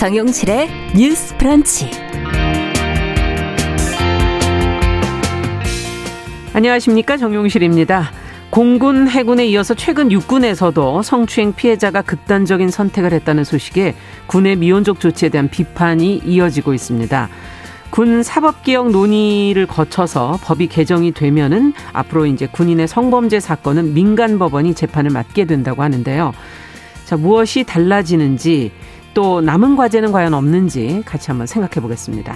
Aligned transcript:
정용실의 0.00 0.70
뉴스 0.96 1.36
프런치. 1.36 1.90
안녕하십니까 6.54 7.18
정용실입니다. 7.18 8.10
공군 8.48 9.08
해군에 9.08 9.44
이어서 9.48 9.74
최근 9.74 10.10
육군에서도 10.10 11.02
성추행 11.02 11.52
피해자가 11.52 12.00
극단적인 12.00 12.70
선택을 12.70 13.12
했다는 13.12 13.44
소식에 13.44 13.94
군의 14.26 14.56
미온적 14.56 15.00
조치에 15.00 15.28
대한 15.28 15.50
비판이 15.50 16.22
이어지고 16.24 16.72
있습니다. 16.72 17.28
군 17.90 18.22
사법개혁 18.22 18.92
논의를 18.92 19.66
거쳐서 19.66 20.38
법이 20.42 20.68
개정이 20.68 21.12
되면은 21.12 21.74
앞으로 21.92 22.24
이제 22.24 22.46
군인의 22.46 22.88
성범죄 22.88 23.38
사건은 23.38 23.92
민간 23.92 24.38
법원이 24.38 24.72
재판을 24.72 25.10
맡게 25.10 25.44
된다고 25.44 25.82
하는데요. 25.82 26.32
자, 27.04 27.18
무엇이 27.18 27.64
달라지는지 27.64 28.72
또 29.14 29.40
남은 29.40 29.76
과제는 29.76 30.12
과연 30.12 30.34
없는지 30.34 31.02
같이 31.04 31.30
한번 31.30 31.46
생각해 31.46 31.80
보겠습니다. 31.82 32.34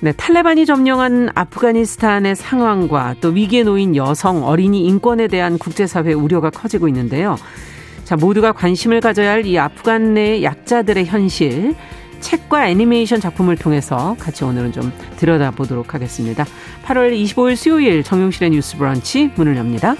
네, 0.00 0.12
탈레반이 0.12 0.66
점령한 0.66 1.30
아프가니스탄의 1.34 2.36
상황과 2.36 3.16
또 3.20 3.28
위기에 3.30 3.62
놓인 3.64 3.96
여성, 3.96 4.44
어린이 4.44 4.84
인권에 4.84 5.26
대한 5.26 5.58
국제사회 5.58 6.12
우려가 6.12 6.50
커지고 6.50 6.86
있는데요. 6.88 7.36
자, 8.04 8.14
모두가 8.14 8.52
관심을 8.52 9.00
가져야 9.00 9.32
할 9.32 9.46
이 9.46 9.58
아프간 9.58 10.14
내 10.14 10.42
약자들의 10.42 11.06
현실, 11.06 11.74
책과 12.20 12.68
애니메이션 12.68 13.20
작품을 13.20 13.56
통해서 13.56 14.16
같이 14.18 14.44
오늘은 14.44 14.72
좀 14.72 14.92
들여다보도록 15.16 15.94
하겠습니다. 15.94 16.44
8월 16.84 17.12
25일 17.12 17.56
수요일 17.56 18.02
정용실의 18.02 18.50
뉴스 18.50 18.76
브런치 18.76 19.32
문을 19.34 19.56
엽니다. 19.56 19.96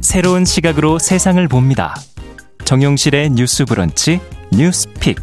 새로운 0.00 0.44
시각으로 0.44 0.98
세상을 1.00 1.48
봅니다. 1.48 1.94
정용실의 2.64 3.30
뉴스 3.30 3.64
브런치 3.64 4.20
뉴스픽. 4.52 5.16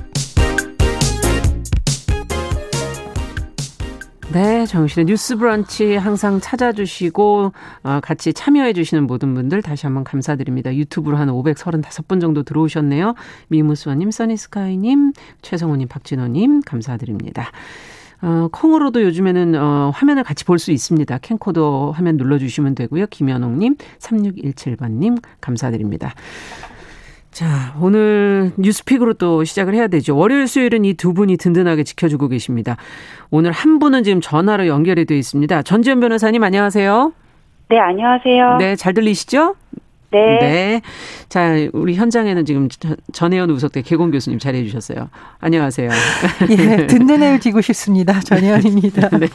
네, 4.33 4.65
정신의 4.65 5.05
뉴스 5.05 5.37
브런치 5.37 5.95
항상 5.95 6.41
찾아주시고 6.41 7.53
어, 7.83 7.99
같이 8.03 8.33
참여해주시는 8.33 9.07
모든 9.07 9.33
분들 9.33 9.61
다시 9.61 9.85
한번 9.85 10.03
감사드립니다. 10.03 10.75
유튜브로 10.75 11.17
한 11.17 11.29
535분 11.29 12.19
정도 12.19 12.43
들어오셨네요. 12.43 13.15
미무수아님, 13.47 14.11
써니스카이님, 14.11 15.13
최성호님, 15.41 15.87
박진호님 15.87 16.61
감사드립니다. 16.61 17.51
어, 18.23 18.47
콩으로도 18.52 19.03
요즘에는 19.03 19.55
어, 19.55 19.91
화면을 19.93 20.23
같이 20.23 20.45
볼 20.45 20.57
수 20.57 20.71
있습니다. 20.71 21.17
캠코더 21.17 21.91
화면 21.91 22.16
눌러주시면 22.17 22.73
되고요. 22.75 23.07
김현옥님, 23.09 23.75
3617번님 23.99 25.21
감사드립니다. 25.41 26.13
자, 27.31 27.75
오늘 27.81 28.52
뉴스픽으로 28.57 29.15
또 29.15 29.43
시작을 29.43 29.73
해야 29.73 29.88
되죠. 29.88 30.15
월요일, 30.15 30.47
수요일은 30.47 30.85
이 30.85 30.93
두 30.93 31.13
분이 31.13 31.35
든든하게 31.38 31.83
지켜주고 31.83 32.27
계십니다. 32.30 32.77
오늘 33.31 33.52
한 33.52 33.80
분은 33.80 34.03
지금 34.03 34.21
전화로 34.21 34.67
연결이 34.67 35.03
되어 35.05 35.17
있습니다. 35.17 35.63
전지현 35.63 35.99
변호사님, 35.99 36.43
안녕하세요. 36.43 37.11
네, 37.69 37.80
안녕하세요. 37.80 38.58
네, 38.58 38.75
잘 38.75 38.93
들리시죠? 38.93 39.55
네. 40.14 40.39
네. 40.39 40.81
자, 41.30 41.56
우리 41.73 41.95
현장에는 41.95 42.45
지금 42.45 42.69
전혜연 43.11 43.50
우석대 43.50 43.81
개공 43.81 44.11
교수님 44.11 44.39
자리해 44.39 44.64
주셨어요. 44.66 45.09
안녕하세요. 45.39 45.89
예, 46.52 46.87
든든해를 46.87 47.39
지고 47.39 47.61
싶습니다. 47.61 48.20
전혜연입니다. 48.20 49.10
네. 49.17 49.27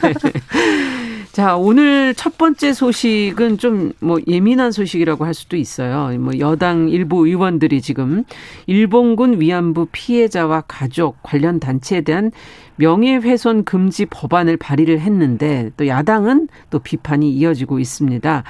자, 1.31 1.55
오늘 1.55 2.13
첫 2.15 2.37
번째 2.37 2.73
소식은 2.73 3.57
좀 3.57 3.93
뭐 3.99 4.19
예민한 4.27 4.71
소식이라고 4.71 5.25
할 5.25 5.33
수도 5.33 5.55
있어요. 5.57 6.17
뭐 6.19 6.37
여당 6.39 6.89
일부 6.89 7.27
의원들이 7.27 7.81
지금 7.81 8.23
일본군 8.65 9.39
위안부 9.41 9.87
피해자와 9.91 10.61
가족 10.67 11.17
관련 11.21 11.59
단체에 11.59 12.01
대한 12.01 12.31
명예훼손 12.77 13.65
금지 13.65 14.05
법안을 14.05 14.57
발의를 14.57 14.99
했는데 15.01 15.69
또 15.77 15.87
야당은 15.87 16.47
또 16.69 16.79
비판이 16.79 17.29
이어지고 17.31 17.79
있습니다. 17.79 18.43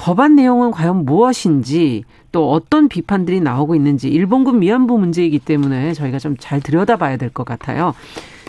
법안 0.00 0.34
내용은 0.34 0.70
과연 0.70 1.04
무엇인지 1.04 2.04
또 2.32 2.50
어떤 2.52 2.88
비판들이 2.88 3.40
나오고 3.40 3.74
있는지 3.74 4.08
일본군 4.08 4.62
위안부 4.62 4.98
문제이기 4.98 5.40
때문에 5.40 5.92
저희가 5.92 6.18
좀 6.18 6.36
잘 6.38 6.60
들여다봐야 6.62 7.18
될 7.18 7.28
것 7.30 7.44
같아요. 7.44 7.94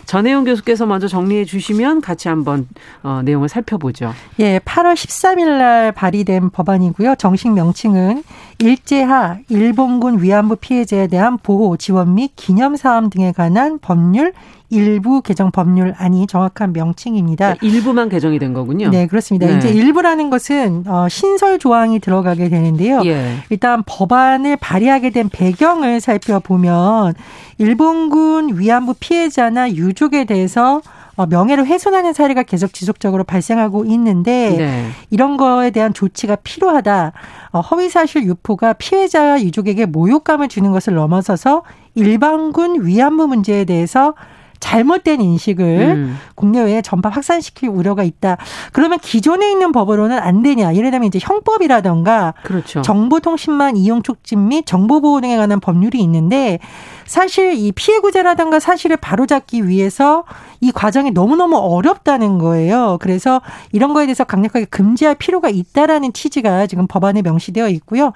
전혜영 0.06 0.44
교수께서 0.44 0.86
먼저 0.86 1.06
정리해 1.08 1.44
주시면 1.44 2.00
같이 2.00 2.28
한번 2.28 2.66
어, 3.02 3.20
내용을 3.24 3.48
살펴보죠. 3.48 4.12
예, 4.40 4.58
8월 4.60 4.94
13일 4.94 5.58
날 5.58 5.92
발의된 5.92 6.50
법안이고요. 6.50 7.16
정식 7.16 7.52
명칭은 7.52 8.24
일제하 8.58 9.38
일본군 9.48 10.22
위안부 10.22 10.56
피해자에 10.56 11.06
대한 11.06 11.38
보호, 11.38 11.76
지원 11.76 12.14
및 12.14 12.32
기념 12.34 12.76
사업 12.76 13.10
등에 13.10 13.32
관한 13.32 13.78
법률 13.78 14.32
일부 14.72 15.20
개정 15.20 15.50
법률안이 15.50 16.26
정확한 16.26 16.72
명칭입니다. 16.72 17.54
네, 17.54 17.58
일부만 17.60 18.08
개정이 18.08 18.38
된 18.38 18.54
거군요. 18.54 18.88
네, 18.88 19.06
그렇습니다. 19.06 19.46
네. 19.46 19.58
이제 19.58 19.68
일부라는 19.68 20.30
것은 20.30 20.84
어, 20.86 21.08
신설 21.10 21.58
조항이 21.58 22.00
들어가게 22.00 22.48
되는데요. 22.48 23.02
예. 23.04 23.36
일단 23.50 23.82
법안을 23.84 24.56
발의하게 24.56 25.10
된 25.10 25.28
배경을 25.28 26.00
살펴보면 26.00 27.12
일본군 27.58 28.58
위안부 28.58 28.94
피해자나 28.98 29.72
유족에 29.72 30.24
대해서 30.24 30.80
어, 31.16 31.26
명예를 31.26 31.66
훼손하는 31.66 32.14
사례가 32.14 32.42
계속 32.42 32.72
지속적으로 32.72 33.24
발생하고 33.24 33.84
있는데 33.84 34.56
네. 34.56 34.86
이런 35.10 35.36
거에 35.36 35.70
대한 35.70 35.92
조치가 35.92 36.36
필요하다. 36.36 37.12
어, 37.50 37.60
허위사실 37.60 38.24
유포가 38.24 38.72
피해자 38.72 39.38
유족에게 39.38 39.84
모욕감을 39.84 40.48
주는 40.48 40.72
것을 40.72 40.94
넘어서서 40.94 41.62
일반군 41.94 42.86
위안부 42.86 43.28
문제에 43.28 43.66
대해서 43.66 44.14
잘못된 44.62 45.20
인식을 45.20 45.64
음. 45.64 46.18
국내외에 46.36 46.82
전파 46.82 47.08
확산시킬 47.08 47.68
우려가 47.68 48.04
있다. 48.04 48.36
그러면 48.72 49.00
기존에 49.00 49.50
있는 49.50 49.72
법으로는 49.72 50.18
안 50.18 50.42
되냐? 50.42 50.74
예를 50.74 50.92
들면 50.92 51.08
이제 51.08 51.18
형법이라던가 51.20 52.34
그렇죠. 52.44 52.80
정보통신망 52.80 53.76
이용 53.76 54.02
촉진 54.02 54.48
및 54.48 54.64
정보보호 54.64 55.20
등에 55.20 55.36
관한 55.36 55.58
법률이 55.58 56.00
있는데 56.00 56.60
사실 57.06 57.54
이 57.54 57.72
피해 57.72 57.98
구제라든가 57.98 58.60
사실을 58.60 58.96
바로잡기 58.96 59.68
위해서 59.68 60.24
이 60.60 60.70
과정이 60.72 61.10
너무너무 61.10 61.56
어렵다는 61.56 62.38
거예요. 62.38 62.98
그래서 63.00 63.40
이런 63.72 63.94
거에 63.94 64.06
대해서 64.06 64.24
강력하게 64.24 64.66
금지할 64.66 65.16
필요가 65.16 65.48
있다라는 65.48 66.12
취지가 66.12 66.66
지금 66.66 66.86
법안에 66.86 67.22
명시되어 67.22 67.68
있고요. 67.68 68.12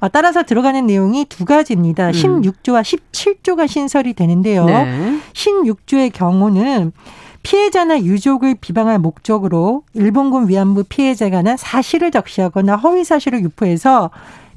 아, 0.00 0.08
따라서 0.08 0.42
들어가는 0.42 0.86
내용이 0.86 1.26
두 1.26 1.44
가지입니다. 1.44 2.08
음. 2.08 2.12
16조와 2.12 2.82
17조가 2.82 3.68
신설이 3.68 4.14
되는데요. 4.14 4.64
네. 4.64 5.18
16조의 5.32 6.12
경우는 6.12 6.92
피해자나 7.42 8.00
유족을 8.02 8.56
비방할 8.60 8.98
목적으로 8.98 9.82
일본군 9.94 10.48
위안부 10.48 10.84
피해자에 10.84 11.30
관한 11.30 11.56
사실을 11.56 12.10
적시하거나 12.10 12.76
허위 12.76 13.04
사실을 13.04 13.42
유포해서 13.42 14.10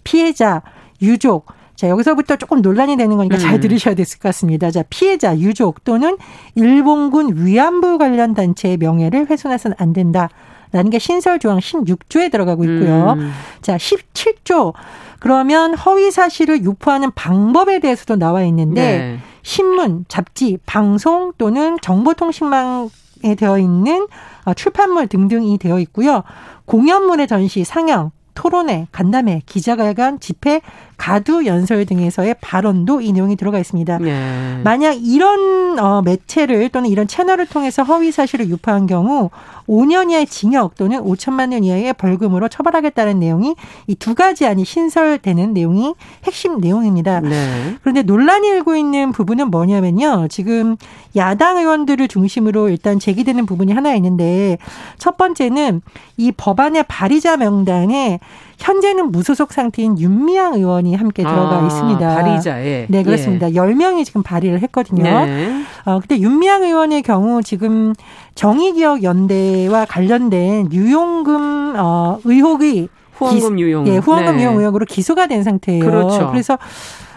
피해자, 0.04 0.62
유족, 1.02 1.46
자, 1.76 1.90
여기서부터 1.90 2.36
조금 2.36 2.62
논란이 2.62 2.98
되는 2.98 3.18
거니까 3.18 3.38
음. 3.38 3.40
잘 3.40 3.60
들으셔야 3.60 3.96
될것 3.96 4.20
같습니다. 4.20 4.72
자, 4.72 4.84
피해자, 4.90 5.38
유족 5.38 5.84
또는 5.84 6.18
일본군 6.56 7.46
위안부 7.46 7.98
관련 7.98 8.34
단체의 8.34 8.78
명예를 8.78 9.30
훼손해서는 9.30 9.76
안 9.80 9.94
된다. 9.94 10.30
라는 10.72 10.90
게 10.90 10.98
신설 10.98 11.38
조항 11.38 11.60
16조에 11.60 12.32
들어가고 12.32 12.64
있고요. 12.64 13.14
음. 13.14 13.32
자, 13.62 13.78
17조. 13.78 14.74
그러면 15.20 15.76
허위 15.76 16.12
사실을 16.12 16.64
유포하는 16.64 17.12
방법에 17.12 17.80
대해서도 17.80 18.18
나와 18.18 18.44
있는데 18.44 18.82
네. 18.82 19.20
신문, 19.44 20.06
잡지, 20.08 20.58
방송 20.66 21.32
또는 21.38 21.78
정보통신망 21.82 22.90
에 23.26 23.36
되어 23.36 23.58
있는 23.58 24.08
어, 24.44 24.54
출판물 24.54 25.08
등등이 25.08 25.58
되어 25.58 25.80
있고요. 25.80 26.24
공연물의 26.66 27.28
전시, 27.28 27.64
상영, 27.64 28.12
토론회, 28.36 28.88
간담회, 28.92 29.44
기자회견, 29.46 30.20
집회, 30.20 30.60
가두 31.04 31.46
연설 31.46 31.86
등에서의 31.86 32.36
발언도 32.40 33.02
이 33.02 33.12
내용이 33.12 33.36
들어가 33.36 33.60
있습니다. 33.60 33.98
네. 33.98 34.62
만약 34.64 34.94
이런 34.94 35.78
어, 35.78 36.02
매체를 36.02 36.70
또는 36.70 36.90
이런 36.90 37.08
채널을 37.08 37.46
통해서 37.48 37.84
허위 37.84 38.12
사실을 38.12 38.48
유포한 38.48 38.88
경우 38.88 39.30
5년 39.68 40.12
이하의 40.12 40.28
징역 40.28 40.76
또는 40.76 41.04
5천만 41.04 41.52
원 41.52 41.64
이하의 41.66 41.94
벌금으로 41.94 42.48
처벌하겠다는 42.48 43.20
내용이 43.20 43.56
이 43.88 43.96
두 44.04 44.16
가지 44.16 44.46
안이 44.46 44.66
신설되는 44.66 45.54
내용이 45.54 45.94
핵심 46.26 46.60
내용입니다. 46.60 47.22
네. 47.22 47.78
그런데 47.82 48.02
논란이 48.02 48.48
일고 48.50 48.76
있는 48.76 49.14
부분은 49.14 49.50
뭐냐면요. 49.50 50.28
지금 50.30 50.76
야당 51.16 51.58
의원들을 51.58 52.10
중심으로 52.10 52.68
일단 52.68 53.00
제기되는 53.00 53.46
부분이 53.46 53.72
하나 53.72 53.94
있는데 53.96 54.58
첫 54.98 55.16
번째는 55.16 55.82
이 56.18 56.34
법안의 56.34 56.84
발의자 56.90 57.38
명단에 57.38 58.20
현재는 58.60 59.12
무소속 59.12 59.52
상태인 59.54 59.98
윤미향 60.00 60.56
의원이 60.56 60.96
함께 60.96 61.24
들어가 61.24 61.62
아, 61.62 61.66
있습니다. 61.66 62.16
발의자에. 62.16 62.86
네, 62.90 63.04
그렇습니다. 63.04 63.50
예. 63.50 63.54
10명이 63.54 64.06
지금 64.06 64.24
발의를 64.24 64.62
했거든요. 64.64 65.04
네. 65.04 65.64
어, 65.86 66.00
근데 66.00 66.20
윤미향 66.20 66.64
의원의 66.64 67.02
경우 67.02 67.42
지금 67.42 67.94
정의기억연대와 68.36 69.86
관련된 69.86 70.72
유용금 70.72 71.74
어, 71.78 72.20
의혹이 72.24 72.90
후원금 73.14 73.60
유용. 73.60 73.88
예, 73.88 73.98
후원금 73.98 74.38
네. 74.38 74.44
유용 74.44 74.58
의혹으로 74.58 74.86
기소가 74.86 75.28
된 75.28 75.44
상태예요. 75.44 75.84
그렇죠. 75.84 76.30
그래서 76.32 76.58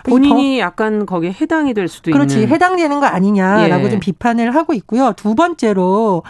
본인이 0.05 0.61
약간 0.61 1.05
거기에 1.05 1.35
해당이 1.41 1.75
될 1.75 1.89
수도 1.89 2.13
그렇지, 2.13 2.37
있는. 2.37 2.49
그렇지. 2.49 2.55
해당되는 2.55 3.01
거 3.01 3.07
아니냐라고 3.07 3.87
예. 3.87 3.91
좀 3.91 4.01
비판을 4.01 4.55
하고 4.55 4.73
있고요. 4.75 5.13
두 5.17 5.35
번째로 5.35 6.23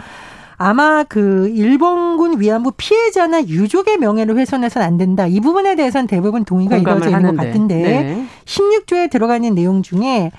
아마 0.57 1.03
그 1.03 1.49
일본군 1.53 2.39
위안부 2.39 2.71
피해자나 2.77 3.43
유족의 3.43 3.97
명예를 3.97 4.37
훼손해서는 4.37 4.87
안 4.87 4.97
된다. 4.97 5.27
이 5.27 5.39
부분에 5.39 5.75
대해서는 5.75 6.07
대부분 6.07 6.45
동의가 6.45 6.77
이루어져 6.77 7.09
있는 7.09 7.35
것 7.35 7.45
같은데 7.45 7.75
네. 7.75 8.25
16조에 8.45 9.09
들어가 9.11 9.35
있는 9.35 9.53
내용 9.53 9.83
중에 9.83 10.31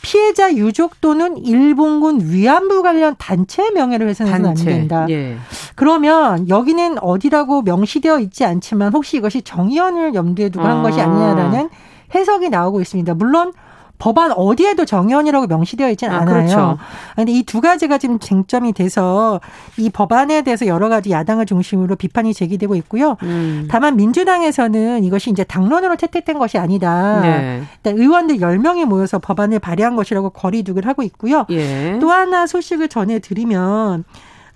피해자 0.00 0.54
유족 0.54 1.00
또는 1.00 1.36
일본군 1.36 2.30
위안부 2.30 2.82
관련 2.82 3.16
단체 3.18 3.70
명예를 3.70 4.08
훼손해서는 4.08 4.44
단체. 4.44 4.70
안 4.70 4.78
된다. 4.78 5.06
예. 5.10 5.36
그러면 5.74 6.48
여기는 6.48 6.98
어디라고 7.02 7.62
명시되어 7.62 8.20
있지 8.20 8.44
않지만 8.44 8.92
혹시 8.92 9.16
이것이 9.16 9.42
정의원을 9.42 10.14
염두에 10.14 10.48
두고 10.48 10.64
아. 10.64 10.70
한 10.70 10.82
것이 10.82 11.00
아니냐라는 11.00 11.68
해석이 12.14 12.50
나오고 12.50 12.80
있습니다. 12.80 13.14
물론 13.14 13.52
법안 13.98 14.32
어디에도 14.32 14.84
정의원이라고 14.84 15.46
명시되어 15.46 15.90
있지는 15.90 16.14
아, 16.14 16.18
않아요. 16.18 16.34
그렇죠. 16.34 16.78
그런데 17.14 17.32
이 17.32 17.42
두 17.46 17.60
가지가 17.60 17.96
지금 17.96 18.18
쟁점이 18.18 18.72
돼서 18.74 19.40
이 19.78 19.88
법안에 19.88 20.42
대해서 20.42 20.66
여러 20.66 20.88
가지 20.88 21.10
야당을 21.10 21.46
중심으로 21.46 21.96
비판이 21.96 22.34
제기되고 22.34 22.74
있고요. 22.76 23.16
음. 23.22 23.66
다만 23.70 23.96
민주당에서는 23.96 25.04
이것이 25.04 25.30
이제 25.30 25.44
당론으로 25.44 25.96
채택된 25.96 26.38
것이 26.38 26.58
아니다. 26.58 27.20
네. 27.22 27.62
의원들 27.84 28.38
10명이 28.38 28.84
모여서 28.84 29.18
법안을 29.18 29.60
발의한 29.60 29.96
것이라고 29.96 30.30
거리두기를 30.30 30.88
하고 30.88 31.02
있고요. 31.04 31.46
예. 31.50 31.98
또 32.00 32.10
하나 32.10 32.46
소식을 32.46 32.88
전해드리면 32.88 34.04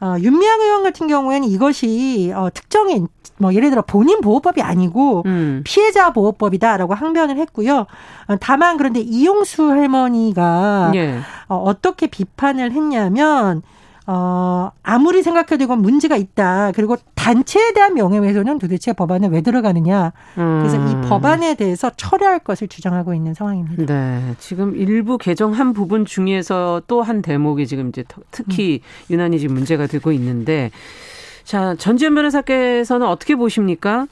어, 0.00 0.17
윤미향 0.19 0.61
의원 0.61 0.82
같은 0.82 1.06
경우에는 1.06 1.49
이것이 1.49 2.32
어, 2.35 2.49
특정인 2.52 3.08
뭐 3.38 3.55
예를 3.55 3.70
들어 3.70 3.82
본인 3.82 4.20
보호법이 4.20 4.61
아니고 4.61 5.23
음. 5.26 5.62
피해자 5.64 6.12
보호법이다라고 6.12 6.94
항변을 6.94 7.38
했고요. 7.38 7.87
어, 8.29 8.37
다만 8.38 8.76
그런데 8.76 9.00
이용수 9.00 9.70
할머니가 9.70 10.93
예. 10.94 11.20
어, 11.49 11.56
어떻게 11.56 12.06
비판을 12.06 12.73
했냐면 12.73 13.62
어, 14.12 14.73
아무리 14.83 15.23
생각해도 15.23 15.62
이건 15.62 15.83
문제가 15.83 16.17
있다. 16.17 16.73
그리고 16.75 16.97
단체에 17.15 17.73
대한 17.75 17.95
명예훼손은 17.95 18.59
도대체 18.59 18.93
법안에 18.93 19.29
왜 19.29 19.41
들어가느냐. 19.41 20.12
그래서 20.35 20.79
음. 20.79 20.89
이 20.89 21.09
법안에 21.09 21.55
대해서 21.55 21.91
철회할 21.91 22.41
것을 22.41 22.67
주장하고 22.67 23.15
있는 23.15 23.35
상황입니다. 23.35 23.85
네. 23.87 24.35
지금 24.39 24.75
일부 24.75 25.17
개정한 25.17 25.73
부분 25.75 26.05
중에서 26.05 26.83
또 26.89 27.03
한 27.03 27.23
대목이 27.23 27.67
지금 27.69 27.89
이제 27.91 28.05
특히 28.33 28.81
음. 28.83 29.12
유난히 29.15 29.39
지금 29.39 29.55
문제가 29.55 29.87
되고 29.87 30.11
있는데 30.13 30.71
자, 31.45 31.77
전지현 31.77 32.15
변호사께서는 32.15 33.06
어떻게 33.06 33.37
보십니까? 33.37 34.06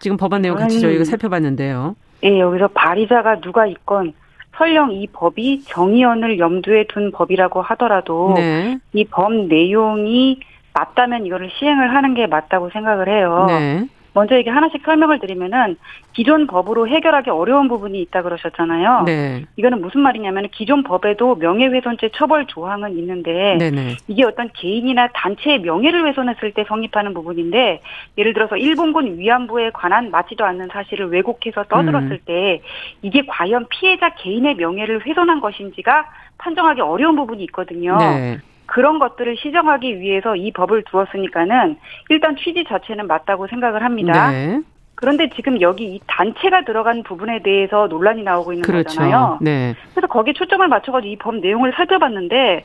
지금 0.00 0.16
법안 0.18 0.42
내용 0.42 0.56
같이 0.56 0.80
저희가 0.80 1.04
살펴봤는데요. 1.04 1.96
예, 2.24 2.38
여기서 2.38 2.68
발의자가 2.68 3.40
누가 3.40 3.66
있건 3.66 4.12
설령 4.60 4.92
이 4.92 5.06
법이 5.06 5.64
정의연을 5.68 6.38
염두에 6.38 6.84
둔 6.84 7.12
법이라고 7.12 7.62
하더라도 7.62 8.34
네. 8.36 8.78
이법 8.92 9.46
내용이 9.46 10.38
맞다면 10.74 11.24
이거를 11.24 11.50
시행을 11.58 11.94
하는 11.94 12.12
게 12.12 12.26
맞다고 12.26 12.68
생각을 12.68 13.08
해요. 13.08 13.46
네. 13.48 13.88
먼저 14.12 14.36
이게 14.36 14.50
하나씩 14.50 14.82
설명을 14.84 15.20
드리면은 15.20 15.76
기존 16.12 16.46
법으로 16.46 16.88
해결하기 16.88 17.30
어려운 17.30 17.68
부분이 17.68 18.00
있다 18.02 18.22
그러셨잖아요. 18.22 19.04
네. 19.06 19.44
이거는 19.56 19.80
무슨 19.80 20.00
말이냐면 20.00 20.48
기존 20.52 20.82
법에도 20.82 21.36
명예훼손죄 21.36 22.10
처벌 22.14 22.46
조항은 22.46 22.96
있는데 22.98 23.56
네네. 23.58 23.96
이게 24.08 24.24
어떤 24.24 24.50
개인이나 24.52 25.08
단체의 25.14 25.60
명예를 25.60 26.06
훼손했을 26.08 26.52
때 26.52 26.64
성립하는 26.66 27.14
부분인데 27.14 27.80
예를 28.18 28.32
들어서 28.32 28.56
일본군 28.56 29.18
위안부에 29.18 29.70
관한 29.70 30.10
맞지도 30.10 30.44
않는 30.44 30.68
사실을 30.72 31.10
왜곡해서 31.10 31.64
떠들었을 31.64 32.10
음. 32.10 32.18
때 32.24 32.62
이게 33.02 33.24
과연 33.26 33.66
피해자 33.68 34.10
개인의 34.10 34.56
명예를 34.56 35.06
훼손한 35.06 35.40
것인지가 35.40 36.06
판정하기 36.38 36.80
어려운 36.80 37.16
부분이 37.16 37.44
있거든요. 37.44 37.96
네. 37.98 38.38
그런 38.70 39.00
것들을 39.00 39.36
시정하기 39.36 39.98
위해서 39.98 40.36
이 40.36 40.52
법을 40.52 40.84
두었으니까는 40.84 41.76
일단 42.08 42.36
취지 42.36 42.64
자체는 42.68 43.08
맞다고 43.08 43.48
생각을 43.48 43.82
합니다. 43.82 44.30
네. 44.30 44.60
그런데 44.94 45.28
지금 45.34 45.60
여기 45.60 45.94
이 45.94 46.00
단체가 46.06 46.64
들어간 46.64 47.02
부분에 47.02 47.42
대해서 47.42 47.88
논란이 47.88 48.22
나오고 48.22 48.52
있는 48.52 48.62
그렇죠. 48.62 49.00
거잖아요. 49.00 49.38
네. 49.40 49.74
그래서 49.92 50.06
거기에 50.06 50.34
초점을 50.34 50.66
맞춰가지고 50.68 51.12
이 51.12 51.16
법 51.16 51.36
내용을 51.36 51.72
살펴봤는데 51.74 52.64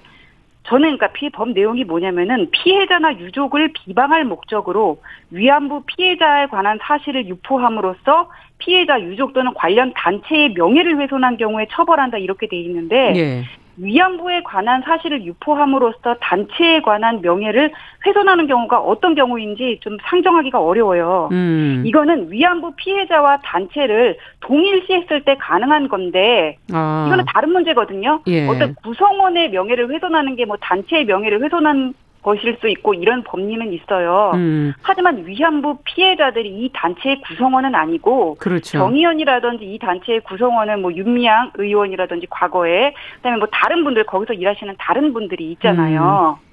저는 0.67 0.97
그러니까 0.97 1.07
피, 1.07 1.29
법 1.29 1.49
내용이 1.49 1.83
뭐냐면은 1.85 2.49
피해자나 2.51 3.17
유족을 3.17 3.71
비방할 3.73 4.25
목적으로 4.25 4.99
위안부 5.31 5.83
피해자에 5.87 6.47
관한 6.47 6.77
사실을 6.81 7.27
유포함으로써 7.27 8.29
피해자 8.59 9.01
유족 9.01 9.33
또는 9.33 9.53
관련 9.55 9.91
단체의 9.95 10.53
명예를 10.53 10.99
훼손한 10.99 11.37
경우에 11.37 11.65
처벌한다 11.71 12.17
이렇게 12.19 12.47
돼 12.47 12.57
있는데 12.57 13.13
예. 13.15 13.43
위안부에 13.77 14.43
관한 14.43 14.81
사실을 14.83 15.25
유포함으로써 15.25 16.15
단체에 16.21 16.81
관한 16.81 17.21
명예를 17.21 17.71
훼손하는 18.05 18.47
경우가 18.47 18.79
어떤 18.79 19.15
경우인지 19.15 19.79
좀 19.81 19.97
상정하기가 20.03 20.61
어려워요. 20.61 21.29
음. 21.33 21.83
이거는 21.85 22.31
위안부 22.31 22.73
피해자와 22.77 23.39
단체를 23.43 24.17
동일시했을 24.39 25.21
때 25.21 25.35
가능한 25.37 25.89
건데 25.89 26.57
아. 26.71 27.05
이거는 27.07 27.25
다른 27.33 27.51
문제거든요. 27.51 28.21
예. 28.27 28.47
어떤 28.47 28.73
구성원의 28.75 29.49
명예를 29.49 29.91
훼손하는 29.91 30.35
게 30.37 30.45
뭐 30.45 30.57
단체의 30.61 31.05
명예를 31.05 31.43
훼손한 31.43 31.95
것일 32.25 32.57
수 32.59 32.67
있고 32.67 32.95
이런 32.95 33.23
법리는 33.23 33.71
있어요. 33.71 34.31
음. 34.33 34.73
하지만 34.81 35.23
위안부 35.27 35.77
피해자들이 35.83 36.49
이 36.49 36.71
단체의 36.73 37.21
구성원은 37.21 37.75
아니고 37.75 38.35
그렇죠. 38.39 38.79
정의원이라든지 38.79 39.63
이 39.63 39.77
단체의 39.77 40.21
구성원은 40.21 40.81
뭐 40.81 40.91
윤미향 40.91 41.51
의원이라든지 41.53 42.25
과거에 42.31 42.95
그다음에 43.17 43.37
뭐 43.37 43.47
다른 43.51 43.83
분들 43.83 44.05
거기서 44.05 44.33
일하시는 44.33 44.73
다른 44.79 45.13
분들이 45.13 45.51
있잖아요. 45.51 46.39
음. 46.41 46.44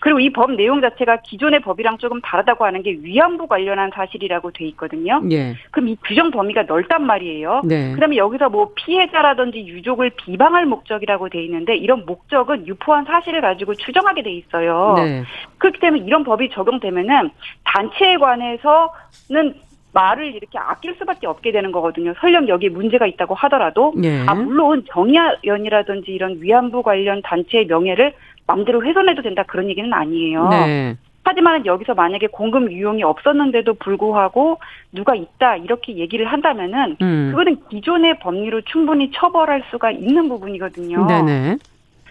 그리고 0.00 0.20
이 0.20 0.30
법 0.34 0.52
내용 0.52 0.80
자체가 0.80 1.18
기존의 1.22 1.60
법이랑 1.60 1.98
조금 1.98 2.20
다르다고 2.20 2.64
하는 2.64 2.82
게 2.82 2.96
위안부 3.00 3.46
관련한 3.46 3.90
사실이라고 3.94 4.50
돼 4.50 4.64
있거든요. 4.66 5.22
예. 5.30 5.54
그럼 5.70 5.88
이 5.88 5.96
규정 6.04 6.30
범위가 6.30 6.64
넓단 6.64 7.06
말이에요. 7.06 7.62
네. 7.64 7.92
그다음에 7.92 8.16
여기서 8.16 8.48
뭐 8.50 8.72
피해자라든지 8.74 9.60
유족을 9.66 10.10
비방할 10.16 10.66
목적이라고 10.66 11.28
돼 11.28 11.42
있는데 11.44 11.76
이런 11.76 12.04
목적은 12.04 12.66
유포한 12.66 13.04
사실을 13.04 13.40
가지고 13.40 13.74
추정하게 13.74 14.22
돼 14.22 14.32
있어요. 14.32 14.94
네. 14.96 15.22
그렇기 15.58 15.78
때문에 15.78 16.04
이런 16.04 16.24
법이 16.24 16.50
적용되면은 16.50 17.30
단체에 17.64 18.16
관해서는 18.16 19.54
말을 19.92 20.34
이렇게 20.34 20.58
아낄 20.58 20.94
수밖에 20.98 21.26
없게 21.28 21.52
되는 21.52 21.70
거거든요. 21.70 22.14
설령 22.20 22.48
여기에 22.48 22.70
문제가 22.70 23.06
있다고 23.06 23.34
하더라도 23.36 23.92
네. 23.96 24.24
아 24.26 24.34
물론 24.34 24.84
정의연이라든지 24.90 26.10
이런 26.10 26.42
위안부 26.42 26.82
관련 26.82 27.22
단체의 27.22 27.66
명예를 27.66 28.12
마음대로 28.46 28.84
훼손해도 28.84 29.22
된다 29.22 29.42
그런 29.46 29.68
얘기는 29.68 29.92
아니에요. 29.92 30.48
네. 30.48 30.96
하지만 31.24 31.64
여기서 31.64 31.94
만약에 31.94 32.26
공금 32.26 32.70
유용이 32.70 33.02
없었는데도 33.02 33.74
불구하고 33.74 34.58
누가 34.92 35.14
있다 35.14 35.56
이렇게 35.56 35.96
얘기를 35.96 36.26
한다면은 36.26 36.96
음. 37.00 37.28
그거는 37.30 37.56
기존의 37.70 38.18
법리로 38.18 38.60
충분히 38.62 39.10
처벌할 39.14 39.64
수가 39.70 39.90
있는 39.90 40.28
부분이거든요. 40.28 41.06
네네. 41.06 41.56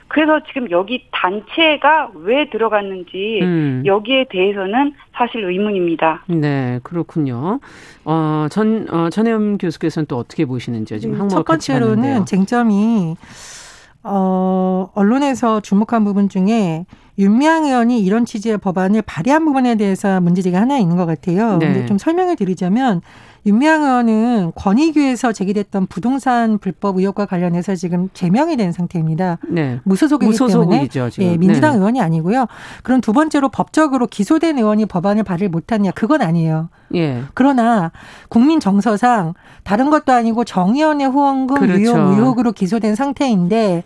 그래서 0.08 0.40
지금 0.48 0.70
여기 0.70 1.08
단체가 1.12 2.12
왜 2.14 2.48
들어갔는지 2.50 3.40
음. 3.42 3.84
여기에 3.86 4.26
대해서는 4.30 4.94
사실 5.14 5.44
의문입니다. 5.44 6.24
네, 6.28 6.80
그렇군요. 6.84 7.60
어, 8.06 8.48
전 8.52 8.88
어, 8.92 9.10
전혜연 9.10 9.58
교수께서는 9.58 10.06
또 10.06 10.18
어떻게 10.18 10.46
보시는지요? 10.46 11.00
지금 11.00 11.16
항목 11.16 11.30
첫 11.30 11.46
번째로는 11.46 12.26
쟁점이 12.26 13.16
어, 14.04 14.90
언론에서 14.94 15.62
주목한 15.62 16.04
부분 16.04 16.30
중에 16.30 16.86
윤미향 17.18 17.66
의원이 17.66 18.00
이런 18.02 18.26
취지의 18.26 18.58
법안을 18.58 19.04
발의한 19.04 19.46
부분에 19.46 19.76
대해서 19.76 20.20
문제제기가 20.20 20.60
하나 20.60 20.78
있는 20.78 20.98
것 20.98 21.06
같아요. 21.06 21.58
네. 21.58 21.68
근데 21.68 21.86
좀 21.86 21.98
설명을 21.98 22.36
드리자면 22.36 23.02
윤미향 23.46 23.84
의원은 23.84 24.54
권익위에서 24.56 25.34
제기됐던 25.34 25.88
부동산 25.88 26.58
불법 26.58 26.98
의혹과 26.98 27.26
관련해서 27.26 27.76
지금 27.76 28.10
제명이 28.14 28.56
된 28.56 28.72
상태입니다. 28.72 29.38
네. 29.50 29.80
무소속이기 29.84 30.30
무소속이죠, 30.30 31.10
때문에 31.10 31.34
예, 31.34 31.38
민주당 31.38 31.74
네. 31.74 31.80
의원이 31.80 32.02
아니고요. 32.02 32.46
그럼 32.84 33.02
두 33.02 33.12
번째로 33.12 33.50
법적으로 33.50 34.08
기소된 34.08 34.58
의원이 34.58 34.86
법안을 34.86 35.24
발의 35.24 35.50
못하냐 35.50 35.92
그건 35.92 36.22
아니에요. 36.22 36.70
예. 36.96 37.24
그러나 37.34 37.92
국민 38.30 38.60
정서상 38.60 39.34
다른 39.64 39.90
것도 39.90 40.14
아니고 40.14 40.46
정의원의 40.46 41.08
후원금 41.08 41.60
그렇죠. 41.60 41.82
유용 41.82 42.14
의혹으로 42.14 42.54
기소된 42.54 42.96
상태인데 42.96 43.84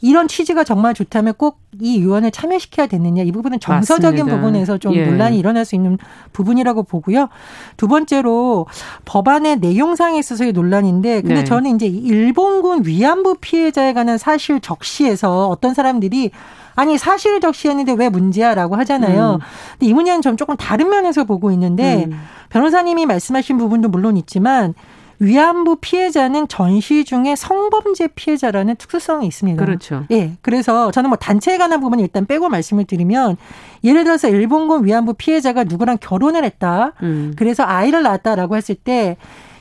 이런 0.00 0.28
취지가 0.28 0.64
정말 0.64 0.94
좋다면 0.94 1.34
꼭이 1.36 1.98
의원을 1.98 2.30
참여시켜야 2.30 2.86
되느냐 2.86 3.22
이 3.22 3.32
부분은 3.32 3.58
정서적인 3.60 4.24
맞습니다. 4.24 4.36
부분에서 4.36 4.78
좀 4.78 4.94
예. 4.94 5.04
논란이 5.06 5.38
일어날 5.38 5.64
수 5.64 5.74
있는 5.74 5.98
부분이라고 6.32 6.84
보고요. 6.84 7.28
두 7.76 7.88
번째로 7.88 8.66
법안의 9.04 9.58
내용상에 9.58 10.18
있어서의 10.18 10.52
논란인데 10.52 11.22
근데 11.22 11.34
네. 11.36 11.44
저는 11.44 11.74
이제 11.74 11.86
일본군 11.86 12.86
위안부 12.86 13.36
피해자에 13.40 13.92
관한 13.92 14.18
사실 14.18 14.60
적시에서 14.60 15.48
어떤 15.48 15.74
사람들이 15.74 16.30
아니 16.76 16.96
사실 16.96 17.40
적시했는데 17.40 17.94
왜 17.94 18.08
문제야라고 18.08 18.76
하잖아요. 18.76 19.40
음. 19.40 19.46
근데 19.72 19.86
이 19.86 19.92
문제는 19.92 20.22
좀 20.22 20.36
조금 20.36 20.56
다른 20.56 20.90
면에서 20.90 21.24
보고 21.24 21.50
있는데 21.50 22.04
음. 22.08 22.20
변호사님이 22.50 23.04
말씀하신 23.04 23.58
부분도 23.58 23.88
물론 23.88 24.16
있지만 24.16 24.74
위안부 25.20 25.76
피해자는 25.80 26.48
전시 26.48 27.04
중에 27.04 27.34
성범죄 27.36 28.08
피해자라는 28.14 28.76
특수성이 28.76 29.26
있습니다. 29.26 29.64
그렇죠. 29.64 30.04
예. 30.10 30.32
그래서 30.42 30.90
저는 30.90 31.10
뭐 31.10 31.16
단체에 31.16 31.58
관한 31.58 31.80
부분은 31.80 32.02
일단 32.04 32.26
빼고 32.26 32.48
말씀을 32.48 32.84
드리면 32.84 33.36
예를 33.84 34.04
들어서 34.04 34.28
일본군 34.28 34.84
위안부 34.84 35.14
피해자가 35.14 35.64
누구랑 35.64 35.98
결혼을 36.00 36.44
했다. 36.44 36.92
음. 37.02 37.34
그래서 37.36 37.64
아이를 37.64 38.02
낳았다라고 38.02 38.56
했을 38.56 38.74
때 38.74 39.16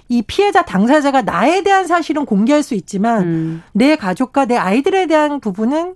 이 0.10 0.22
피해자 0.22 0.62
당사자가 0.62 1.22
나에 1.24 1.64
대한 1.64 1.86
사실은 1.86 2.26
공개할 2.26 2.64
수 2.64 2.76
있지만 2.76 3.24
음. 3.24 3.64
내 3.74 3.96
가족과 3.96 4.46
내 4.46 4.56
아이들에 4.56 5.06
대한 5.08 5.40
부분은 5.40 5.96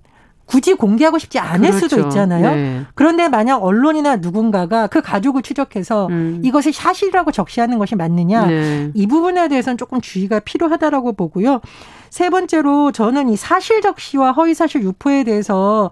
굳이 0.52 0.74
공개하고 0.74 1.18
싶지 1.18 1.40
않을 1.40 1.70
그렇죠. 1.70 1.88
수도 1.88 2.02
있잖아요. 2.02 2.54
네. 2.54 2.82
그런데 2.94 3.30
만약 3.30 3.64
언론이나 3.64 4.18
누군가가 4.18 4.88
그 4.88 5.02
가족을 5.02 5.44
추적해서 5.44 6.08
음. 6.08 6.42
이것을 6.44 6.74
사실이라고 6.74 7.32
적시하는 7.32 7.78
것이 7.78 7.96
맞느냐 7.96 8.48
네. 8.48 8.92
이 8.94 9.08
부분에 9.08 9.48
대해서는 9.48 9.78
조금 9.78 10.02
주의가 10.02 10.40
필요하다라고 10.40 11.14
보고요. 11.14 11.62
세 12.10 12.30
번째로 12.30 12.92
저는 12.92 13.30
이 13.30 13.38
사실 13.38 13.82
적시와 13.82 14.34
허위 14.34 14.54
사실 14.54 14.84
유포에 14.84 15.24
대해서 15.24 15.90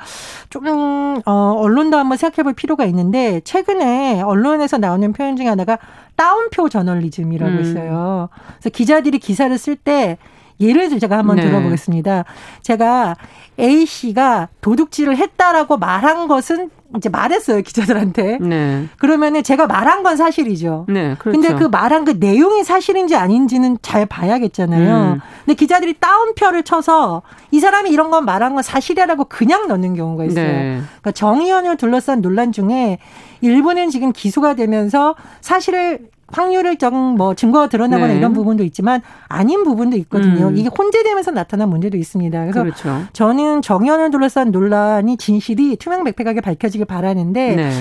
좀 0.49 1.21
어, 1.25 1.53
언론도 1.57 1.97
한번 1.97 2.17
생각해 2.17 2.43
볼 2.43 2.51
필요가 2.51 2.83
있는데 2.83 3.39
최근에 3.45 4.21
언론에서 4.23 4.77
나오는 4.77 5.13
표현 5.13 5.37
중에 5.37 5.47
하나가 5.47 5.77
따옴표 6.17 6.67
저널리즘이라고 6.67 7.49
음. 7.49 7.61
있어요. 7.61 8.27
그래서 8.57 8.69
기자들이 8.71 9.19
기사를 9.19 9.57
쓸때 9.57 10.17
예를 10.59 10.89
들어 10.89 10.99
제가 10.99 11.17
한번 11.17 11.37
네. 11.37 11.43
들어보겠습니다. 11.43 12.25
제가 12.61 13.15
A 13.59 13.85
씨가 13.85 14.49
도둑질을 14.61 15.17
했다라고 15.17 15.77
말한 15.77 16.27
것은 16.27 16.69
이제 16.97 17.07
말했어요 17.07 17.61
기자들한테. 17.61 18.39
네. 18.39 18.87
그러면은 18.97 19.43
제가 19.43 19.67
말한 19.67 20.01
건 20.01 20.17
사실이죠. 20.17 20.85
네, 20.89 21.15
그렇죠. 21.19 21.39
근데 21.39 21.53
그 21.53 21.65
말한 21.65 22.03
그 22.03 22.15
내용이 22.19 22.63
사실인지 22.63 23.15
아닌지는 23.15 23.77
잘 23.81 24.05
봐야겠잖아요. 24.05 25.13
음. 25.13 25.19
근데 25.45 25.55
기자들이 25.55 25.93
따옴표를 25.99 26.63
쳐서 26.63 27.21
이 27.51 27.59
사람이 27.59 27.91
이런 27.91 28.09
건 28.09 28.25
말한 28.25 28.55
건 28.55 28.63
사실이라고 28.63 29.25
그냥 29.25 29.67
넣는 29.67 29.95
경우가 29.95 30.25
있어요. 30.25 30.45
네. 30.45 30.81
그러니까 30.81 31.11
정의원을 31.11 31.77
둘러싼 31.77 32.21
논란 32.21 32.51
중에 32.51 32.97
일부는 33.41 33.89
지금 33.89 34.11
기소가 34.11 34.55
되면서 34.55 35.15
사실을 35.41 36.09
확률을 36.31 36.77
정뭐 36.77 37.35
증거가 37.35 37.67
드러나거나 37.67 38.13
네. 38.13 38.17
이런 38.17 38.33
부분도 38.33 38.63
있지만 38.63 39.01
아닌 39.27 39.63
부분도 39.63 39.97
있거든요. 39.97 40.47
음. 40.47 40.57
이게 40.57 40.69
혼재되면서 40.69 41.31
나타난 41.31 41.69
문제도 41.69 41.97
있습니다. 41.97 42.41
그래서 42.41 42.63
그렇죠. 42.63 43.03
저는 43.13 43.61
정연을 43.61 44.11
둘러싼 44.11 44.51
논란이 44.51 45.17
진실이 45.17 45.77
투명백백하게 45.77 46.41
밝혀지길 46.41 46.85
바라는데 46.85 47.55
네. 47.55 47.71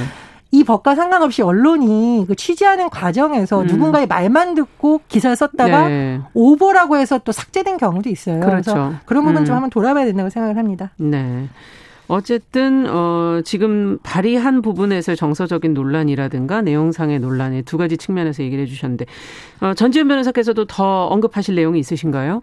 이 0.50 0.64
법과 0.64 0.94
상관없이 0.94 1.42
언론이 1.42 2.24
그 2.26 2.34
취재하는 2.34 2.88
과정에서 2.88 3.60
음. 3.60 3.66
누군가의 3.66 4.06
말만 4.06 4.54
듣고 4.54 5.00
기사를 5.08 5.36
썼다가 5.36 5.88
네. 5.88 6.20
오보라고 6.32 6.96
해서 6.96 7.18
또 7.18 7.32
삭제된 7.32 7.76
경우도 7.76 8.08
있어요. 8.08 8.40
그렇죠. 8.40 8.72
그래서 8.72 8.92
그런 9.04 9.24
부분 9.24 9.42
음. 9.42 9.44
좀 9.44 9.54
한번 9.54 9.68
돌아봐야 9.68 10.06
된다고 10.06 10.30
생각을 10.30 10.56
합니다. 10.56 10.90
네. 10.96 11.48
어쨌든 12.08 12.86
어 12.88 13.40
지금 13.44 13.98
발의한 14.02 14.62
부분에서 14.62 15.14
정서적인 15.14 15.74
논란이라든가 15.74 16.62
내용상의 16.62 17.20
논란의 17.20 17.62
두 17.62 17.76
가지 17.76 17.96
측면에서 17.96 18.42
얘기를 18.42 18.64
해주셨는데 18.64 19.04
어, 19.60 19.74
전지현 19.74 20.08
변호사께서도 20.08 20.64
더 20.64 21.06
언급하실 21.06 21.54
내용이 21.54 21.78
있으신가요? 21.78 22.40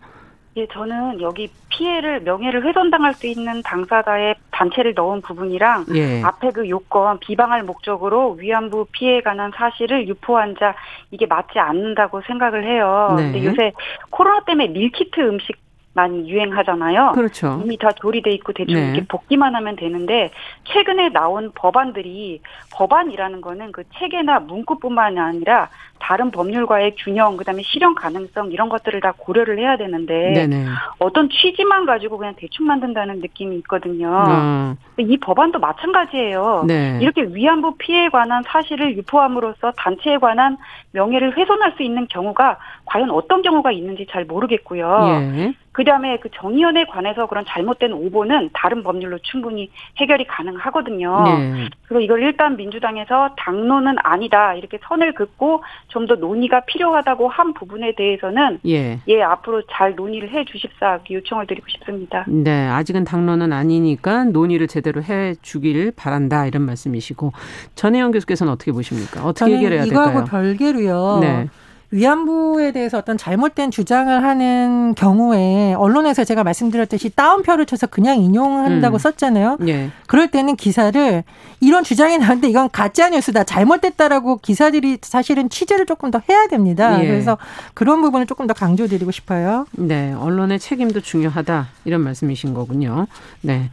예, 0.57 0.65
저는 0.67 1.19
여기 1.19 1.49
피해를 1.67 2.21
명예를 2.21 2.63
훼손당할 2.65 3.13
수 3.13 3.27
있는 3.27 3.61
당사자의 3.63 4.35
단체를 4.51 4.93
넣은 4.93 5.19
부분이랑 5.21 5.85
예. 5.95 6.21
앞에 6.21 6.51
그 6.51 6.69
요건 6.69 7.19
비방할 7.19 7.63
목적으로 7.63 8.31
위안부 8.39 8.87
피해에 8.93 9.19
관한 9.19 9.51
사실을 9.53 10.07
유포한 10.07 10.55
자 10.57 10.73
이게 11.11 11.25
맞지 11.25 11.59
않는다고 11.59 12.21
생각을 12.21 12.63
해요. 12.63 13.15
네. 13.17 13.23
근데 13.23 13.45
요새 13.45 13.73
코로나 14.09 14.45
때문에 14.45 14.69
밀키트 14.69 15.19
음식 15.19 15.64
많이 15.95 16.29
유행하잖아요. 16.29 17.13
그렇죠. 17.13 17.61
이미 17.63 17.77
다 17.77 17.91
조리돼 17.93 18.29
있고 18.31 18.53
대충 18.53 18.75
네. 18.75 18.91
이렇게 18.91 19.07
볶기만 19.07 19.55
하면 19.55 19.75
되는데 19.75 20.29
최근에 20.65 21.09
나온 21.09 21.51
법안들이 21.55 22.41
법안이라는 22.73 23.41
거는 23.41 23.71
그 23.71 23.83
체계나 23.95 24.41
문구뿐만 24.41 25.17
아니라 25.17 25.69
다른 25.99 26.29
법률과의 26.31 26.95
균형, 26.97 27.37
그다음에 27.37 27.63
실현 27.63 27.95
가능성 27.95 28.51
이런 28.51 28.69
것들을 28.69 28.99
다 29.01 29.13
고려를 29.17 29.57
해야 29.57 29.77
되는데 29.77 30.33
네네. 30.33 30.65
어떤 30.99 31.29
취지만 31.29 31.85
가지고 31.85 32.17
그냥 32.17 32.35
대충 32.37 32.67
만든다는 32.67 33.21
느낌이 33.21 33.57
있거든요. 33.57 34.23
음. 34.27 34.75
이 34.99 35.17
법안도 35.17 35.59
마찬가지예요. 35.59 36.65
네. 36.67 36.99
이렇게 37.01 37.23
위안부 37.23 37.77
피해에 37.77 38.09
관한 38.09 38.43
사실을 38.45 38.95
유포함으로써 38.97 39.71
단체에 39.77 40.17
관한 40.17 40.57
명예를 40.91 41.37
훼손할 41.37 41.73
수 41.75 41.83
있는 41.83 42.07
경우가 42.07 42.57
과연 42.85 43.09
어떤 43.09 43.41
경우가 43.41 43.71
있는지 43.71 44.05
잘 44.09 44.25
모르겠고요. 44.25 44.99
예. 45.37 45.53
그다음에 45.75 46.17
그 46.19 46.29
정의연에 46.33 46.85
관해서 46.85 47.25
그런 47.25 47.43
잘못된 47.45 47.91
오보는 47.91 48.51
다른 48.53 48.81
법률로 48.81 49.17
충분히 49.23 49.69
해결이 49.97 50.25
가능하거든요. 50.25 51.23
네. 51.23 51.69
그래서 51.83 51.99
이걸 51.99 52.21
일단 52.21 52.55
민주당에서 52.55 53.31
당론은 53.35 53.97
아니다 54.01 54.53
이렇게 54.53 54.79
선을 54.83 55.13
긋고 55.13 55.63
좀 55.89 56.05
더 56.05 56.15
논의가 56.15 56.65
필요하다고 56.65 57.29
한 57.29 57.53
부분에 57.53 57.95
대해서는 57.95 58.59
예. 58.67 58.99
예 59.07 59.21
앞으로 59.23 59.63
잘 59.71 59.95
논의를 59.95 60.29
해 60.29 60.45
주십사 60.45 60.99
요청을 61.09 61.47
드리고 61.47 61.65
싶습니다. 61.69 62.25
네, 62.27 62.67
아직은 62.67 63.03
당론은 63.05 63.51
아니니까 63.51 64.25
논의를 64.25 64.67
제대로 64.67 65.01
해 65.01 65.33
주길 65.41 65.91
바란다 65.95 66.45
이런 66.45 66.63
말씀이시고 66.63 67.31
전혜영 67.75 68.11
교수께서는 68.11 68.53
어떻게 68.53 68.71
보십니까? 68.71 69.25
어떻게 69.25 69.55
해결해야 69.55 69.83
될까요? 69.83 70.09
이거하고 70.09 70.25
별개로요. 70.25 71.19
네. 71.21 71.47
위안부에 71.95 72.73
대해서 72.73 72.97
어떤 72.97 73.17
잘못된 73.17 73.71
주장을 73.71 74.21
하는 74.21 74.93
경우에 74.95 75.73
언론에서 75.75 76.25
제가 76.25 76.43
말씀드렸듯이 76.43 77.09
따옴표를 77.09 77.65
쳐서 77.65 77.87
그냥 77.87 78.17
인용한다고 78.17 78.97
음. 78.97 78.99
썼잖아요. 78.99 79.57
예. 79.67 79.91
그럴 80.05 80.27
때는 80.27 80.57
기사를 80.57 81.23
이런 81.61 81.83
주장이 81.85 82.17
나왔는데 82.17 82.49
이건 82.49 82.69
가짜 82.69 83.09
뉴스다 83.09 83.45
잘못됐다라고 83.45 84.39
기사들이 84.39 84.97
사실은 85.01 85.49
취재를 85.49 85.85
조금 85.85 86.11
더 86.11 86.21
해야 86.29 86.47
됩니다. 86.47 87.01
예. 87.01 87.07
그래서 87.07 87.37
그런 87.73 88.01
부분을 88.01 88.27
조금 88.27 88.45
더 88.45 88.53
강조드리고 88.53 89.11
싶어요. 89.11 89.65
네, 89.71 90.11
언론의 90.13 90.59
책임도 90.59 90.99
중요하다 90.99 91.67
이런 91.85 92.01
말씀이신 92.01 92.53
거군요. 92.53 93.07
네. 93.39 93.69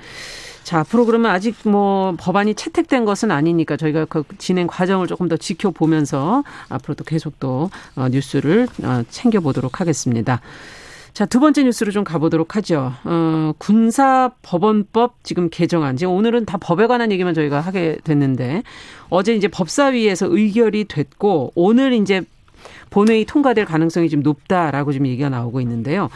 자, 0.73 0.87
그러면 0.91 1.31
아직 1.31 1.55
뭐 1.69 2.15
법안이 2.19 2.55
채택된 2.55 3.05
것은 3.05 3.31
아니니까 3.31 3.77
저희가 3.77 4.07
그 4.07 4.25
진행 4.39 4.67
과정을 4.67 5.07
조금 5.07 5.29
더 5.29 5.37
지켜보면서 5.37 6.45
앞으로도 6.71 7.05
계속 7.05 7.39
또 7.39 7.69
어, 7.95 8.09
뉴스를 8.09 8.69
어, 8.83 9.03
챙겨보도록 9.11 9.83
하겠습니다. 9.83 10.41
자, 11.13 11.27
두 11.27 11.41
번째 11.41 11.65
뉴스로 11.65 11.93
좀 11.93 12.05
가보도록 12.05 12.57
하죠. 12.57 12.95
어, 13.05 13.53
군사법원법 13.59 15.17
지금 15.23 15.51
개정안. 15.51 15.99
지금 15.99 16.15
오늘은 16.15 16.47
다 16.47 16.57
법에 16.57 16.87
관한 16.87 17.13
얘기만 17.13 17.35
저희가 17.35 17.61
하게 17.61 17.99
됐는데 18.03 18.63
어제 19.11 19.35
이제 19.35 19.49
법사위에서 19.49 20.29
의결이 20.31 20.87
됐고 20.87 21.53
오늘 21.55 21.93
이제 21.93 22.23
본회의 22.89 23.27
통과될 23.27 23.67
가능성이 23.67 24.09
좀 24.09 24.23
높다라고 24.23 24.93
지금 24.93 25.07
얘기가 25.07 25.29
나오고 25.29 25.61
있는데요. 25.61 26.09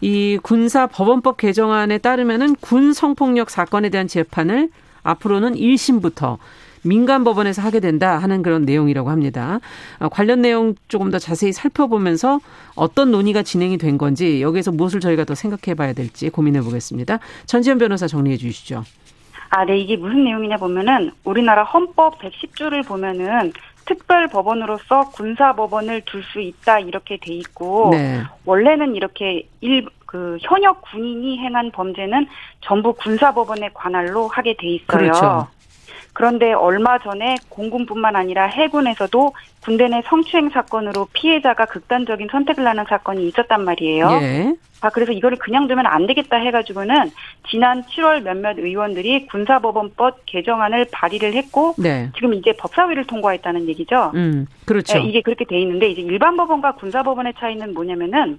이 0.00 0.38
군사 0.42 0.86
법원법 0.86 1.36
개정안에 1.36 1.98
따르면은 1.98 2.54
군 2.56 2.92
성폭력 2.92 3.50
사건에 3.50 3.88
대한 3.90 4.08
재판을 4.08 4.70
앞으로는 5.02 5.54
1심부터 5.54 6.38
민간 6.82 7.24
법원에서 7.24 7.60
하게 7.60 7.80
된다 7.80 8.16
하는 8.18 8.42
그런 8.42 8.62
내용이라고 8.62 9.10
합니다. 9.10 9.60
어, 9.98 10.08
관련 10.08 10.40
내용 10.40 10.74
조금 10.88 11.10
더 11.10 11.18
자세히 11.18 11.52
살펴보면서 11.52 12.40
어떤 12.74 13.10
논의가 13.10 13.42
진행이 13.42 13.76
된 13.76 13.98
건지 13.98 14.40
여기에서 14.40 14.72
무엇을 14.72 15.00
저희가 15.00 15.24
더 15.24 15.34
생각해 15.34 15.74
봐야 15.76 15.92
될지 15.92 16.30
고민해 16.30 16.62
보겠습니다. 16.62 17.18
전지현 17.46 17.78
변호사 17.78 18.06
정리해 18.06 18.38
주시죠. 18.38 18.84
아, 19.50 19.64
네, 19.64 19.78
이게 19.78 19.96
무슨 19.96 20.24
내용이냐 20.24 20.56
보면은 20.56 21.10
우리나라 21.24 21.64
헌법 21.64 22.18
110조를 22.20 22.86
보면은 22.86 23.52
특별 23.90 24.28
법원으로서 24.28 25.10
군사 25.10 25.52
법원을 25.54 26.02
둘 26.02 26.22
수 26.22 26.40
있다 26.40 26.78
이렇게 26.78 27.16
돼 27.16 27.34
있고 27.34 27.88
네. 27.90 28.22
원래는 28.44 28.94
이렇게 28.94 29.48
일 29.60 29.84
그 30.10 30.38
현역 30.40 30.82
군인이 30.82 31.38
행한 31.38 31.70
범죄는 31.70 32.26
전부 32.62 32.92
군사 32.94 33.32
법원의 33.32 33.70
관할로 33.74 34.26
하게 34.26 34.56
돼 34.56 34.66
있어요. 34.66 34.98
그렇죠. 34.98 35.46
그런데 36.12 36.52
얼마 36.52 36.98
전에 36.98 37.36
공군뿐만 37.48 38.16
아니라 38.16 38.46
해군에서도 38.46 39.32
군대 39.62 39.88
내 39.88 40.02
성추행 40.06 40.50
사건으로 40.50 41.08
피해자가 41.12 41.66
극단적인 41.66 42.28
선택을 42.30 42.66
하는 42.66 42.84
사건이 42.88 43.26
있었단 43.28 43.64
말이에요. 43.64 44.08
예. 44.22 44.54
아, 44.80 44.88
그래서 44.88 45.12
이거를 45.12 45.38
그냥 45.38 45.68
두면 45.68 45.86
안 45.86 46.06
되겠다 46.06 46.38
해가지고는 46.38 47.10
지난 47.50 47.82
7월 47.82 48.22
몇몇 48.22 48.58
의원들이 48.58 49.26
군사법원법 49.26 50.24
개정안을 50.24 50.86
발의를 50.90 51.34
했고 51.34 51.74
네. 51.76 52.10
지금 52.14 52.32
이제 52.32 52.54
법사위를 52.54 53.06
통과했다는 53.06 53.68
얘기죠. 53.68 54.12
음, 54.14 54.46
그렇죠. 54.64 54.98
네, 54.98 55.04
이게 55.04 55.20
그렇게 55.20 55.44
돼 55.44 55.60
있는데 55.60 55.88
이제 55.88 56.00
일반 56.00 56.36
법원과 56.36 56.72
군사법원의 56.76 57.34
차이는 57.38 57.74
뭐냐면은 57.74 58.38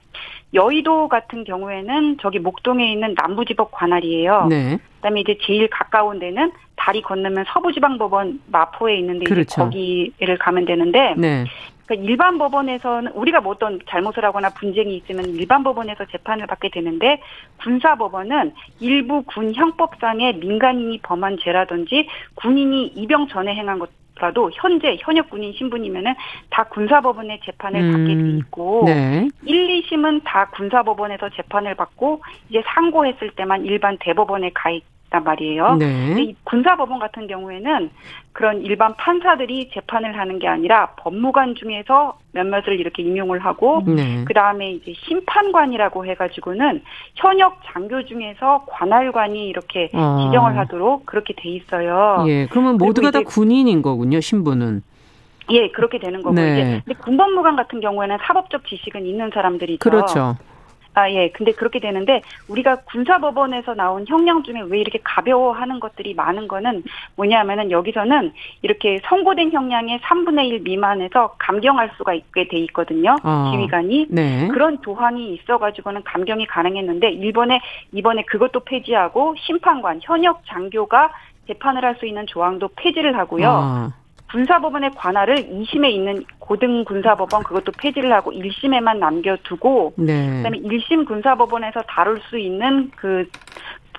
여의도 0.54 1.08
같은 1.08 1.44
경우에는 1.44 2.18
저기 2.20 2.40
목동에 2.40 2.92
있는 2.92 3.14
남부지법 3.16 3.72
관할이에요. 3.72 4.48
네. 4.50 4.80
그다음에 4.96 5.22
이제 5.22 5.38
제일 5.42 5.68
가까운 5.70 6.20
데는 6.20 6.52
다리 6.76 7.02
건너면 7.02 7.46
서부지방법원 7.48 8.42
마포에 8.48 8.98
있는데 8.98 9.26
그렇죠. 9.26 9.64
거기를 9.64 10.38
가면 10.40 10.66
되는데 10.66 11.11
네. 11.18 11.46
그러니까 11.86 12.10
일반 12.10 12.38
법원에서는 12.38 13.12
우리가 13.12 13.42
뭐 13.42 13.54
어떤 13.54 13.80
잘못을 13.90 14.24
하거나 14.24 14.50
분쟁이 14.50 14.96
있으면 14.98 15.26
일반 15.32 15.64
법원에서 15.64 16.06
재판을 16.06 16.48
받게 16.48 16.70
되는데 16.70 17.22
군사 17.58 17.96
법원은 17.96 18.54
일부 18.80 19.24
군 19.24 19.54
형법상의 19.54 20.38
민간인이 20.38 21.00
범한 21.00 21.38
죄라든지 21.42 22.08
군인이 22.36 22.88
입영 22.96 23.28
전에 23.28 23.54
행한 23.54 23.80
것 23.80 23.90
라도 24.22 24.52
현재 24.54 24.98
현역 25.00 25.32
군인 25.32 25.52
신분이면은 25.54 26.14
다 26.52 26.64
군사법원의 26.66 27.40
재판을 27.44 27.82
음, 27.82 27.92
받게 27.92 28.16
돼 28.16 28.38
있고 28.38 28.84
네. 28.86 29.28
1, 29.46 29.82
2심은 29.82 30.22
다 30.24 30.48
군사법원에서 30.52 31.30
재판을 31.30 31.74
받고 31.74 32.22
이제 32.50 32.62
상고했을 32.68 33.32
때만 33.32 33.66
일반 33.66 33.98
대법원에 34.00 34.52
가 34.54 34.70
있단 35.12 35.24
말이에요. 35.24 35.76
네. 35.76 36.34
군사법원 36.46 36.98
같은 37.00 37.28
경우에는 37.28 37.92
그런 38.32 38.62
일반 38.62 38.96
판사들이 38.96 39.70
재판을 39.74 40.18
하는 40.18 40.40
게 40.40 40.48
아니라 40.48 40.92
법무관 40.98 41.56
중에서 41.56 42.18
몇몇을 42.32 42.80
이렇게 42.80 43.04
임용을 43.04 43.40
하고 43.40 43.84
네. 43.86 44.24
그 44.26 44.34
다음에 44.34 44.72
이제 44.72 44.94
심판관이라고 45.06 46.06
해 46.06 46.16
가지고는 46.16 46.82
현역 47.16 47.60
장교 47.66 48.04
중에서 48.06 48.66
관할관이 48.68 49.48
이렇게 49.48 49.92
어. 49.94 50.26
지정을 50.26 50.58
하도록 50.58 51.06
그렇게 51.06 51.34
돼 51.36 51.50
있어요. 51.50 52.24
예, 52.28 52.48
그러면 52.48 52.78
모두가 52.78 53.12
다 53.12 53.22
군인인 53.22 53.82
거군요, 53.82 54.22
신분은. 54.22 54.82
예, 55.50 55.70
그렇게 55.72 56.00
되는 56.00 56.22
거고 56.22 56.36
네. 56.36 56.54
이제 56.54 56.82
근데 56.86 57.00
군법무관 57.02 57.58
같은 57.58 57.82
경우에는 57.82 58.18
사법적 58.26 58.66
지식은 58.66 59.06
있는 59.06 59.30
사람들이죠. 59.34 59.80
그렇죠. 59.80 60.38
아, 60.94 61.10
예. 61.10 61.30
근데 61.30 61.52
그렇게 61.54 61.80
되는데 61.80 62.22
우리가 62.48 62.78
군사법원에서 62.92 63.76
나온 63.76 64.06
형량 64.08 64.44
중에 64.44 64.62
왜 64.68 64.80
이렇게 64.80 65.00
가벼워하는 65.04 65.80
것들이 65.80 66.14
많은 66.14 66.48
거는 66.48 66.84
뭐냐면은 67.16 67.72
여기서는 67.72 68.34
이렇게 68.62 69.00
선고된 69.06 69.52
형량의 69.52 70.00
3분의 70.00 70.48
1 70.50 70.60
미만에서 70.64 71.36
감경할 71.38 71.92
수가 71.98 72.14
있게 72.14 72.48
돼 72.48 72.58
있거든요. 72.60 73.16
어. 73.24 73.52
지휘관이. 73.52 74.08
네. 74.10 74.48
그런 74.50 74.82
조항이 74.82 75.34
있어가지고는 75.36 76.04
감경이 76.04 76.46
가능했는데 76.48 77.10
일본에 77.12 77.62
이번에 77.94 78.24
그것도 78.24 78.62
폐지하고 78.62 79.36
심판관, 79.38 80.02
현역 80.04 80.44
장교가 80.46 81.12
재판을 81.48 81.84
할 81.86 81.92
수 82.02 82.06
있는 82.06 82.26
조항도 82.28 82.70
폐지를 82.76 83.18
하고요. 83.18 83.50
어. 83.50 84.01
군사법원의 84.32 84.92
관할을 84.96 85.36
2심에 85.36 85.92
있는 85.92 86.24
고등군사법원 86.40 87.44
그것도 87.44 87.72
폐지를 87.78 88.12
하고 88.14 88.32
1심에만 88.32 88.98
남겨두고 88.98 89.94
네. 89.98 90.38
그다음에 90.38 90.60
1심 90.60 91.06
군사법원에서 91.06 91.82
다룰 91.88 92.20
수 92.30 92.38
있는 92.38 92.90
그 92.96 93.28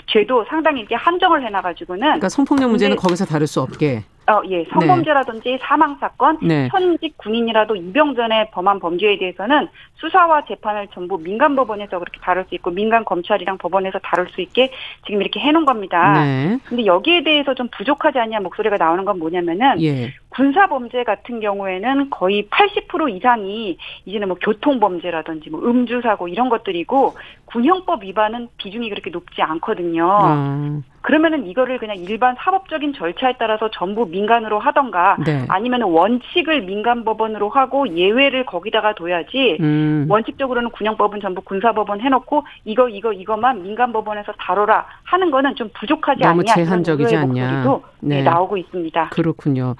죄도 0.07 0.45
상당히 0.49 0.81
이렇게 0.81 0.95
한정을 0.95 1.45
해놔가지고는 1.47 2.01
그러니까 2.01 2.29
성폭력 2.29 2.71
문제는 2.71 2.97
거기서 2.97 3.25
다룰 3.25 3.47
수 3.47 3.61
없게 3.61 4.05
어, 4.29 4.41
예. 4.49 4.65
성범죄라든지 4.73 5.51
네. 5.51 5.59
사망 5.63 5.97
사건, 5.97 6.39
네. 6.41 6.69
현직 6.71 7.17
군인이라도 7.19 7.75
입영 7.75 8.15
전에 8.15 8.51
범한 8.51 8.79
범죄에 8.79 9.19
대해서는 9.19 9.67
수사와 9.97 10.45
재판을 10.45 10.87
전부 10.95 11.19
민간 11.19 11.57
법원에서 11.57 11.99
그렇게 11.99 12.21
다룰 12.21 12.45
수 12.49 12.55
있고 12.55 12.71
민간 12.71 13.05
검찰이랑 13.05 13.59
법원에서 13.59 13.99
다룰 14.01 14.29
수 14.29 14.41
있게 14.41 14.71
지금 15.07 15.21
이렇게 15.21 15.41
해놓은 15.41 15.65
겁니다. 15.65 16.13
네. 16.13 16.59
근데 16.65 16.87
여기에 16.87 17.25
대해서 17.25 17.55
좀 17.55 17.69
부족하지 17.77 18.19
않냐 18.19 18.41
목소리가 18.41 18.77
나오는 18.77 19.05
건 19.05 19.19
뭐냐면은 19.19 19.83
예. 19.83 20.13
군사 20.29 20.67
범죄 20.67 21.03
같은 21.03 21.41
경우에는 21.41 22.11
거의 22.11 22.49
80% 22.49 23.15
이상이 23.17 23.77
이제는 24.05 24.29
뭐 24.29 24.37
교통 24.41 24.79
범죄라든지 24.79 25.51
뭐 25.51 25.61
음주 25.63 26.01
사고 26.03 26.29
이런 26.29 26.49
것들이고 26.49 27.15
군형법 27.47 28.05
위반은 28.05 28.49
비중이 28.57 28.89
그렇게 28.89 29.11
높지 29.11 29.43
않거든요. 29.43 30.19
음. 30.23 30.85
그러면은 31.03 31.47
이거를 31.47 31.79
그냥 31.79 31.97
일반 31.97 32.37
사법적인 32.39 32.95
절차에 32.95 33.35
따라서 33.39 33.71
전부 33.73 34.07
민간으로 34.07 34.59
하던가 34.59 35.17
네. 35.25 35.45
아니면 35.49 35.83
원칙을 35.83 36.63
민간 36.63 37.05
법원으로 37.05 37.51
하고 37.51 37.89
예외를 37.89 38.47
거기다가 38.47 38.95
둬야지 38.95 39.59
음. 39.61 40.07
원칙적으로는 40.09 40.71
군형법은 40.71 41.21
전부 41.21 41.43
군사법원 41.43 42.01
해놓고 42.01 42.45
이거 42.65 42.89
이거 42.89 43.13
이것만 43.13 43.63
민간 43.63 43.93
법원에서 43.93 44.33
다뤄라 44.39 44.87
하는 45.03 45.31
거는 45.31 45.57
좀 45.57 45.69
부족하지 45.79 46.23
너무 46.23 46.43
않냐 46.43 46.55
제한적이지 46.55 47.17
않냐 47.17 47.65
네. 48.01 48.17
네. 48.17 48.23
나오고 48.23 48.57
있습니다. 48.57 49.11
그렇군요. 49.11 49.75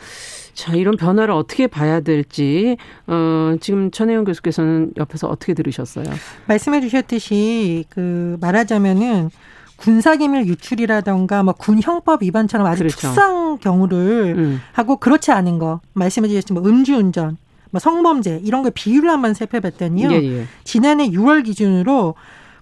자 0.55 0.75
이런 0.75 0.97
변화를 0.97 1.33
어떻게 1.33 1.67
봐야 1.67 2.01
될지 2.01 2.77
어, 3.07 3.55
지금 3.61 3.91
천혜영 3.91 4.25
교수께서는 4.25 4.93
옆에서 4.97 5.29
어떻게 5.29 5.55
들으셨어요? 5.55 6.05
말씀해 6.47 6.81
주셨듯이 6.81 7.85
그 7.91 8.37
말하자면은 8.41 9.31
군사기밀 9.77 10.47
유출이라던가 10.47 11.43
뭐 11.43 11.55
군형법 11.55 12.23
위반처럼 12.23 12.67
아주 12.67 12.81
그렇죠. 12.81 12.97
특수한 12.97 13.59
경우를 13.59 14.35
음. 14.37 14.61
하고 14.73 14.97
그렇지 14.97 15.33
않은 15.33 15.59
거 15.59 15.81
말씀해 15.95 16.29
주셨지만 16.29 16.63
뭐 16.63 16.71
음주운전, 16.71 17.37
뭐 17.71 17.79
성범죄 17.81 18.41
이런 18.45 18.63
거 18.63 18.71
비율을 18.71 19.11
한번 19.11 19.35
살펴봤더니요. 19.35 20.13
예, 20.13 20.17
예. 20.23 20.47
지난해 20.65 21.09
6월 21.09 21.45
기준으로 21.45 22.15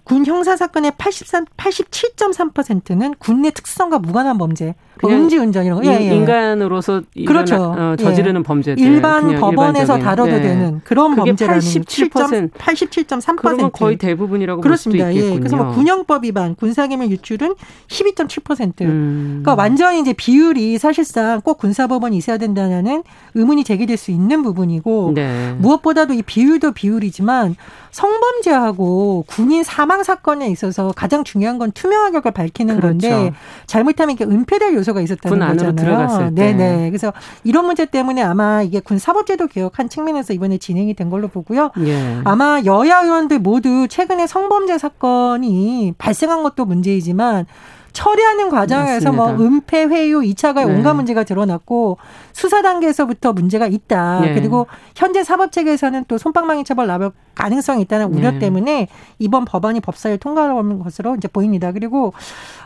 군 0.03 0.25
형사 0.25 0.55
사건의 0.55 0.93
83, 0.97 1.45
87.3%는 1.57 3.15
군내 3.19 3.51
특성과 3.51 3.99
무관한 3.99 4.37
범죄, 4.37 4.75
음주운전 5.03 5.65
이런 5.65 5.81
거. 5.81 5.85
예, 5.85 6.09
예. 6.09 6.15
인간으로서 6.15 7.01
그렇죠. 7.25 7.55
어, 7.55 7.95
저지르는 7.97 8.41
예. 8.41 8.43
범죄들 8.43 8.83
일반 8.83 9.39
법원에서 9.39 9.99
다뤄도 9.99 10.31
네. 10.31 10.41
되는 10.41 10.81
그런 10.83 11.15
범죄라는 11.15 11.59
87.3%. 11.59 12.51
87.3%. 12.51 13.35
그러면 13.37 13.71
거의 13.71 13.97
대부분이라고 13.97 14.61
그렇습니다. 14.61 15.05
볼 15.05 15.13
수도 15.13 15.19
있겠군요. 15.19 15.35
예. 15.35 15.39
그래서 15.39 15.55
뭐 15.57 15.73
군형법 15.73 16.23
위반, 16.23 16.55
군사기밀 16.55 17.09
유출은 17.11 17.55
12.7%. 17.87 18.81
음. 18.81 19.41
그러니까 19.43 19.55
완전히 19.55 20.01
이제 20.01 20.13
비율이 20.13 20.77
사실상 20.77 21.41
꼭 21.41 21.57
군사법원이 21.57 22.17
있어야 22.17 22.37
된다는 22.37 23.03
의문이 23.33 23.63
제기될 23.63 23.97
수 23.97 24.11
있는 24.11 24.43
부분이고 24.43 25.13
네. 25.15 25.53
무엇보다도 25.57 26.13
이 26.13 26.21
비율도 26.21 26.73
비율이지만 26.73 27.55
성범죄하고 27.91 29.25
군인 29.27 29.63
사망 29.63 29.90
사건에 30.03 30.49
있어서 30.49 30.93
가장 30.95 31.23
중요한 31.23 31.57
건 31.57 31.71
투명하게 31.71 32.17
그걸 32.19 32.31
밝히는 32.31 32.79
그렇죠. 32.79 33.09
건데 33.09 33.33
잘못하면 33.67 34.15
이게 34.15 34.25
은폐될 34.25 34.73
요소가 34.73 35.01
있었다는 35.01 35.37
군 35.37 35.47
거잖아요. 35.47 35.75
들어갔을 35.75 36.35
때. 36.35 36.53
네네. 36.53 36.89
그래서 36.89 37.13
이런 37.43 37.65
문제 37.65 37.85
때문에 37.85 38.21
아마 38.21 38.61
이게 38.63 38.79
군 38.79 38.97
사법제도 38.97 39.47
개혁한 39.47 39.89
측면에서 39.89 40.33
이번에 40.33 40.57
진행이 40.57 40.93
된 40.93 41.09
걸로 41.09 41.27
보고요. 41.27 41.71
예. 41.79 42.21
아마 42.23 42.61
여야 42.65 43.01
의원들 43.01 43.39
모두 43.39 43.87
최근에 43.89 44.27
성범죄 44.27 44.77
사건이 44.77 45.95
발생한 45.97 46.43
것도 46.43 46.65
문제이지만 46.65 47.45
처리하는 47.93 48.49
과정에서 48.49 49.11
뭐 49.11 49.27
맞습니다. 49.27 49.49
뭐 49.49 49.57
은폐 49.57 49.85
회유 49.85 50.21
2차 50.21 50.53
가의 50.53 50.67
네. 50.67 50.73
온갖 50.73 50.93
문제가 50.93 51.23
드러났고 51.23 51.97
수사 52.33 52.61
단계에서부터 52.61 53.33
문제가 53.33 53.67
있다. 53.67 54.21
네. 54.21 54.33
그리고 54.33 54.67
현재 54.95 55.23
사법 55.23 55.51
체계에서는 55.51 56.05
또 56.07 56.17
손방망이 56.17 56.63
처벌 56.63 56.87
나올 56.87 57.11
가능성이 57.35 57.81
있다는 57.83 58.13
우려 58.13 58.31
네. 58.31 58.39
때문에 58.39 58.87
이번 59.19 59.45
법안이 59.45 59.81
법사위를 59.81 60.19
통과하는 60.19 60.79
것으로 60.79 61.15
이제 61.15 61.27
보입니다. 61.27 61.71
그리고 61.71 62.13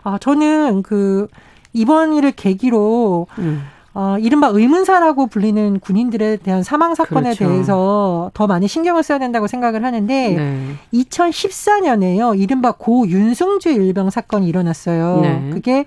아 0.03 0.17
저는 0.19 0.83
그 0.83 1.27
이번 1.73 2.13
일을 2.13 2.31
계기로 2.31 3.27
음. 3.39 3.63
어, 3.97 4.17
이른바 4.19 4.47
의문사라고 4.47 5.27
불리는 5.27 5.79
군인들에 5.79 6.37
대한 6.37 6.63
사망 6.63 6.95
사건에 6.95 7.33
그렇죠. 7.33 7.47
대해서 7.47 8.29
더 8.33 8.45
많이 8.45 8.67
신경을 8.67 9.03
써야 9.03 9.19
된다고 9.19 9.47
생각을 9.47 9.85
하는데 9.85 10.29
네. 10.35 10.75
2014년에요. 10.93 12.37
이른바 12.37 12.73
고 12.73 13.07
윤승주 13.07 13.69
일병 13.69 14.09
사건이 14.09 14.47
일어났어요. 14.49 15.21
네. 15.21 15.49
그게 15.53 15.85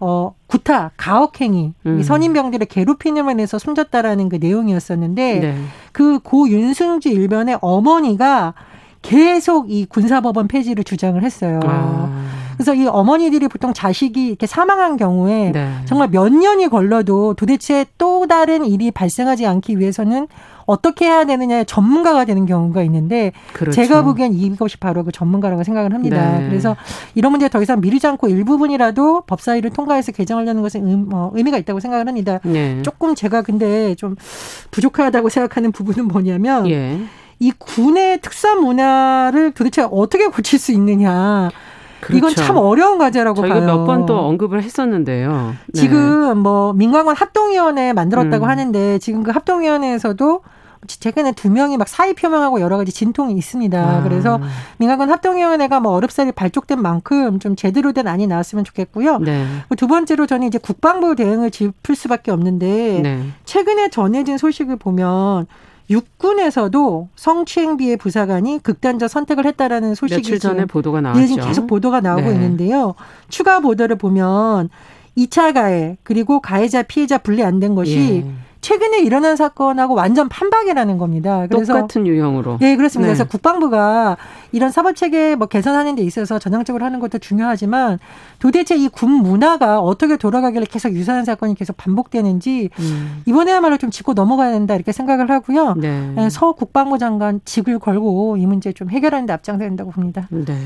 어, 0.00 0.34
구타, 0.48 0.90
가혹행위, 0.96 1.74
음. 1.86 2.02
선임병들의 2.02 2.66
괴롭힘을 2.66 3.30
인해서 3.30 3.60
숨졌다라는 3.60 4.30
그 4.30 4.36
내용이었었는데 4.40 5.38
네. 5.38 5.56
그고 5.92 6.48
윤승주 6.48 7.08
일병의 7.08 7.58
어머니가 7.60 8.54
계속 9.00 9.70
이 9.70 9.86
군사법원 9.86 10.48
폐지를 10.48 10.82
주장을 10.82 11.22
했어요. 11.22 11.60
아. 11.62 12.43
그래서 12.54 12.74
이 12.74 12.86
어머니들이 12.86 13.48
보통 13.48 13.72
자식이 13.72 14.26
이렇게 14.26 14.46
사망한 14.46 14.96
경우에 14.96 15.52
네. 15.52 15.72
정말 15.84 16.08
몇 16.10 16.32
년이 16.32 16.68
걸려도 16.68 17.34
도대체 17.34 17.86
또 17.98 18.26
다른 18.26 18.64
일이 18.64 18.90
발생하지 18.90 19.46
않기 19.46 19.78
위해서는 19.78 20.28
어떻게 20.66 21.06
해야 21.06 21.24
되느냐의 21.24 21.66
전문가가 21.66 22.24
되는 22.24 22.46
경우가 22.46 22.82
있는데 22.84 23.32
그렇죠. 23.52 23.74
제가 23.74 24.02
보기엔 24.02 24.32
이것이 24.32 24.78
바로 24.78 25.04
그 25.04 25.12
전문가라고 25.12 25.62
생각을 25.62 25.94
합니다. 25.94 26.38
네. 26.38 26.48
그래서 26.48 26.76
이런 27.14 27.32
문제 27.32 27.48
더 27.48 27.60
이상 27.62 27.80
미루지 27.80 28.06
않고 28.06 28.28
일부분이라도 28.28 29.22
법사위를 29.26 29.70
통과해서 29.70 30.12
개정하려는 30.12 30.62
것은 30.62 30.86
의, 30.86 31.06
어, 31.12 31.30
의미가 31.34 31.58
있다고 31.58 31.80
생각을 31.80 32.08
합니다. 32.08 32.40
네. 32.44 32.80
조금 32.82 33.14
제가 33.14 33.42
근데 33.42 33.94
좀 33.94 34.16
부족하다고 34.70 35.28
생각하는 35.28 35.72
부분은 35.72 36.08
뭐냐면 36.08 36.68
예. 36.70 36.98
이 37.40 37.52
군의 37.58 38.20
특사 38.20 38.54
문화를 38.54 39.52
도대체 39.52 39.86
어떻게 39.90 40.26
고칠 40.28 40.58
수 40.58 40.72
있느냐. 40.72 41.50
그렇죠. 42.04 42.16
이건 42.18 42.34
참 42.34 42.56
어려운 42.56 42.98
과제라고 42.98 43.40
저희가 43.40 43.54
봐요. 43.56 43.66
몇 43.66 43.84
번 43.86 44.06
또 44.06 44.18
언급을 44.18 44.62
했었는데요. 44.62 45.54
네. 45.72 45.80
지금 45.80 46.38
뭐 46.38 46.72
민관원 46.72 47.16
합동위원회 47.16 47.92
만들었다고 47.92 48.44
음. 48.44 48.50
하는데 48.50 48.98
지금 48.98 49.22
그 49.22 49.30
합동위원회에서도 49.30 50.40
최근에 50.86 51.32
두 51.32 51.50
명이 51.50 51.78
막 51.78 51.88
사의 51.88 52.12
표명하고 52.12 52.60
여러 52.60 52.76
가지 52.76 52.92
진통이 52.92 53.32
있습니다. 53.34 53.80
아. 53.80 54.02
그래서 54.02 54.38
민간군 54.76 55.10
합동위원회가 55.10 55.80
뭐 55.80 55.92
어렵사리 55.92 56.32
발족된 56.32 56.80
만큼 56.82 57.38
좀 57.38 57.56
제대로 57.56 57.92
된 57.92 58.06
안이 58.06 58.26
나왔으면 58.26 58.64
좋겠고요. 58.64 59.18
네. 59.20 59.46
두 59.78 59.86
번째로 59.86 60.26
저는 60.26 60.46
이제 60.46 60.58
국방부 60.58 61.16
대응을 61.16 61.50
짚을 61.50 61.96
수밖에 61.96 62.30
없는데 62.30 63.00
네. 63.02 63.24
최근에 63.46 63.88
전해진 63.88 64.36
소식을 64.36 64.76
보면 64.76 65.46
육군에서도 65.90 67.08
성추행비의 67.16 67.96
부사관이 67.98 68.60
극단적 68.62 69.08
선택을 69.10 69.46
했다라는 69.46 69.94
소식이 69.94 70.20
며칠 70.22 70.38
전에 70.38 70.64
보도가 70.64 71.00
나왔죠. 71.00 71.22
예, 71.22 71.26
지금 71.26 71.44
계속 71.44 71.66
보도가 71.66 72.00
나오고 72.00 72.22
네. 72.28 72.32
있는데요. 72.34 72.94
추가 73.28 73.60
보도를 73.60 73.96
보면 73.96 74.70
2차 75.16 75.52
가해 75.54 75.96
그리고 76.02 76.40
가해자 76.40 76.82
피해자 76.82 77.18
분리 77.18 77.42
안 77.42 77.60
된 77.60 77.74
것이 77.74 78.24
예. 78.26 78.30
최근에 78.64 79.00
일어난 79.00 79.36
사건하고 79.36 79.92
완전 79.94 80.30
판박이라는 80.30 80.96
겁니다. 80.96 81.46
그래서 81.50 81.74
똑같은 81.74 82.06
유형으로. 82.06 82.56
네, 82.62 82.76
그렇습니다. 82.76 83.08
네. 83.12 83.14
그래서 83.14 83.28
국방부가 83.28 84.16
이런 84.52 84.70
사법 84.70 84.96
체계 84.96 85.34
뭐 85.36 85.46
개선하는 85.48 85.96
데 85.96 86.02
있어서 86.02 86.38
전향적으로 86.38 86.82
하는 86.82 86.98
것도 86.98 87.18
중요하지만 87.18 87.98
도대체 88.38 88.74
이 88.74 88.88
군 88.88 89.10
문화가 89.10 89.80
어떻게 89.80 90.16
돌아가길래 90.16 90.64
계속 90.70 90.92
유사한 90.94 91.26
사건이 91.26 91.56
계속 91.56 91.76
반복되는지 91.76 92.70
음. 92.78 93.22
이번에야말로 93.26 93.76
좀 93.76 93.90
짚고 93.90 94.14
넘어가야 94.14 94.52
된다 94.52 94.74
이렇게 94.76 94.92
생각을 94.92 95.28
하고요. 95.30 95.74
네. 95.74 96.12
네서 96.14 96.52
국방부 96.52 96.96
장관 96.96 97.40
직을 97.44 97.78
걸고 97.78 98.38
이 98.38 98.46
문제 98.46 98.72
좀 98.72 98.88
해결하는 98.88 99.26
데 99.26 99.34
앞장서야 99.34 99.68
된다고 99.68 99.90
봅니다. 99.90 100.26
네. 100.30 100.56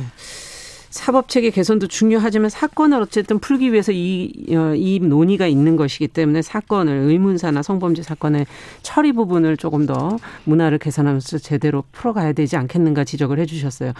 사법체계 0.90 1.50
개선도 1.50 1.86
중요하지만 1.86 2.50
사건을 2.50 3.00
어쨌든 3.02 3.38
풀기 3.38 3.72
위해서 3.72 3.92
이, 3.92 4.32
어, 4.50 4.74
이 4.74 4.98
논의가 5.00 5.46
있는 5.46 5.76
것이기 5.76 6.08
때문에 6.08 6.42
사건을 6.42 6.92
의문사나 6.92 7.62
성범죄 7.62 8.02
사건의 8.02 8.46
처리 8.82 9.12
부분을 9.12 9.56
조금 9.56 9.86
더 9.86 10.16
문화를 10.44 10.78
개선하면서 10.78 11.38
제대로 11.38 11.84
풀어가야 11.92 12.32
되지 12.32 12.56
않겠는가 12.56 13.04
지적을 13.04 13.38
해주셨어요. 13.40 13.92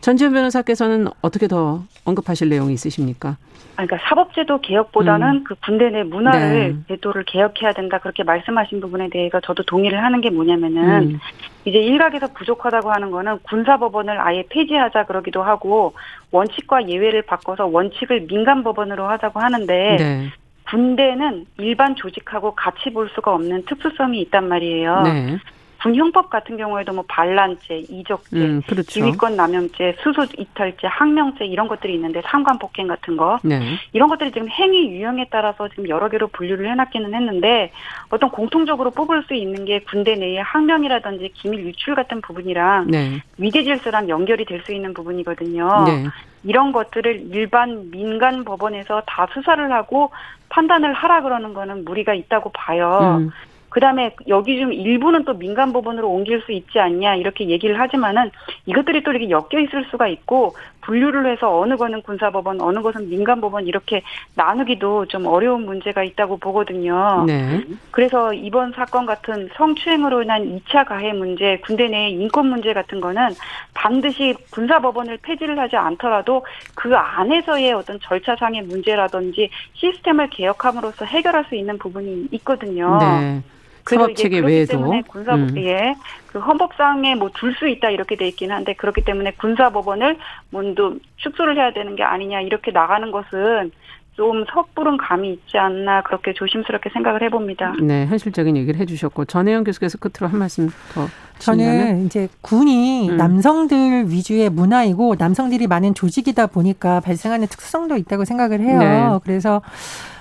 전지현 0.00 0.32
변호사께서는 0.32 1.08
어떻게 1.22 1.48
더 1.48 1.82
언급하실 2.04 2.48
내용이 2.48 2.72
있으십니까? 2.74 3.36
그러니까 3.74 3.98
사법제도 4.08 4.60
개혁보다는 4.60 5.28
음. 5.28 5.44
그 5.44 5.54
군대 5.64 5.90
내 5.90 6.02
문화를 6.02 6.76
네. 6.88 6.94
제도를 6.94 7.24
개혁해야 7.26 7.72
된다 7.72 7.98
그렇게 7.98 8.22
말씀하신 8.22 8.80
부분에 8.80 9.10
대해서 9.10 9.40
저도 9.40 9.64
동의를 9.64 10.02
하는 10.02 10.20
게 10.22 10.30
뭐냐면은 10.30 11.10
음. 11.10 11.20
이제 11.66 11.78
일각에서 11.78 12.28
부족하다고 12.28 12.92
하는 12.92 13.10
거는 13.10 13.40
군사법원을 13.40 14.20
아예 14.20 14.44
폐지하자 14.48 15.06
그러기도 15.06 15.42
하고 15.42 15.94
원칙과 16.30 16.88
예외를 16.88 17.22
바꿔서 17.22 17.66
원칙을 17.66 18.26
민간법원으로 18.28 19.04
하자고 19.08 19.40
하는데 19.40 19.96
네. 19.98 20.32
군대는 20.70 21.46
일반 21.58 21.96
조직하고 21.96 22.54
같이 22.54 22.90
볼 22.90 23.10
수가 23.10 23.34
없는 23.34 23.64
특수성이 23.66 24.20
있단 24.22 24.48
말이에요. 24.48 25.02
네. 25.02 25.38
군형법 25.82 26.28
같은 26.30 26.56
경우에도 26.56 26.92
뭐 26.92 27.04
반란죄, 27.08 27.84
이적죄, 27.88 28.36
음, 28.36 28.62
그렇죠. 28.66 28.90
지휘권 28.90 29.36
남용죄, 29.36 29.96
수소 30.02 30.26
이탈죄, 30.36 30.86
항명죄 30.86 31.46
이런 31.46 31.68
것들이 31.68 31.94
있는데 31.94 32.20
상관 32.26 32.58
폭행 32.58 32.86
같은 32.86 33.16
거 33.16 33.38
네. 33.42 33.60
이런 33.92 34.08
것들이 34.08 34.32
지금 34.32 34.48
행위 34.48 34.90
유형에 34.90 35.28
따라서 35.30 35.68
지금 35.68 35.88
여러 35.88 36.08
개로 36.08 36.26
분류를 36.28 36.70
해놨기는 36.70 37.14
했는데 37.14 37.72
어떤 38.10 38.30
공통적으로 38.30 38.90
뽑을 38.90 39.22
수 39.24 39.34
있는 39.34 39.64
게 39.64 39.80
군대 39.80 40.14
내의 40.16 40.42
항명이라든지 40.42 41.30
기밀 41.34 41.64
유출 41.66 41.94
같은 41.94 42.20
부분이랑 42.20 42.88
네. 42.90 43.22
위계 43.38 43.62
질서랑 43.62 44.08
연결이 44.08 44.44
될 44.44 44.56
수 44.66 44.72
있는 44.72 44.92
부분이거든요. 44.94 45.84
네. 45.86 46.06
이런 46.42 46.72
것들을 46.72 47.28
일반 47.32 47.90
민간 47.90 48.44
법원에서 48.44 49.02
다 49.06 49.26
수사를 49.32 49.72
하고 49.72 50.10
판단을 50.48 50.92
하라 50.92 51.22
그러는 51.22 51.54
거는 51.54 51.84
무리가 51.84 52.14
있다고 52.14 52.50
봐요. 52.52 53.18
음. 53.20 53.30
그다음에 53.68 54.14
여기 54.28 54.58
좀 54.60 54.72
일부는 54.72 55.24
또 55.24 55.34
민간 55.34 55.72
법원으로 55.72 56.08
옮길 56.08 56.40
수 56.42 56.52
있지 56.52 56.78
않냐 56.78 57.16
이렇게 57.16 57.48
얘기를 57.48 57.78
하지만은 57.80 58.30
이것들이 58.66 59.02
또 59.02 59.12
이렇게 59.12 59.30
엮여 59.30 59.64
있을 59.64 59.84
수가 59.90 60.08
있고 60.08 60.54
분류를 60.86 61.30
해서 61.30 61.58
어느 61.58 61.76
것은 61.76 62.00
군사법원, 62.02 62.60
어느 62.60 62.80
것은 62.80 63.10
민간법원 63.10 63.66
이렇게 63.66 64.02
나누기도 64.34 65.06
좀 65.06 65.26
어려운 65.26 65.66
문제가 65.66 66.04
있다고 66.04 66.36
보거든요. 66.36 67.24
네. 67.26 67.60
그래서 67.90 68.32
이번 68.32 68.72
사건 68.72 69.04
같은 69.04 69.48
성추행으로 69.56 70.22
인한 70.22 70.42
2차 70.44 70.86
가해 70.86 71.12
문제, 71.12 71.58
군대 71.64 71.88
내 71.88 72.08
인권 72.10 72.46
문제 72.46 72.72
같은 72.72 73.00
거는 73.00 73.30
반드시 73.74 74.34
군사법원을 74.50 75.18
폐지를 75.22 75.58
하지 75.58 75.76
않더라도 75.76 76.46
그 76.74 76.94
안에서의 76.94 77.72
어떤 77.72 77.98
절차상의 78.00 78.62
문제라든지 78.62 79.50
시스템을 79.74 80.30
개혁함으로써 80.30 81.04
해결할 81.04 81.46
수 81.46 81.56
있는 81.56 81.78
부분이 81.78 82.28
있거든요. 82.30 82.98
네. 83.00 83.42
사법체계 83.88 84.40
외에도 84.40 84.92
군사 85.08 85.34
음. 85.34 85.54
예, 85.58 85.94
그 86.32 86.38
헌법상에 86.38 87.14
뭐 87.14 87.30
둘 87.34 87.54
수 87.54 87.68
있다 87.68 87.90
이렇게 87.90 88.16
돼 88.16 88.26
있긴 88.28 88.50
한데 88.52 88.74
그렇기 88.74 89.02
때문에 89.04 89.32
군사법원을 89.32 90.18
먼저 90.50 90.94
축소를 91.16 91.56
해야 91.56 91.72
되는 91.72 91.94
게 91.96 92.02
아니냐 92.02 92.40
이렇게 92.40 92.70
나가는 92.70 93.10
것은 93.10 93.70
좀 94.14 94.44
섣부른 94.50 94.96
감이 94.96 95.30
있지 95.34 95.58
않나 95.58 96.02
그렇게 96.02 96.32
조심스럽게 96.32 96.88
생각을 96.90 97.22
해봅니다. 97.24 97.74
네, 97.82 98.06
현실적인 98.06 98.56
얘기를 98.56 98.80
해주셨고 98.80 99.26
전혜영 99.26 99.64
교수께서 99.64 99.98
끝으로 99.98 100.30
한 100.30 100.38
말씀 100.38 100.70
더. 100.94 101.06
저는 101.38 102.06
이제 102.06 102.28
군이 102.40 103.10
음. 103.10 103.16
남성들 103.18 104.10
위주의 104.10 104.48
문화이고 104.48 105.16
남성들이 105.18 105.66
많은 105.66 105.92
조직이다 105.92 106.46
보니까 106.46 107.00
발생하는 107.00 107.46
특성도 107.48 107.96
있다고 107.96 108.24
생각을 108.24 108.60
해요. 108.60 108.78
네. 108.78 109.18
그래서 109.22 109.60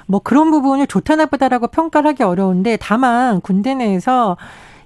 뭐 0.08 0.20
그런 0.24 0.52
부분을 0.52 0.88
좋다 0.88 1.16
나쁘다라고 1.16 1.68
평가를 1.68 2.10
하기 2.10 2.24
어려운데 2.24 2.78
다만 2.80 3.42
군대 3.42 3.74
내에서 3.74 4.38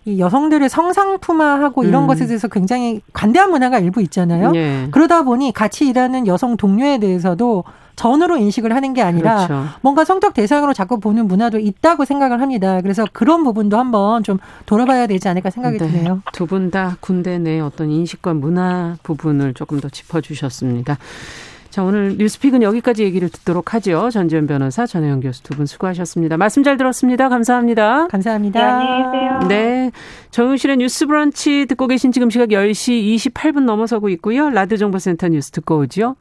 이 0.05 0.19
여성들을 0.19 0.69
성상품화하고 0.69 1.83
이런 1.83 2.03
음. 2.03 2.07
것에 2.07 2.25
대해서 2.25 2.47
굉장히 2.47 3.01
관대한 3.13 3.51
문화가 3.51 3.79
일부 3.79 4.01
있잖아요. 4.01 4.51
네. 4.51 4.87
그러다 4.91 5.23
보니 5.23 5.51
같이 5.53 5.87
일하는 5.87 6.25
여성 6.25 6.55
동료에 6.57 6.99
대해서도 6.99 7.65
전으로 7.97 8.37
인식을 8.37 8.73
하는 8.73 8.93
게 8.93 9.01
아니라 9.01 9.45
그렇죠. 9.45 9.65
뭔가 9.81 10.05
성적 10.05 10.33
대상으로 10.33 10.73
자꾸 10.73 11.01
보는 11.01 11.27
문화도 11.27 11.59
있다고 11.59 12.05
생각을 12.05 12.39
합니다. 12.39 12.79
그래서 12.79 13.05
그런 13.11 13.43
부분도 13.43 13.77
한번 13.77 14.23
좀 14.23 14.37
돌아봐야 14.65 15.05
되지 15.05 15.27
않을까 15.27 15.49
생각이 15.49 15.77
네. 15.79 15.85
드네요. 15.85 16.21
두 16.31 16.45
분 16.47 16.71
다 16.71 16.95
군대 17.01 17.37
내 17.37 17.59
어떤 17.59 17.89
인식과 17.91 18.35
문화 18.35 18.95
부분을 19.03 19.53
조금 19.53 19.81
더 19.81 19.89
짚어주셨습니다. 19.89 20.97
자, 21.79 21.83
오늘 21.83 22.17
뉴스픽은 22.17 22.61
여기까지 22.61 23.03
얘기를 23.03 23.29
듣도록 23.29 23.73
하죠. 23.73 24.09
전지현 24.11 24.47
변호사, 24.47 24.85
전혜영 24.85 25.21
교수 25.21 25.41
두 25.43 25.55
분 25.55 25.65
수고하셨습니다. 25.65 26.35
말씀 26.35 26.61
잘 26.61 26.75
들었습니다. 26.75 27.29
감사합니다. 27.29 28.07
감사합니다. 28.07 28.59
네, 28.59 28.67
안녕히 28.67 29.13
계세요. 29.13 29.39
네. 29.47 29.91
정용실의 30.31 30.75
뉴스 30.75 31.05
브런치 31.05 31.67
듣고 31.67 31.87
계신 31.87 32.11
지금 32.11 32.29
시각 32.29 32.49
10시 32.49 33.15
28분 33.15 33.61
넘어서고 33.61 34.09
있고요. 34.09 34.49
라디오 34.49 34.75
정보센터 34.75 35.29
뉴스 35.29 35.51
듣고 35.51 35.77
오죠. 35.77 36.17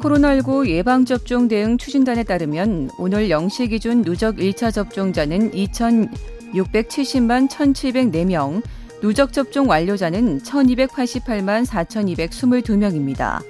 코로나19 0.00 0.66
예방접종 0.66 1.48
대응 1.48 1.76
추진단에 1.76 2.22
따르면 2.22 2.88
오늘 2.96 3.28
0시 3.28 3.68
기준 3.68 4.00
누적 4.00 4.36
1차 4.36 4.72
접종자는 4.72 5.50
2,670만 5.50 7.50
1,704명, 7.50 8.62
누적 9.00 9.32
접종 9.32 9.68
완료자는 9.68 10.40
1288만 10.42 11.66
4222명입니다. 11.66 13.40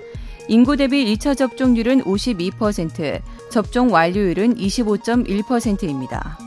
인구 0.49 0.77
대비 0.77 1.17
2차 1.17 1.37
접종률은 1.37 2.03
52%, 2.03 3.21
접종 3.51 3.93
완료율은 3.93 4.57
25.1%입니다. 4.57 6.39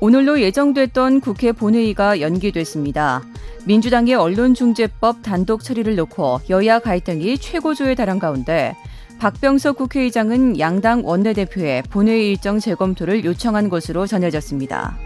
오늘로 0.00 0.40
예정됐던 0.40 1.20
국회 1.20 1.52
본회의가 1.52 2.20
연기됐습니다. 2.20 3.22
민주당의 3.66 4.14
언론중재법 4.14 5.22
단독 5.22 5.62
처리를 5.62 5.94
놓고 5.94 6.40
여야 6.50 6.80
갈등이 6.80 7.38
최고조에 7.38 7.94
달한 7.94 8.18
가운데 8.18 8.74
박병석 9.20 9.76
국회의장은 9.76 10.58
양당 10.58 11.02
원내대표에 11.04 11.82
본회의 11.88 12.30
일정 12.30 12.58
재검토를 12.58 13.24
요청한 13.24 13.68
것으로 13.68 14.08
전해졌습니다. 14.08 14.98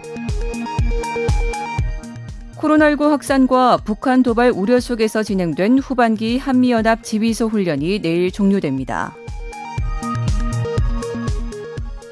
코로나19 2.59 3.11
확산과 3.11 3.79
북한 3.85 4.23
도발 4.23 4.51
우려 4.51 4.81
속에서 4.81 5.23
진행된 5.23 5.79
후반기 5.79 6.39
한미연합 6.39 7.03
지휘소 7.03 7.49
훈련이 7.49 8.01
내일 8.01 8.31
종료됩니다. 8.31 9.15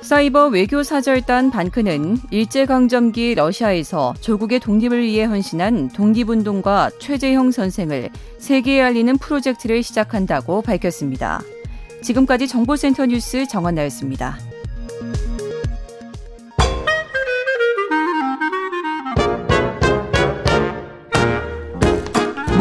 사이버 0.02 0.48
외교 0.48 0.82
사절단 0.82 1.50
반크는 1.50 2.18
일제강점기 2.30 3.36
러시아에서 3.36 4.12
조국의 4.20 4.60
독립을 4.60 5.02
위해 5.02 5.24
헌신한 5.24 5.88
독립운동가 5.88 6.90
최재형 6.98 7.50
선생을 7.50 8.10
세계에 8.38 8.82
알리는 8.82 9.16
프로젝트를 9.16 9.82
시작한다고 9.82 10.60
밝혔습니다. 10.60 11.40
지금까지 12.02 12.48
정보센터 12.48 13.06
뉴스 13.06 13.48
정원나였습니다. 13.48 14.38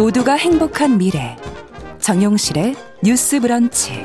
모두가 0.04 0.34
행복한 0.34 0.98
미래 0.98 1.38
정용실의 2.00 2.76
뉴스 3.02 3.40
브런치 3.40 4.04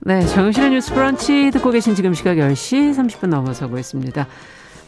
네, 0.00 0.26
정용실의 0.26 0.72
뉴스 0.72 0.92
브런치 0.92 1.50
듣고 1.52 1.70
계신 1.70 1.94
지금 1.94 2.12
시각 2.12 2.34
10시 2.34 2.94
30분 2.94 3.28
넘어서고 3.28 3.78
있습니다. 3.78 4.26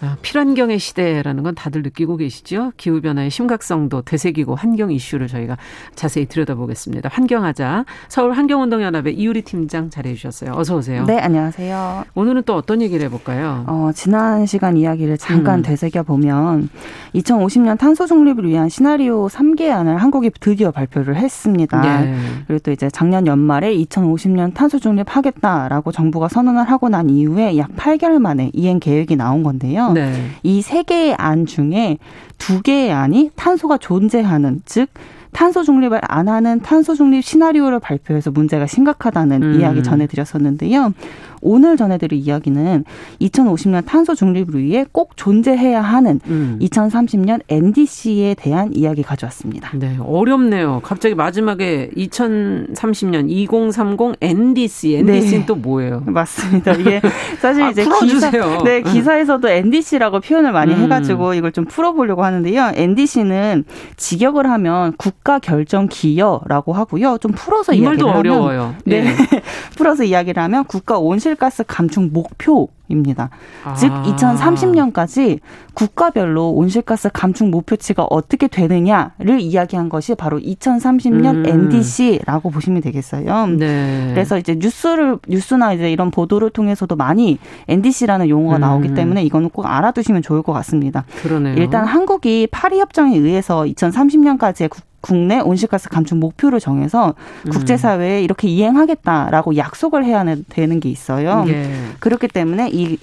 아, 0.00 0.16
필환경의 0.22 0.78
시대라는 0.78 1.42
건 1.42 1.54
다들 1.54 1.82
느끼고 1.82 2.16
계시죠? 2.16 2.72
기후변화의 2.76 3.30
심각성도 3.30 4.02
되새기고 4.02 4.54
환경 4.54 4.92
이슈를 4.92 5.26
저희가 5.26 5.56
자세히 5.94 6.26
들여다보겠습니다. 6.26 7.08
환경하자 7.12 7.84
서울 8.08 8.32
환경운동연합의 8.32 9.14
이유리 9.14 9.42
팀장 9.42 9.90
자리해 9.90 10.14
주셨어요. 10.14 10.52
어서 10.54 10.76
오세요. 10.76 11.04
네, 11.04 11.18
안녕하세요. 11.18 12.04
오늘은 12.14 12.44
또 12.44 12.54
어떤 12.54 12.80
얘기를 12.80 13.04
해볼까요? 13.06 13.64
어, 13.66 13.90
지난 13.92 14.46
시간 14.46 14.76
이야기를 14.76 15.18
잠깐 15.18 15.61
음. 15.61 15.62
되새겨 15.62 16.04
보면 16.04 16.68
2050년 17.14 17.78
탄소 17.78 18.06
중립을 18.06 18.46
위한 18.46 18.68
시나리오 18.68 19.26
3개안을 19.26 19.96
한국이 19.96 20.30
드디어 20.38 20.70
발표를 20.70 21.16
했습니다. 21.16 21.80
네. 21.80 22.16
그리고 22.46 22.61
또 22.61 22.70
이제 22.70 22.88
작년 22.90 23.26
연말에 23.26 23.74
2050년 23.74 24.54
탄소 24.54 24.78
중립하겠다라고 24.78 25.90
정부가 25.90 26.28
선언을 26.28 26.70
하고 26.70 26.88
난 26.88 27.11
이후에 27.11 27.56
약 27.56 27.70
8개월 27.76 28.18
만에 28.20 28.50
이행 28.52 28.78
계획이 28.78 29.16
나온 29.16 29.42
건데요. 29.42 29.88
네. 29.92 30.31
이세 30.42 30.83
개의 30.83 31.14
안 31.14 31.46
중에 31.46 31.98
두 32.38 32.62
개의 32.62 32.92
안이 32.92 33.31
탄소가 33.37 33.79
존재하는 33.79 34.62
즉 34.64 34.88
탄소 35.32 35.62
중립을 35.62 36.00
안 36.02 36.28
하는 36.28 36.60
탄소 36.60 36.94
중립 36.94 37.24
시나리오를 37.24 37.80
발표해서 37.80 38.30
문제가 38.30 38.66
심각하다는 38.66 39.42
음. 39.42 39.60
이야기 39.60 39.82
전해드렸었는데요. 39.82 40.92
오늘 41.40 41.76
전해드릴 41.76 42.18
이야기는 42.18 42.84
2050년 43.20 43.84
탄소 43.86 44.14
중립을 44.14 44.60
위해 44.60 44.84
꼭 44.90 45.16
존재해야 45.16 45.80
하는 45.80 46.20
음. 46.26 46.58
2030년 46.60 47.40
NDC에 47.48 48.34
대한 48.34 48.72
이야기 48.72 49.02
가져왔습니다. 49.02 49.70
네, 49.74 49.96
어렵네요. 50.00 50.80
갑자기 50.82 51.14
마지막에 51.14 51.90
2030년 51.96 53.30
2030 53.30 54.16
NDC, 54.20 54.96
NDC는 54.96 55.40
네. 55.40 55.46
또 55.46 55.54
뭐예요? 55.54 56.02
맞습니다. 56.06 56.72
이게 56.72 57.00
사실 57.40 57.62
아, 57.62 57.70
이제 57.70 57.84
기사, 58.00 58.30
네, 58.64 58.82
기사에서도 58.82 59.48
NDC라고 59.48 60.20
표현을 60.20 60.52
많이 60.52 60.74
음. 60.74 60.82
해가지고 60.82 61.34
이걸 61.34 61.52
좀 61.52 61.64
풀어보려고 61.64 62.24
하는데요. 62.24 62.72
NDC는 62.74 63.64
직역을 63.96 64.48
하면 64.50 64.94
국 64.96 65.17
가 65.28 65.38
결정 65.38 65.88
기여라고 65.88 66.72
하고요. 66.72 67.18
좀 67.18 67.32
풀어서 67.32 67.74
이 67.74 67.82
말도 67.82 68.08
하면, 68.08 68.18
어려워요. 68.18 68.74
네, 68.86 69.02
네. 69.02 69.14
풀어서 69.76 70.02
이야기를 70.04 70.42
하면 70.42 70.64
국가 70.64 70.98
온실 70.98 71.28
온실가스 71.28 71.64
감축 71.66 72.10
목표 72.12 72.68
입니다. 72.88 73.28
아. 73.64 73.74
즉 73.74 73.90
2030년까지 73.90 75.40
국가별로 75.74 76.50
온실가스 76.50 77.10
감축 77.12 77.50
목표치가 77.50 78.06
어떻게 78.08 78.48
되느냐를 78.48 79.40
이야기한 79.40 79.90
것이 79.90 80.14
바로 80.14 80.38
2030년 80.38 81.34
음. 81.34 81.46
NDC라고 81.46 82.50
보시면 82.50 82.80
되겠어요. 82.80 83.46
네. 83.48 84.10
그래서 84.14 84.38
이제 84.38 84.56
뉴스를 84.58 85.18
뉴스나 85.28 85.74
이제 85.74 85.92
이런 85.92 86.10
보도를 86.10 86.48
통해서도 86.50 86.96
많이 86.96 87.38
NDC라는 87.68 88.30
용어가 88.30 88.56
음. 88.56 88.60
나오기 88.60 88.94
때문에 88.94 89.22
이거는 89.24 89.50
꼭 89.50 89.66
알아두시면 89.66 90.22
좋을 90.22 90.42
것 90.42 90.54
같습니다. 90.54 91.04
그러네요. 91.22 91.56
일단 91.56 91.84
한국이 91.84 92.48
파리 92.50 92.80
협정에 92.80 93.16
의해서 93.18 93.64
2030년까지의 93.64 94.70
국 94.70 94.88
국내 95.00 95.40
온실가스 95.40 95.88
감축 95.88 96.18
목표를 96.18 96.61
정해서 96.61 97.14
음. 97.46 97.50
국제사회에 97.50 98.22
이렇게 98.22 98.48
이행하겠다라고 98.48 99.56
약속을 99.56 100.04
해야 100.04 100.24
되는 100.48 100.80
게 100.80 100.88
있어요. 100.88 101.44
예. 101.48 101.70
그렇기 102.00 102.28
때문에 102.28 102.70
이 102.72 102.98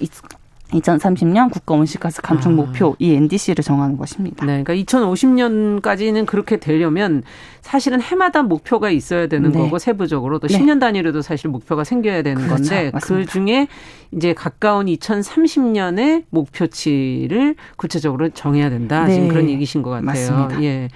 2030년 0.72 1.50
국가 1.50 1.74
온실가스 1.74 2.20
감축 2.22 2.50
아. 2.50 2.54
목표 2.54 2.96
이 2.98 3.14
NDC를 3.14 3.62
정하는 3.62 3.96
것입니다. 3.96 4.44
네, 4.44 4.62
그러니까 4.62 4.74
2050년까지는 4.74 6.26
그렇게 6.26 6.58
되려면 6.58 7.22
사실은 7.60 8.00
해마다 8.00 8.42
목표가 8.42 8.90
있어야 8.90 9.28
되는 9.28 9.52
네. 9.52 9.58
거고 9.58 9.78
세부적으로 9.78 10.38
또 10.38 10.48
네. 10.48 10.58
10년 10.58 10.80
단위로도 10.80 11.22
사실 11.22 11.50
목표가 11.50 11.84
생겨야 11.84 12.22
되는 12.22 12.42
그렇죠. 12.42 12.64
건데 12.64 12.90
맞습니다. 12.92 13.00
그 13.00 13.30
중에 13.30 13.68
이제 14.12 14.34
가까운 14.34 14.86
2030년의 14.86 16.24
목표치를 16.30 17.54
구체적으로 17.76 18.28
정해야 18.30 18.68
된다. 18.68 19.04
네. 19.04 19.14
지금 19.14 19.28
그런 19.28 19.48
얘기신 19.48 19.82
것 19.82 19.90
같아요. 19.90 20.04
맞습니다. 20.04 20.62
예. 20.62 20.88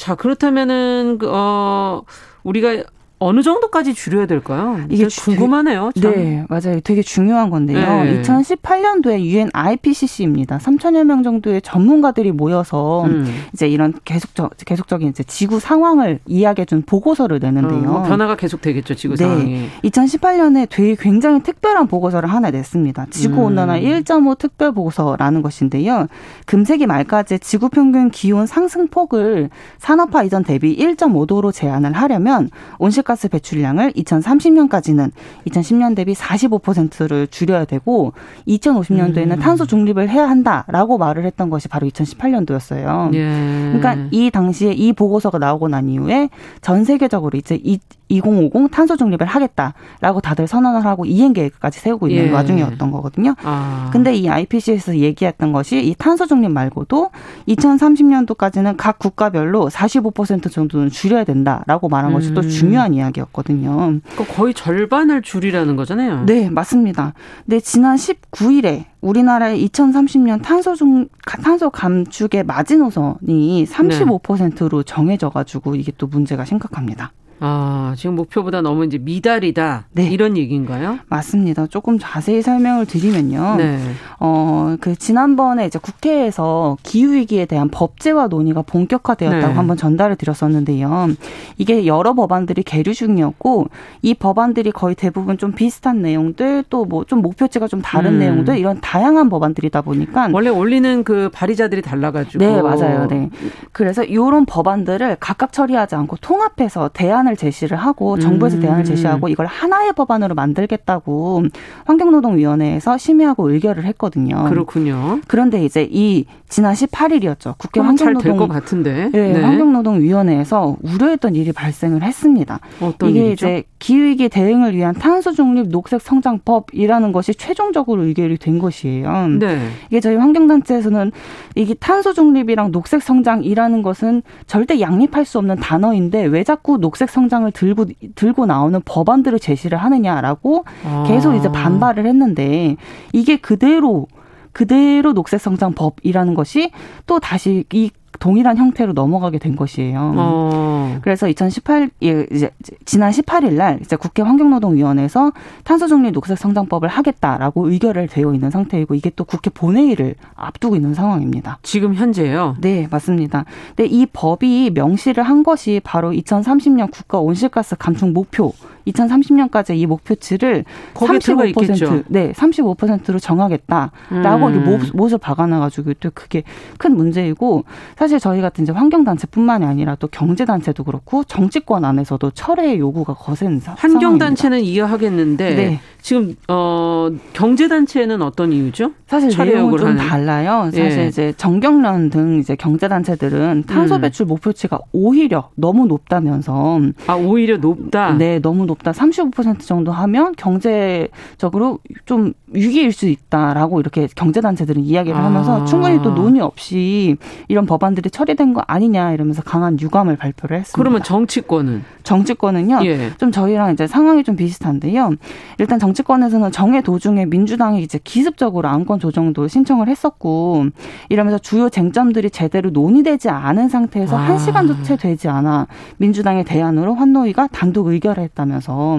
자, 0.00 0.14
그렇다면은, 0.14 1.18
그, 1.20 1.28
어, 1.30 2.04
우리가 2.42 2.84
어느 3.22 3.42
정도까지 3.42 3.92
줄여야 3.92 4.24
될까요? 4.24 4.80
이게 4.88 5.06
궁금하네요. 5.06 5.90
참. 6.00 6.12
네, 6.12 6.44
맞아요. 6.48 6.80
되게 6.80 7.02
중요한 7.02 7.50
건데요. 7.50 7.78
네. 7.78 8.22
2018년도에 8.22 9.20
유엔 9.20 9.50
IPCC입니다. 9.52 10.56
3천여 10.56 11.04
명 11.04 11.22
정도의 11.22 11.60
전문가들이 11.60 12.32
모여서 12.32 13.04
음. 13.04 13.26
이제 13.52 13.68
이런 13.68 13.92
계속적 14.06 14.52
계속적인 14.64 15.08
이제 15.10 15.22
지구 15.24 15.60
상황을 15.60 16.18
이야기해 16.26 16.64
준 16.64 16.80
보고서를 16.80 17.40
내는데요. 17.40 17.92
어, 17.92 18.02
변화가 18.04 18.36
계속 18.36 18.62
되겠죠, 18.62 18.94
지구 18.94 19.16
네. 19.16 19.24
상황이. 19.24 19.68
2018년에 19.84 20.66
되게 20.70 20.96
굉장히 20.98 21.42
특별한 21.42 21.88
보고서를 21.88 22.32
하나 22.32 22.50
냈습니다. 22.50 23.08
지구 23.10 23.42
온난화 23.42 23.76
음. 23.76 23.82
1.5 23.82 24.38
특별 24.38 24.72
보고서라는 24.72 25.42
것인데요. 25.42 26.06
금세기 26.46 26.86
말까지 26.86 27.38
지구 27.40 27.68
평균 27.68 28.10
기온 28.10 28.46
상승 28.46 28.88
폭을 28.88 29.50
산업화 29.76 30.22
이전 30.22 30.42
대비 30.42 30.74
1.5도로 30.78 31.52
제한을 31.52 31.92
하려면 31.92 32.48
온실 32.78 33.02
온실가스 33.10 33.28
배출량을 33.28 33.92
2030년까지는 33.92 35.10
2010년 35.48 35.96
대비 35.96 36.14
45%를 36.14 37.26
줄여야 37.26 37.64
되고 37.64 38.12
2050년도에는 38.46 39.32
음. 39.32 39.38
탄소 39.38 39.66
중립을 39.66 40.08
해야 40.08 40.28
한다라고 40.28 40.96
말을 40.98 41.24
했던 41.24 41.50
것이 41.50 41.68
바로 41.68 41.88
2018년도였어요. 41.88 43.14
예. 43.14 43.72
그러니까 43.72 44.08
이 44.12 44.30
당시에 44.30 44.72
이 44.72 44.92
보고서가 44.92 45.38
나오고 45.38 45.68
난 45.68 45.88
이후에 45.88 46.30
전 46.60 46.84
세계적으로 46.84 47.36
이제 47.36 47.58
이 47.62 47.80
2050 48.10 48.70
탄소 48.70 48.96
중립을 48.96 49.26
하겠다라고 49.26 50.20
다들 50.20 50.46
선언을 50.46 50.84
하고 50.84 51.04
이행 51.04 51.32
계획까지 51.32 51.78
세우고 51.80 52.08
있는 52.08 52.26
예. 52.26 52.30
와중이었던 52.30 52.90
거거든요. 52.90 53.34
아. 53.42 53.88
근데 53.92 54.14
이 54.14 54.28
IPC에서 54.28 54.96
얘기했던 54.96 55.52
것이 55.52 55.80
이 55.80 55.94
탄소 55.96 56.26
중립 56.26 56.50
말고도 56.50 57.10
2030년도까지는 57.48 58.74
각 58.76 58.98
국가별로 58.98 59.68
45% 59.68 60.50
정도는 60.50 60.90
줄여야 60.90 61.24
된다라고 61.24 61.88
말한 61.88 62.12
것이 62.12 62.30
음. 62.30 62.34
또 62.34 62.42
중요한 62.42 62.94
이야기 62.94 62.99
였거든요. 63.16 64.00
그러니까 64.04 64.34
거의 64.34 64.54
절반을 64.54 65.22
줄이라는 65.22 65.76
거잖아요. 65.76 66.24
네, 66.26 66.50
맞습니다. 66.50 67.14
근데 67.44 67.60
지난 67.60 67.96
19일에 67.96 68.84
우리나라의 69.00 69.66
2030년 69.66 70.42
탄소 70.42 70.74
중 70.74 71.08
탄소 71.42 71.70
감축의 71.70 72.44
마지노선이 72.44 73.64
35%로 73.66 74.82
정해져 74.82 75.30
가지고 75.30 75.74
이게 75.74 75.92
또 75.96 76.06
문제가 76.06 76.44
심각합니다. 76.44 77.12
아, 77.40 77.94
지금 77.96 78.16
목표보다 78.16 78.60
너무 78.60 78.84
이제 78.84 78.98
미달이다. 78.98 79.86
네. 79.92 80.08
이런 80.10 80.36
얘기인가요? 80.36 80.98
맞습니다. 81.08 81.66
조금 81.66 81.98
자세히 81.98 82.42
설명을 82.42 82.84
드리면요. 82.86 83.54
네. 83.56 83.78
어, 84.18 84.76
그 84.80 84.94
지난번에 84.94 85.64
이제 85.66 85.78
국회에서 85.78 86.76
기후 86.82 87.14
위기에 87.14 87.46
대한 87.46 87.68
법제화 87.70 88.26
논의가 88.28 88.62
본격화되었다고 88.62 89.46
네. 89.48 89.52
한번 89.54 89.76
전달을 89.78 90.16
드렸었는데요. 90.16 91.08
이게 91.56 91.86
여러 91.86 92.12
법안들이 92.14 92.62
계류 92.62 92.92
중이었고 92.92 93.68
이 94.02 94.12
법안들이 94.14 94.70
거의 94.72 94.94
대부분 94.94 95.38
좀 95.38 95.52
비슷한 95.52 96.02
내용들 96.02 96.64
또 96.68 96.84
뭐 96.84 97.04
좀 97.06 97.22
목표치가 97.22 97.66
좀 97.66 97.80
다른 97.80 98.14
음. 98.14 98.18
내용들 98.18 98.58
이런 98.58 98.80
다양한 98.80 99.30
법안들이다 99.30 99.80
보니까 99.82 100.28
원래 100.32 100.50
올리는 100.50 101.02
그 101.02 101.30
발의자들이 101.32 101.80
달라 101.82 102.10
가지고 102.10 102.44
네 102.44 102.60
맞아요. 102.60 103.08
네. 103.08 103.30
그래서 103.72 104.04
이런 104.04 104.44
법안들을 104.44 105.16
각각 105.18 105.52
처리하지 105.52 105.94
않고 105.94 106.16
통합해서 106.18 106.90
대안을 106.92 107.29
대안을 107.30 107.36
제시를 107.36 107.76
하고 107.76 108.18
정부에서 108.18 108.56
음. 108.56 108.60
대안을 108.60 108.84
제시하고 108.84 109.28
이걸 109.28 109.46
하나의 109.46 109.92
법안으로 109.92 110.34
만들겠다고 110.34 111.44
환경노동위원회에서 111.84 112.98
심의하고 112.98 113.50
의결을 113.50 113.84
했거든요. 113.84 114.44
그렇군요. 114.48 115.20
그런데 115.26 115.64
이제 115.64 115.88
이 115.90 116.24
지난 116.48 116.74
18일이었죠. 116.74 117.54
국회 117.58 117.80
환경노동 117.80 118.36
것 118.36 118.48
같은데. 118.48 119.10
네, 119.12 119.32
네. 119.32 119.40
환경노동위원회에서 119.40 120.76
우려했던 120.82 121.36
일이 121.36 121.52
발생을 121.52 122.02
했습니다. 122.02 122.58
어떤 122.80 123.10
이게 123.10 123.26
일이죠? 123.26 123.46
이제 123.46 123.62
기후위기 123.78 124.28
대응을 124.28 124.74
위한 124.74 124.94
탄소 124.94 125.32
중립 125.32 125.68
녹색 125.68 126.00
성장법이라는 126.02 127.12
것이 127.12 127.34
최종적으로 127.34 128.04
의결이 128.04 128.38
된 128.38 128.58
것이에요. 128.58 129.28
네. 129.38 129.68
이게 129.88 130.00
저희 130.00 130.16
환경단체에서는 130.16 131.12
이게 131.54 131.74
탄소 131.74 132.12
중립이랑 132.12 132.72
녹색 132.72 133.02
성장이라는 133.02 133.82
것은 133.82 134.22
절대 134.46 134.80
양립할 134.80 135.24
수 135.24 135.38
없는 135.38 135.56
단어인데 135.56 136.24
왜 136.24 136.42
자꾸 136.42 136.78
녹색 136.78 137.10
성 137.10 137.19
장을 137.28 137.50
들고 137.50 137.86
들고 138.14 138.46
나오는 138.46 138.80
법안들을 138.84 139.38
제시를 139.38 139.78
하느냐라고 139.78 140.64
아. 140.84 141.04
계속 141.06 141.34
이제 141.34 141.50
반발을 141.50 142.06
했는데 142.06 142.76
이게 143.12 143.36
그대로 143.36 144.06
그대로 144.52 145.12
녹색 145.12 145.40
성장법이라는 145.40 146.34
것이 146.34 146.70
또 147.06 147.20
다시 147.20 147.64
이 147.72 147.90
동일한 148.18 148.56
형태로 148.56 148.92
넘어가게 148.92 149.38
된 149.38 149.56
것이에요. 149.56 150.14
어. 150.16 150.98
그래서 151.02 151.28
2018 151.28 151.90
예, 152.02 152.26
이제 152.32 152.50
지난 152.84 153.10
18일 153.10 153.54
날 153.54 153.78
이제 153.80 153.96
국회 153.96 154.22
환경노동위원회에서 154.22 155.32
탄소중립 155.64 156.12
녹색성장법을 156.12 156.88
하겠다라고 156.88 157.70
의결을 157.70 158.08
되어 158.08 158.34
있는 158.34 158.50
상태이고 158.50 158.94
이게 158.94 159.10
또 159.14 159.24
국회 159.24 159.50
본회의를 159.50 160.16
앞두고 160.34 160.76
있는 160.76 160.94
상황입니다. 160.94 161.58
지금 161.62 161.94
현재요? 161.94 162.56
네, 162.60 162.88
맞습니다. 162.90 163.44
근데 163.68 163.86
이 163.86 164.06
법이 164.06 164.72
명시를 164.74 165.22
한 165.22 165.42
것이 165.42 165.80
바로 165.84 166.10
2030년 166.10 166.90
국가 166.90 167.20
온실가스 167.20 167.76
감축 167.76 168.10
목표 168.10 168.52
2030년까지 168.86 169.76
이 169.76 169.86
목표치를 169.86 170.64
35% 170.94 172.04
네, 172.08 172.32
35%로 172.32 173.18
정하겠다라고 173.18 174.46
음. 174.46 174.90
못을 174.94 175.18
박아놔 175.18 175.60
가지고 175.60 175.94
또 176.00 176.10
그게 176.14 176.42
큰 176.78 176.96
문제이고 176.96 177.64
사실 177.96 178.18
저희 178.18 178.40
같은 178.40 178.64
이제 178.64 178.72
환경 178.72 179.04
단체뿐만이 179.04 179.64
아니라 179.64 179.96
또 179.96 180.08
경제 180.08 180.44
단체도 180.44 180.84
그렇고 180.84 181.24
정치권 181.24 181.84
안에서도 181.84 182.30
철회의 182.30 182.78
요구가 182.78 183.14
거센 183.14 183.60
환경 183.76 184.18
단체는 184.18 184.60
이해하겠는데 184.60 185.54
네. 185.54 185.80
지금 186.02 186.34
어 186.48 187.10
경제 187.32 187.68
단체는 187.68 188.22
어떤 188.22 188.52
이유죠? 188.52 188.92
사실 189.06 189.30
내용은 189.44 189.78
좀 189.78 189.88
하는. 189.88 189.98
달라요. 189.98 190.70
사실 190.72 190.98
예. 190.98 191.06
이제 191.08 191.32
정경련 191.36 192.10
등 192.10 192.38
이제 192.38 192.54
경제 192.56 192.88
단체들은 192.88 193.64
탄소 193.66 193.96
음. 193.96 194.00
배출 194.00 194.26
목표치가 194.26 194.78
오히려 194.92 195.50
너무 195.56 195.86
높다면서 195.86 196.80
아 197.06 197.14
오히려 197.14 197.56
높다. 197.56 198.12
네, 198.12 198.38
너무 198.38 198.66
높다. 198.70 198.92
35% 198.92 199.60
정도 199.60 199.92
하면 199.92 200.34
경제적으로 200.36 201.78
좀 202.06 202.32
위기일 202.46 202.92
수 202.92 203.08
있다라고 203.08 203.80
이렇게 203.80 204.08
경제 204.14 204.40
단체들은 204.40 204.82
이야기를 204.82 205.18
아. 205.18 205.24
하면서 205.24 205.64
충분히 205.64 206.02
또 206.02 206.14
논의 206.14 206.40
없이 206.40 207.16
이런 207.48 207.66
법안들이 207.66 208.10
처리된 208.10 208.54
거 208.54 208.62
아니냐 208.66 209.12
이러면서 209.12 209.42
강한 209.42 209.78
유감을 209.80 210.16
발표를 210.16 210.58
했습니다. 210.58 210.76
그러면 210.76 211.02
정치권은 211.02 211.84
정치권은요. 212.02 212.80
예. 212.84 213.10
좀 213.18 213.30
저희랑 213.30 213.72
이제 213.72 213.86
상황이 213.86 214.24
좀 214.24 214.36
비슷한데요. 214.36 215.12
일단 215.58 215.78
정치권에서는 215.78 216.52
정해 216.52 216.80
도중에 216.82 217.26
민주당이 217.26 217.82
이제 217.82 217.98
기습적으로 218.02 218.68
안건 218.68 219.00
조정도 219.00 219.48
신청을 219.48 219.88
했었고 219.88 220.66
이러면서 221.08 221.38
주요 221.38 221.68
쟁점들이 221.68 222.30
제대로 222.30 222.70
논의되지 222.70 223.28
않은 223.28 223.68
상태에서 223.68 224.16
아. 224.16 224.20
한 224.20 224.38
시간도 224.38 224.82
채 224.82 224.96
되지 224.96 225.28
않아 225.28 225.66
민주당의 225.98 226.44
대안으로 226.44 226.94
환노위가 226.94 227.48
단독 227.48 227.88
의결했다면 227.88 228.59
서 228.60 228.98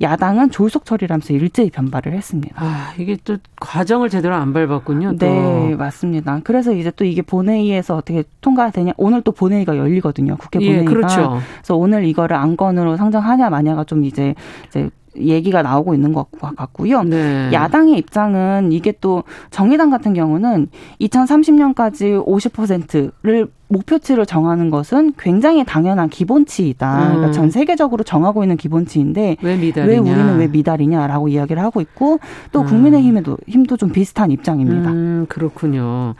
야당은 0.00 0.50
졸속 0.50 0.84
처리라면서 0.84 1.34
일제히 1.34 1.70
변발을 1.70 2.12
했습니다. 2.12 2.54
아, 2.58 2.92
이게 2.98 3.16
또 3.24 3.36
과정을 3.60 4.08
제대로 4.08 4.34
안 4.34 4.52
밟았군요. 4.52 5.16
또. 5.18 5.26
네, 5.26 5.74
맞습니다. 5.76 6.40
그래서 6.44 6.72
이제 6.72 6.90
또 6.94 7.04
이게 7.04 7.22
본회의에서 7.22 7.96
어떻게 7.96 8.24
통과되냐 8.40 8.92
오늘 8.96 9.22
또 9.22 9.32
본회의가 9.32 9.76
열리거든요. 9.76 10.36
국회 10.36 10.60
예, 10.60 10.66
본회의가. 10.66 10.90
예, 10.90 10.94
그렇죠. 10.94 11.40
그래서 11.56 11.76
오늘 11.76 12.04
이거를 12.04 12.36
안건으로 12.36 12.96
상정하냐 12.96 13.50
마냐가 13.50 13.84
좀 13.84 14.04
이제 14.04 14.34
이제 14.68 14.90
얘기가 15.16 15.62
나오고 15.62 15.94
있는 15.94 16.12
것 16.12 16.26
같고요. 16.56 17.02
네. 17.02 17.50
야당의 17.52 17.98
입장은 17.98 18.72
이게 18.72 18.92
또 19.00 19.24
정의당 19.50 19.90
같은 19.90 20.14
경우는 20.14 20.68
2030년까지 21.00 22.24
50%를 22.24 23.48
목표치를 23.68 24.26
정하는 24.26 24.70
것은 24.70 25.14
굉장히 25.18 25.64
당연한 25.64 26.08
기본치이다. 26.08 26.94
음. 26.94 27.08
그러니까 27.08 27.32
전 27.32 27.50
세계적으로 27.50 28.04
정하고 28.04 28.44
있는 28.44 28.56
기본치인데 28.56 29.36
왜, 29.42 29.72
왜 29.76 29.98
우리는 29.98 30.38
왜 30.38 30.46
미달이냐라고 30.46 31.28
이야기를 31.28 31.62
하고 31.62 31.80
있고 31.80 32.20
또 32.52 32.60
음. 32.60 32.66
국민의힘에도 32.66 33.38
힘도 33.48 33.76
좀 33.76 33.90
비슷한 33.90 34.30
입장입니다. 34.30 34.90
음, 34.90 35.26
그렇군요. 35.28 36.14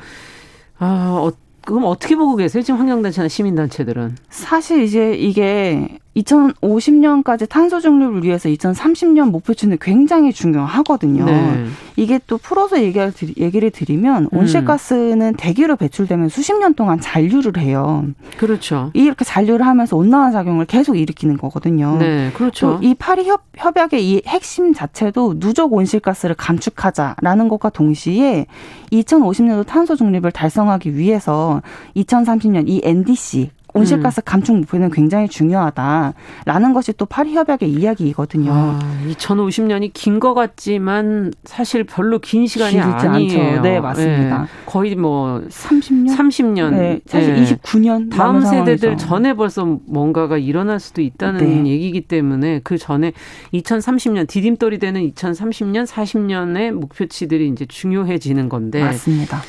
아, 0.79 1.19
어, 1.21 1.31
그럼 1.65 1.85
어떻게 1.85 2.17
보고 2.17 2.37
계세요? 2.37 2.63
지금 2.63 2.81
환경단체나 2.81 3.29
시민단체들은? 3.29 4.17
사실 4.31 4.83
이제 4.83 5.15
이게 5.15 5.99
2050년까지 6.17 7.49
탄소 7.49 7.81
중립을 7.81 8.25
위해서 8.25 8.49
2030년 8.49 9.31
목표치는 9.31 9.79
굉장히 9.81 10.33
중요하거든요. 10.33 11.25
네. 11.25 11.67
이게 11.97 12.21
또 12.27 12.39
풀어서 12.39 12.83
얘기를, 12.83 13.13
얘기를 13.39 13.71
드리면 13.71 14.29
음. 14.33 14.39
온실가스는 14.39 15.35
대기로 15.37 15.77
배출되면 15.77 16.29
수십 16.29 16.59
년 16.59 16.75
동안 16.75 17.01
잔류를 17.01 17.59
해요. 17.59 18.05
그렇죠. 18.37 18.91
이렇게 18.95 19.25
잔류를 19.25 19.67
하면서 19.67 19.97
온난화 19.97 20.33
작용을 20.33 20.67
계속 20.67 20.97
일으키는 20.97 21.39
거거든요. 21.39 21.97
네, 21.99 22.31
그렇죠. 22.35 22.79
이 22.83 22.95
파리 22.95 23.27
협, 23.27 23.43
협약의 23.57 24.11
이 24.11 24.23
핵심 24.27 24.73
자체도 24.75 25.39
누적 25.39 25.73
온실가스를 25.73 26.35
감축하자라는 26.35 27.49
것과 27.49 27.71
동시에 27.71 28.47
2050년도 28.93 29.67
탄소 29.67 29.97
중립을 29.97 30.33
달성하기 30.33 30.97
위해서 30.97 31.63
2030년 31.97 32.69
이 32.69 32.81
NDC 32.85 33.51
온실가스 33.75 34.21
음. 34.21 34.23
감축 34.25 34.57
목표는 34.57 34.91
굉장히 34.91 35.29
중요하다라는 35.29 36.73
것이 36.75 36.93
또 36.95 37.07
파리 37.07 37.35
협약의 37.35 37.71
이야기이거든요. 37.71 38.51
아, 38.53 38.79
2050년이 39.09 39.91
긴 39.93 40.21
것 40.21 40.35
같지만 40.35 41.33
사실 41.45 41.83
별로 41.85 42.19
긴 42.21 42.47
시간이 42.47 42.79
아니에요. 42.79 43.43
않죠. 43.49 43.63
네, 43.63 43.81
맞습니다. 43.81 44.43
네, 44.43 44.47
거의 44.67 44.95
뭐 44.95 45.43
30년, 45.49 46.17
30년, 46.17 46.71
네, 46.71 47.01
사실 47.07 47.35
네. 47.35 47.43
29년 47.45 48.11
다음 48.11 48.43
세대들 48.45 48.97
전에 48.99 49.35
벌써 49.35 49.65
뭔가가 49.87 50.39
일어날 50.39 50.79
수도 50.79 51.01
있다는 51.03 51.65
네. 51.65 51.71
얘기이기 51.71 52.03
때문에 52.03 52.61
그 52.63 52.79
전에 52.79 53.13
2030년 53.55 54.29
디딤돌이 54.29 54.79
되는 54.79 55.01
2030년, 55.13 55.87
40년의 55.87 56.71
목표치들이 56.73 57.49
이제 57.49 57.65
중요해지는 57.67 58.49
건데 58.49 58.85
맞습니다. 58.85 59.41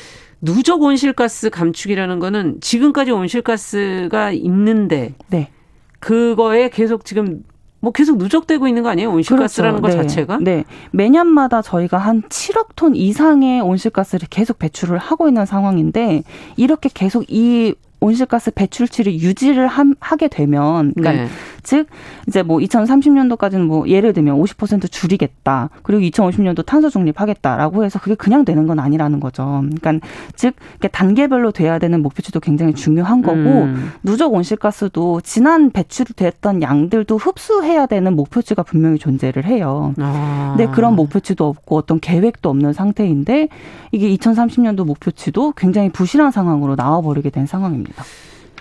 누적 0.44 0.82
온실가스 0.82 1.50
감축이라는 1.50 2.18
거는 2.18 2.58
지금까지 2.60 3.10
온실가스가 3.10 4.32
있는데 4.32 5.14
네. 5.28 5.50
그거에 5.98 6.68
계속 6.68 7.04
지금 7.04 7.42
뭐 7.80 7.92
계속 7.92 8.16
누적되고 8.16 8.66
있는 8.66 8.82
거 8.82 8.88
아니에요? 8.88 9.10
온실가스라는 9.10 9.80
그렇죠. 9.80 9.96
것 9.96 10.02
네. 10.02 10.08
자체가? 10.08 10.38
네. 10.40 10.64
매년마다 10.92 11.60
저희가 11.60 11.98
한 11.98 12.22
7억 12.22 12.68
톤 12.76 12.94
이상의 12.94 13.60
온실가스를 13.60 14.28
계속 14.30 14.58
배출을 14.58 14.96
하고 14.98 15.28
있는 15.28 15.44
상황인데 15.44 16.22
이렇게 16.56 16.88
계속 16.92 17.24
이 17.28 17.74
온실가스 18.00 18.52
배출치를 18.52 19.14
유지를 19.14 19.66
함, 19.66 19.94
하게 20.00 20.28
되면 20.28 20.92
그러니까 20.94 21.24
네. 21.24 21.28
즉 21.64 21.88
이제 22.28 22.42
뭐 22.42 22.58
2030년도까지는 22.58 23.66
뭐 23.66 23.88
예를 23.88 24.12
들면 24.12 24.40
50% 24.40 24.90
줄이겠다. 24.90 25.70
그리고 25.82 26.02
2050년도 26.02 26.64
탄소 26.64 26.88
중립하겠다라고 26.90 27.84
해서 27.84 27.98
그게 27.98 28.14
그냥 28.14 28.44
되는 28.44 28.66
건 28.66 28.78
아니라는 28.78 29.18
거죠. 29.20 29.64
그러니까 29.80 30.06
즉 30.36 30.54
단계별로 30.92 31.50
돼야 31.50 31.78
되는 31.78 32.02
목표치도 32.02 32.40
굉장히 32.40 32.74
중요한 32.74 33.22
거고 33.22 33.38
음. 33.38 33.92
누적 34.02 34.32
온실가스도 34.32 35.20
지난 35.22 35.70
배출됐던 35.70 36.62
양들도 36.62 37.16
흡수해야 37.16 37.86
되는 37.86 38.14
목표치가 38.14 38.62
분명히 38.62 38.98
존재를 38.98 39.44
해요. 39.44 39.94
아. 39.98 40.54
근데 40.56 40.70
그런 40.72 40.94
목표치도 40.94 41.46
없고 41.46 41.76
어떤 41.76 42.00
계획도 42.00 42.48
없는 42.48 42.72
상태인데 42.72 43.48
이게 43.92 44.16
2030년도 44.16 44.84
목표치도 44.84 45.52
굉장히 45.56 45.90
부실한 45.90 46.30
상황으로 46.30 46.74
나와버리게 46.76 47.30
된 47.30 47.46
상황입니다. 47.46 48.04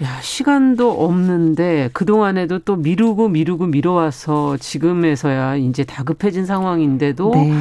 야, 0.01 0.19
시간도 0.21 1.03
없는데 1.05 1.89
그동안에도 1.93 2.59
또 2.59 2.75
미루고 2.75 3.29
미루고 3.29 3.67
미뤄와서 3.67 4.57
지금에서야 4.57 5.57
이제 5.57 5.83
다급해진 5.83 6.45
상황인데도 6.45 7.31
네. 7.35 7.53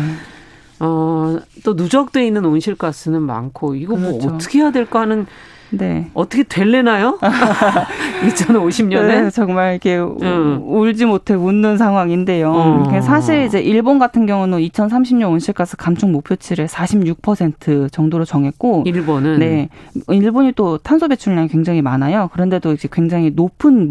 어, 0.81 1.38
또 1.62 1.75
누적돼 1.75 2.27
있는 2.27 2.45
온실가스는 2.45 3.23
많고 3.23 3.75
이거 3.75 3.97
뭐 3.97 4.12
그렇죠. 4.12 4.27
뭐 4.27 4.35
어떻게 4.35 4.61
해야 4.61 4.73
될까 4.73 5.01
하는 5.01 5.27
네. 5.73 6.09
어떻게 6.15 6.43
될래나요? 6.43 7.19
2050년에? 8.23 9.07
네, 9.07 9.31
정말 9.31 9.73
이렇게 9.73 9.99
음. 9.99 10.61
울지 10.63 11.07
못해 11.07 11.35
웃는 11.35 11.79
상황인데요. 11.79 12.53
어. 12.53 13.01
사실 13.01 13.45
이제 13.45 13.61
일본 13.61 13.99
같은 13.99 14.27
경우는 14.27 14.59
2030년 14.59 15.31
온실가스 15.31 15.77
감축 15.77 16.11
목표치를 16.11 16.67
46% 16.67 17.91
정도로 17.91 18.25
정했고 18.25 18.85
일본은 18.87 19.39
네. 19.39 19.69
일본이 20.09 20.53
또 20.53 20.79
탄소 20.79 21.09
배출량이 21.09 21.49
굉장히 21.49 21.83
많아요. 21.83 22.29
그런데도 22.33 22.73
이제 22.73 22.89
굉장히 22.91 23.31
높은 23.35 23.89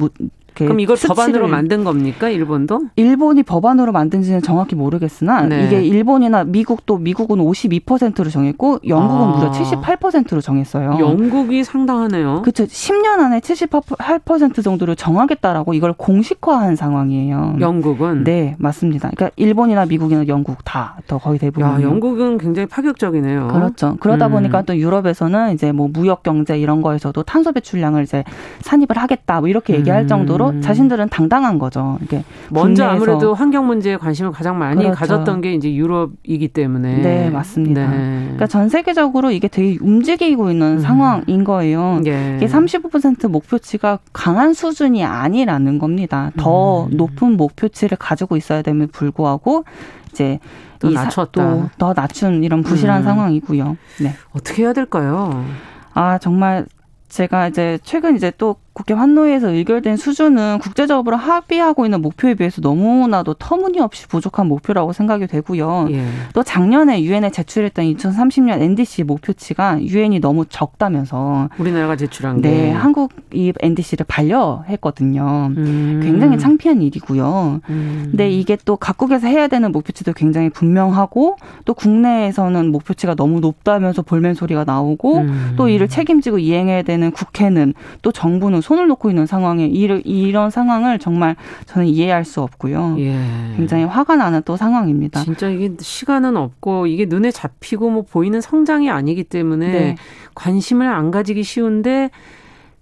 그럼 0.53 0.79
이걸 0.79 0.95
법안으로 0.97 1.47
만든 1.47 1.83
겁니까? 1.83 2.29
일본도? 2.29 2.87
일본이 2.95 3.43
법안으로 3.43 3.91
만든지는 3.91 4.41
정확히 4.41 4.75
모르겠으나 4.75 5.43
네. 5.43 5.65
이게 5.65 5.81
일본이나 5.81 6.43
미국도 6.43 6.97
미국은 6.97 7.37
52%로 7.39 8.29
정했고 8.29 8.79
영국은 8.87 9.27
아. 9.27 9.37
무려 9.37 9.51
78%로 9.51 10.41
정했어요. 10.41 10.97
영국이 10.99 11.63
상당하네요. 11.63 12.41
그렇죠. 12.41 12.65
10년 12.65 13.19
안에 13.19 13.39
78% 13.39 14.63
정도를 14.63 14.95
정하겠다라고 14.95 15.73
이걸 15.73 15.93
공식화한 15.93 16.75
상황이에요. 16.75 17.58
영국은 17.60 18.23
네, 18.23 18.56
맞습니다. 18.60 19.10
그러니까 19.15 19.33
일본이나 19.35 19.85
미국이나 19.85 20.27
영국 20.27 20.63
다 20.63 20.95
더 21.08 21.17
거의 21.17 21.39
대부분. 21.39 21.67
야, 21.67 21.81
영국은 21.81 22.37
굉장히 22.37 22.67
파격적이네요. 22.67 23.47
그렇죠. 23.49 23.97
그러다 23.99 24.27
음. 24.27 24.31
보니까 24.33 24.62
또 24.62 24.77
유럽에서는 24.77 25.54
이제 25.54 25.71
뭐 25.71 25.87
무역 25.91 26.23
경제 26.23 26.58
이런 26.58 26.81
거에서도 26.81 27.21
탄소 27.23 27.52
배출량을 27.52 28.04
이제 28.04 28.23
산입을 28.62 28.97
하겠다 28.97 29.39
뭐 29.39 29.49
이렇게 29.49 29.75
얘기할 29.75 30.04
음. 30.04 30.08
정도로 30.08 30.40
자신들은 30.62 31.10
당당한 31.10 31.60
거죠. 31.60 31.98
이게 32.02 32.23
먼저 32.50 32.85
아무래도 32.85 33.33
환경 33.33 33.67
문제에 33.67 33.98
관심을 33.98 34.31
가장 34.31 34.58
많이 34.58 34.81
그렇죠. 34.83 34.98
가졌던 34.98 35.42
게 35.42 35.54
이제 35.54 35.73
유럽이기 35.73 36.48
때문에 36.50 37.02
네 37.02 37.29
맞습니다. 37.29 37.89
네. 37.89 38.21
그러니까 38.23 38.48
전 38.48 38.69
세계적으로 38.69 39.31
이게 39.31 39.48
되게 39.48 39.77
움직이고 39.81 40.50
있는 40.52 40.77
음. 40.77 40.79
상황인 40.79 41.44
거예요. 41.44 42.02
예. 42.06 42.37
이게 42.37 42.48
35% 42.48 43.29
목표치가 43.29 44.00
강한 44.13 44.54
수준이 44.54 45.04
아니라는 45.04 45.79
겁니다. 45.79 46.31
더 46.37 46.85
음. 46.85 46.98
높은 46.98 47.37
목표치를 47.37 47.98
가지고 47.98 48.37
있어야 48.37 48.62
됨에 48.62 48.87
불구하고 48.87 49.65
이제 50.12 50.39
또 50.79 50.89
낮췄다. 50.89 51.69
더 51.77 51.94
낮춘 51.94 52.44
이런 52.44 52.63
부실한 52.63 53.02
음. 53.02 53.04
상황이고요. 53.04 53.77
네. 54.02 54.13
어떻게 54.31 54.63
해야 54.63 54.73
될까요? 54.73 55.46
아 55.94 56.17
정말 56.17 56.65
제가 57.10 57.50
이제 57.50 57.77
최근 57.83 58.15
이제 58.15 58.31
또 58.37 58.56
국회 58.74 58.94
환노위에서 58.94 59.50
의결된 59.50 59.98
수준은 59.98 60.60
국제적으로 60.60 61.17
합의하고 61.17 61.86
있는 61.86 62.02
목표에 62.02 62.36
비해서 62.36 62.62
너무나도 62.62 63.34
터무니없이 63.34 64.08
부족한 64.08 64.48
목표라고 64.48 64.94
생각이 64.94 65.28
되고요. 65.28 65.88
예. 65.92 66.06
또 66.34 66.42
작년에 66.42 67.04
유엔에 67.04 67.32
제출했던 67.32 67.86
2030년 67.86 68.62
NDC 68.62 69.04
목표치가 69.04 69.82
유엔이 69.82 70.22
너무 70.22 70.46
적다면서 70.46 71.50
우리나라가 71.58 71.98
제출한 71.98 72.40
네, 72.40 72.50
게 72.50 72.72
한국 72.72 73.12
이 73.34 73.52
NDC를 73.60 74.06
반려했거든요. 74.08 75.52
음. 75.58 76.00
굉장히 76.02 76.38
창피한 76.38 76.82
일이고요. 76.82 77.62
음. 77.69 78.08
근데 78.10 78.32
이게 78.32 78.58
또 78.63 78.78
각국에서 78.78 79.28
해야 79.28 79.48
되는 79.48 79.72
목표치도 79.74 80.13
굉장히 80.13 80.50
분명하고 80.50 81.36
또 81.65 81.74
국내에서는 81.74 82.72
목표치가 82.72 83.15
너무 83.15 83.42
높다면서 83.42 84.02
볼멘 84.02 84.34
소리가 84.36 84.63
나오고 84.63 85.17
음. 85.17 85.54
또 85.58 85.67
이를 85.67 85.90
책임지고 85.90 86.40
이행해야 86.40 86.84
되는 86.84 87.12
국회는 87.12 87.74
또 88.02 88.12
정부는 88.12 88.60
손을 88.62 88.87
놓고 88.87 89.09
있는 89.09 89.25
상황에 89.25 89.65
이런 89.65 90.49
상황을 90.49 90.99
정말 90.99 91.35
저는 91.65 91.87
이해할 91.87 92.25
수 92.25 92.41
없고요. 92.41 92.95
예. 92.99 93.13
굉장히 93.55 93.83
화가 93.83 94.15
나는 94.15 94.41
또 94.45 94.57
상황입니다. 94.57 95.23
진짜 95.23 95.49
이게 95.49 95.71
시간은 95.79 96.37
없고 96.37 96.87
이게 96.87 97.05
눈에 97.05 97.31
잡히고 97.31 97.89
뭐 97.89 98.03
보이는 98.03 98.39
성장이 98.41 98.89
아니기 98.89 99.23
때문에 99.23 99.71
네. 99.71 99.95
관심을 100.35 100.87
안 100.87 101.12
가지기 101.12 101.43
쉬운데 101.43 102.09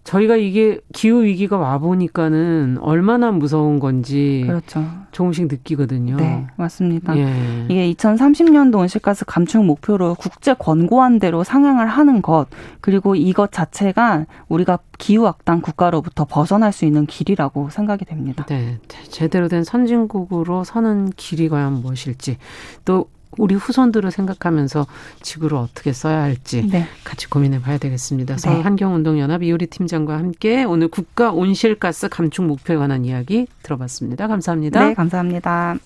저희가 0.10 0.38
이게 0.38 0.80
기후 0.92 1.22
위기가 1.22 1.58
와 1.58 1.78
보니까는 1.78 2.80
얼마나 2.82 3.32
무서운 3.32 3.80
건지 3.80 4.44
그렇죠. 4.48 4.84
조금씩 5.12 5.48
느끼거든요. 5.48 6.16
네, 6.16 6.48
맞습니다. 6.56 7.16
예. 7.16 7.66
이게 7.70 7.94
2030년도 7.94 8.80
온실가스 8.80 9.26
감축 9.26 9.64
목표로 9.64 10.16
국제 10.16 10.56
권고한 10.56 11.20
대로 11.20 11.44
상향을 11.44 11.86
하는 11.86 12.24
것 12.24 12.48
그리고 12.82 13.14
이것 13.14 13.52
자체가 13.52 14.26
우리가 14.48 14.80
기후 14.98 15.28
악당 15.28 15.62
국가로부터 15.62 16.26
벗어날 16.26 16.74
수 16.74 16.86
있는 16.86 17.06
길이라고 17.06 17.70
생각이 17.70 18.06
됩니다. 18.06 18.48
네, 18.48 18.80
제대로 19.10 19.48
된 19.48 19.64
선진국으로 19.64 20.64
서는 20.64 21.12
길이 21.18 21.50
과연 21.50 21.82
무엇일지 21.82 22.38
또 22.84 23.10
우리 23.38 23.56
후손들을 23.56 24.10
생각하면서 24.12 24.88
지구를 25.22 25.58
어떻게 25.58 25.94
써야 25.94 26.22
할지 26.22 26.68
네. 26.68 26.88
같이 27.04 27.30
고민해 27.30 27.62
봐야 27.62 27.78
되겠습니다. 27.78 28.36
네. 28.36 28.40
서울 28.40 28.66
환경운동연합 28.66 29.44
이효리 29.44 29.68
팀장과 29.68 30.18
함께 30.18 30.64
오늘 30.64 30.88
국가 30.88 31.32
온실가스 31.32 32.10
감축 32.10 32.46
목표에 32.46 32.76
관한 32.76 33.06
이야기 33.06 33.48
들어봤습니다. 33.64 34.28
감사합니다. 34.28 34.88
네, 34.88 34.94
감사합니다. 34.94 35.78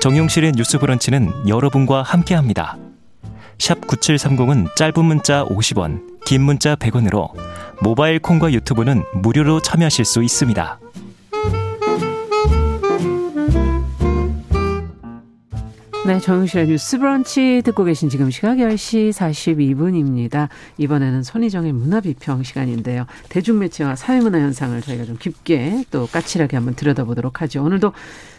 정용실의 0.00 0.52
뉴스 0.56 0.80
브런치는 0.80 1.30
여러분과 1.46 2.02
함께합니다. 2.02 2.76
샵 3.58 3.80
9730은 3.82 4.74
짧은 4.74 5.04
문자 5.04 5.44
50원, 5.44 6.11
긴 6.24 6.42
문자 6.42 6.76
100원으로 6.76 7.30
모바일 7.80 8.18
콩과 8.20 8.52
유튜브는 8.52 9.02
무료로 9.14 9.60
참여하실 9.60 10.04
수 10.04 10.22
있습니다. 10.22 10.78
네, 16.04 16.18
정용실의 16.18 16.66
뉴스 16.66 16.98
브런치 16.98 17.62
듣고 17.64 17.84
계신 17.84 18.08
지금 18.08 18.28
시각 18.28 18.56
10시 18.56 19.12
42분입니다. 19.12 20.48
이번에는 20.76 21.22
손희정의 21.22 21.72
문화비평 21.72 22.42
시간인데요. 22.42 23.06
대중매체와 23.28 23.94
사회문화 23.94 24.40
현상을 24.40 24.80
저희가 24.80 25.04
좀 25.04 25.16
깊게 25.16 25.84
또 25.92 26.08
까칠하게 26.08 26.56
한번 26.56 26.74
들여다보도록 26.74 27.40
하죠. 27.42 27.62
오늘도 27.62 27.92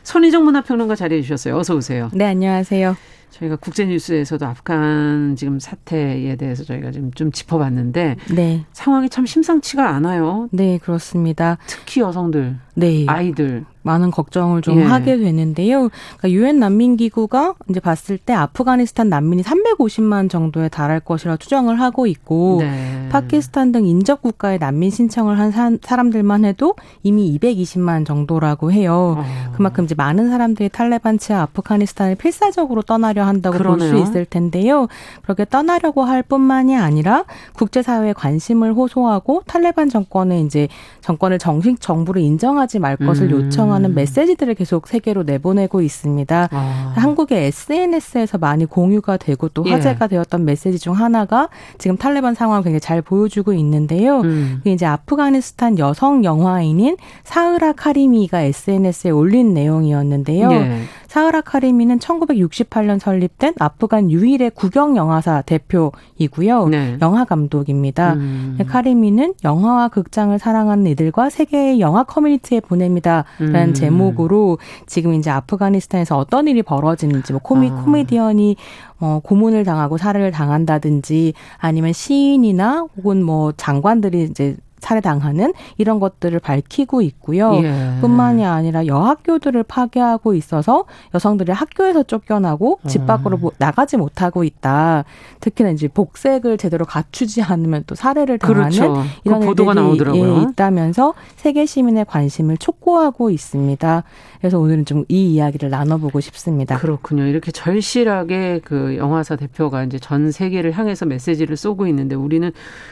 손희정 0.03 0.43
문화평론가 0.43 0.95
자리해 0.95 1.21
주셨어요. 1.21 1.57
어서 1.57 1.73
오세요. 1.73 2.09
네, 2.13 2.25
안녕하세요. 2.25 2.97
저희가 3.29 3.55
국제 3.55 3.85
뉴스에서도 3.85 4.45
아프간 4.45 5.37
지금 5.37 5.57
사태에 5.59 6.35
대해서 6.35 6.65
저희가 6.65 6.91
좀, 6.91 7.11
좀 7.11 7.31
짚어봤는데 7.31 8.17
네. 8.35 8.65
상황이 8.73 9.07
참 9.09 9.25
심상치가 9.25 9.89
않아요. 9.89 10.49
네, 10.51 10.79
그렇습니다. 10.79 11.57
특히 11.65 12.01
여성들, 12.01 12.57
네. 12.75 13.05
아이들 13.07 13.63
많은 13.83 14.11
걱정을 14.11 14.61
좀 14.61 14.79
예. 14.79 14.83
하게 14.83 15.17
되는데요. 15.17 15.89
그러니까 16.17 16.31
유엔 16.31 16.59
난민 16.59 16.97
기구가 16.97 17.53
이제 17.69 17.79
봤을 17.79 18.17
때 18.17 18.33
아프가니스탄 18.33 19.09
난민이 19.09 19.43
350만 19.43 20.29
정도에 20.29 20.69
달할 20.69 20.99
것이라 20.99 21.37
추정을 21.37 21.79
하고 21.79 22.07
있고 22.07 22.57
네. 22.61 23.07
파키스탄 23.11 23.71
등 23.71 23.85
인접 23.85 24.21
국가에 24.21 24.57
난민 24.57 24.89
신청을 24.89 25.37
한 25.37 25.51
사, 25.51 25.95
람들만 25.95 26.45
해도 26.45 26.75
이미 27.03 27.37
220만 27.39 28.05
정도라고 28.05 28.71
해요. 28.71 29.17
어. 29.19 29.53
그만큼 29.55 29.83
이제 29.83 29.93
많은 29.95 30.29
사람들이 30.29 30.69
탈레반 30.69 31.19
치하 31.19 31.41
아프가니스탄을 31.43 32.15
필사적으로 32.15 32.81
떠나려 32.81 33.23
한다고 33.25 33.57
볼 33.59 33.83
수 33.83 33.97
있을 33.97 34.25
텐데요. 34.25 34.87
그렇게 35.23 35.45
떠나려고 35.45 36.03
할 36.03 36.23
뿐만이 36.23 36.77
아니라 36.77 37.25
국제사회에 37.53 38.13
관심을 38.13 38.73
호소하고 38.73 39.43
탈레반 39.45 39.89
정권에 39.89 40.39
이제 40.41 40.67
정권을 41.01 41.39
정식 41.39 41.81
정부를 41.81 42.21
인정하지 42.21 42.79
말 42.79 42.95
것을 42.95 43.33
음. 43.33 43.45
요청 43.45 43.72
요청하는 43.73 43.95
메시지들을 43.95 44.53
계속 44.55 44.87
세계로 44.87 45.23
내보내고 45.23 45.81
있습니다. 45.81 46.49
아. 46.51 46.93
한국의 46.95 47.45
SNS에서 47.47 48.37
많이 48.37 48.65
공유가 48.65 49.17
되고 49.17 49.49
또 49.49 49.63
예. 49.65 49.71
화제가 49.71 50.05
예. 50.05 50.07
되었던 50.09 50.45
메시지 50.45 50.79
중 50.79 50.93
하나가 50.93 51.49
지금 51.77 51.97
탈레반 51.97 52.35
상황을 52.35 52.63
굉장히 52.63 52.79
잘 52.79 53.01
보여주고 53.01 53.53
있는데요. 53.53 54.21
음. 54.21 54.61
이제 54.65 54.85
아프가니스탄 54.85 55.79
여성 55.79 56.23
영화인인 56.23 56.97
사흐라 57.23 57.73
카리미가 57.73 58.41
SNS에 58.41 59.11
올린 59.11 59.53
내용이었는데요. 59.53 60.51
예. 60.51 60.81
사흐라 61.13 61.41
카리미는 61.41 61.99
1968년 61.99 62.99
설립된 62.99 63.53
아프간 63.59 64.09
유일의 64.09 64.49
국영 64.55 64.97
영화사 64.97 65.43
대표이고요. 65.43 66.69
네. 66.69 66.97
영화 67.03 67.23
감독입니다. 67.23 68.13
음. 68.13 68.57
카리미는 68.67 69.35
영화와 69.43 69.89
극장을 69.89 70.37
사랑하는 70.39 70.87
이들과 70.87 71.29
세계의 71.29 71.79
영화 71.79 72.03
커뮤니티에 72.03 72.61
보냅니다. 72.61 73.25
라는 73.37 73.62
음. 73.69 73.73
제목으로 73.73 74.57
지금 74.85 75.13
이제 75.13 75.29
아프가니스탄에서 75.29 76.17
어떤 76.17 76.47
일이 76.47 76.63
벌어지는지 76.63 77.33
뭐 77.33 77.41
코미, 77.41 77.69
아. 77.69 77.83
코미디언이 77.83 78.55
어, 78.99 79.19
고문을 79.23 79.63
당하고 79.63 79.97
살해를 79.97 80.31
당한다든지 80.31 81.33
아니면 81.57 81.93
시인이나 81.93 82.87
혹은 82.97 83.23
뭐 83.23 83.51
장관들이 83.51 84.23
이제 84.23 84.55
살해당하는 84.83 85.53
이런 85.77 85.99
것들을 85.99 86.39
밝히고 86.39 87.01
있고요. 87.01 87.53
예. 87.63 87.97
뿐만이 88.01 88.45
아니라 88.45 88.85
여학교들을 88.85 89.63
파괴하고 89.63 90.33
있어서 90.35 90.85
여성들이 91.13 91.51
학교에서 91.51 92.03
쫓겨나고 92.03 92.79
집 92.87 93.01
음. 93.01 93.05
밖으로 93.05 93.37
음. 93.37 93.49
나가지 93.57 93.97
못하고 93.97 94.43
있다. 94.43 95.05
특히나 95.39 95.69
이제 95.69 95.87
복색을 95.87 96.57
제대로 96.57 96.85
갖추지 96.85 97.41
않으면 97.41 97.83
또 97.87 97.95
살해를 97.95 98.39
당하는 98.39 98.69
그렇죠. 98.69 98.93
그 98.93 98.99
이런 99.23 99.39
그 99.39 99.45
보도가 99.47 99.73
나오더라고요. 99.73 100.37
예, 100.37 100.41
있다면서 100.41 101.13
세계 101.37 101.65
시민의 101.65 102.05
관심을 102.05 102.57
촉구하고 102.57 103.29
있습니다. 103.29 104.03
그래서 104.39 104.59
오늘은 104.59 104.85
좀 104.85 105.05
이 105.13 105.33
이야기를 105.33 105.69
나눠보고 105.69 106.19
싶습니다. 106.21 106.77
그렇군요. 106.77 107.25
이렇게 107.25 107.51
절실하게 107.51 108.61
그 108.63 108.95
영화사 108.97 109.35
대표가 109.35 109.83
이제 109.83 109.99
전 109.99 110.31
세계를 110.31 110.71
향해서 110.71 111.05
메시지를 111.05 111.55
쏘고 111.57 111.87
있는데 111.87 112.15
우리는 112.15 112.51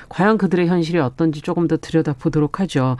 과연 0.10 0.38
그들의 0.38 0.68
현실이 0.68 1.00
어떤지 1.00 1.42
조금 1.42 1.68
더 1.68 1.78
들여다 1.82 2.14
보도록 2.14 2.60
하죠. 2.60 2.98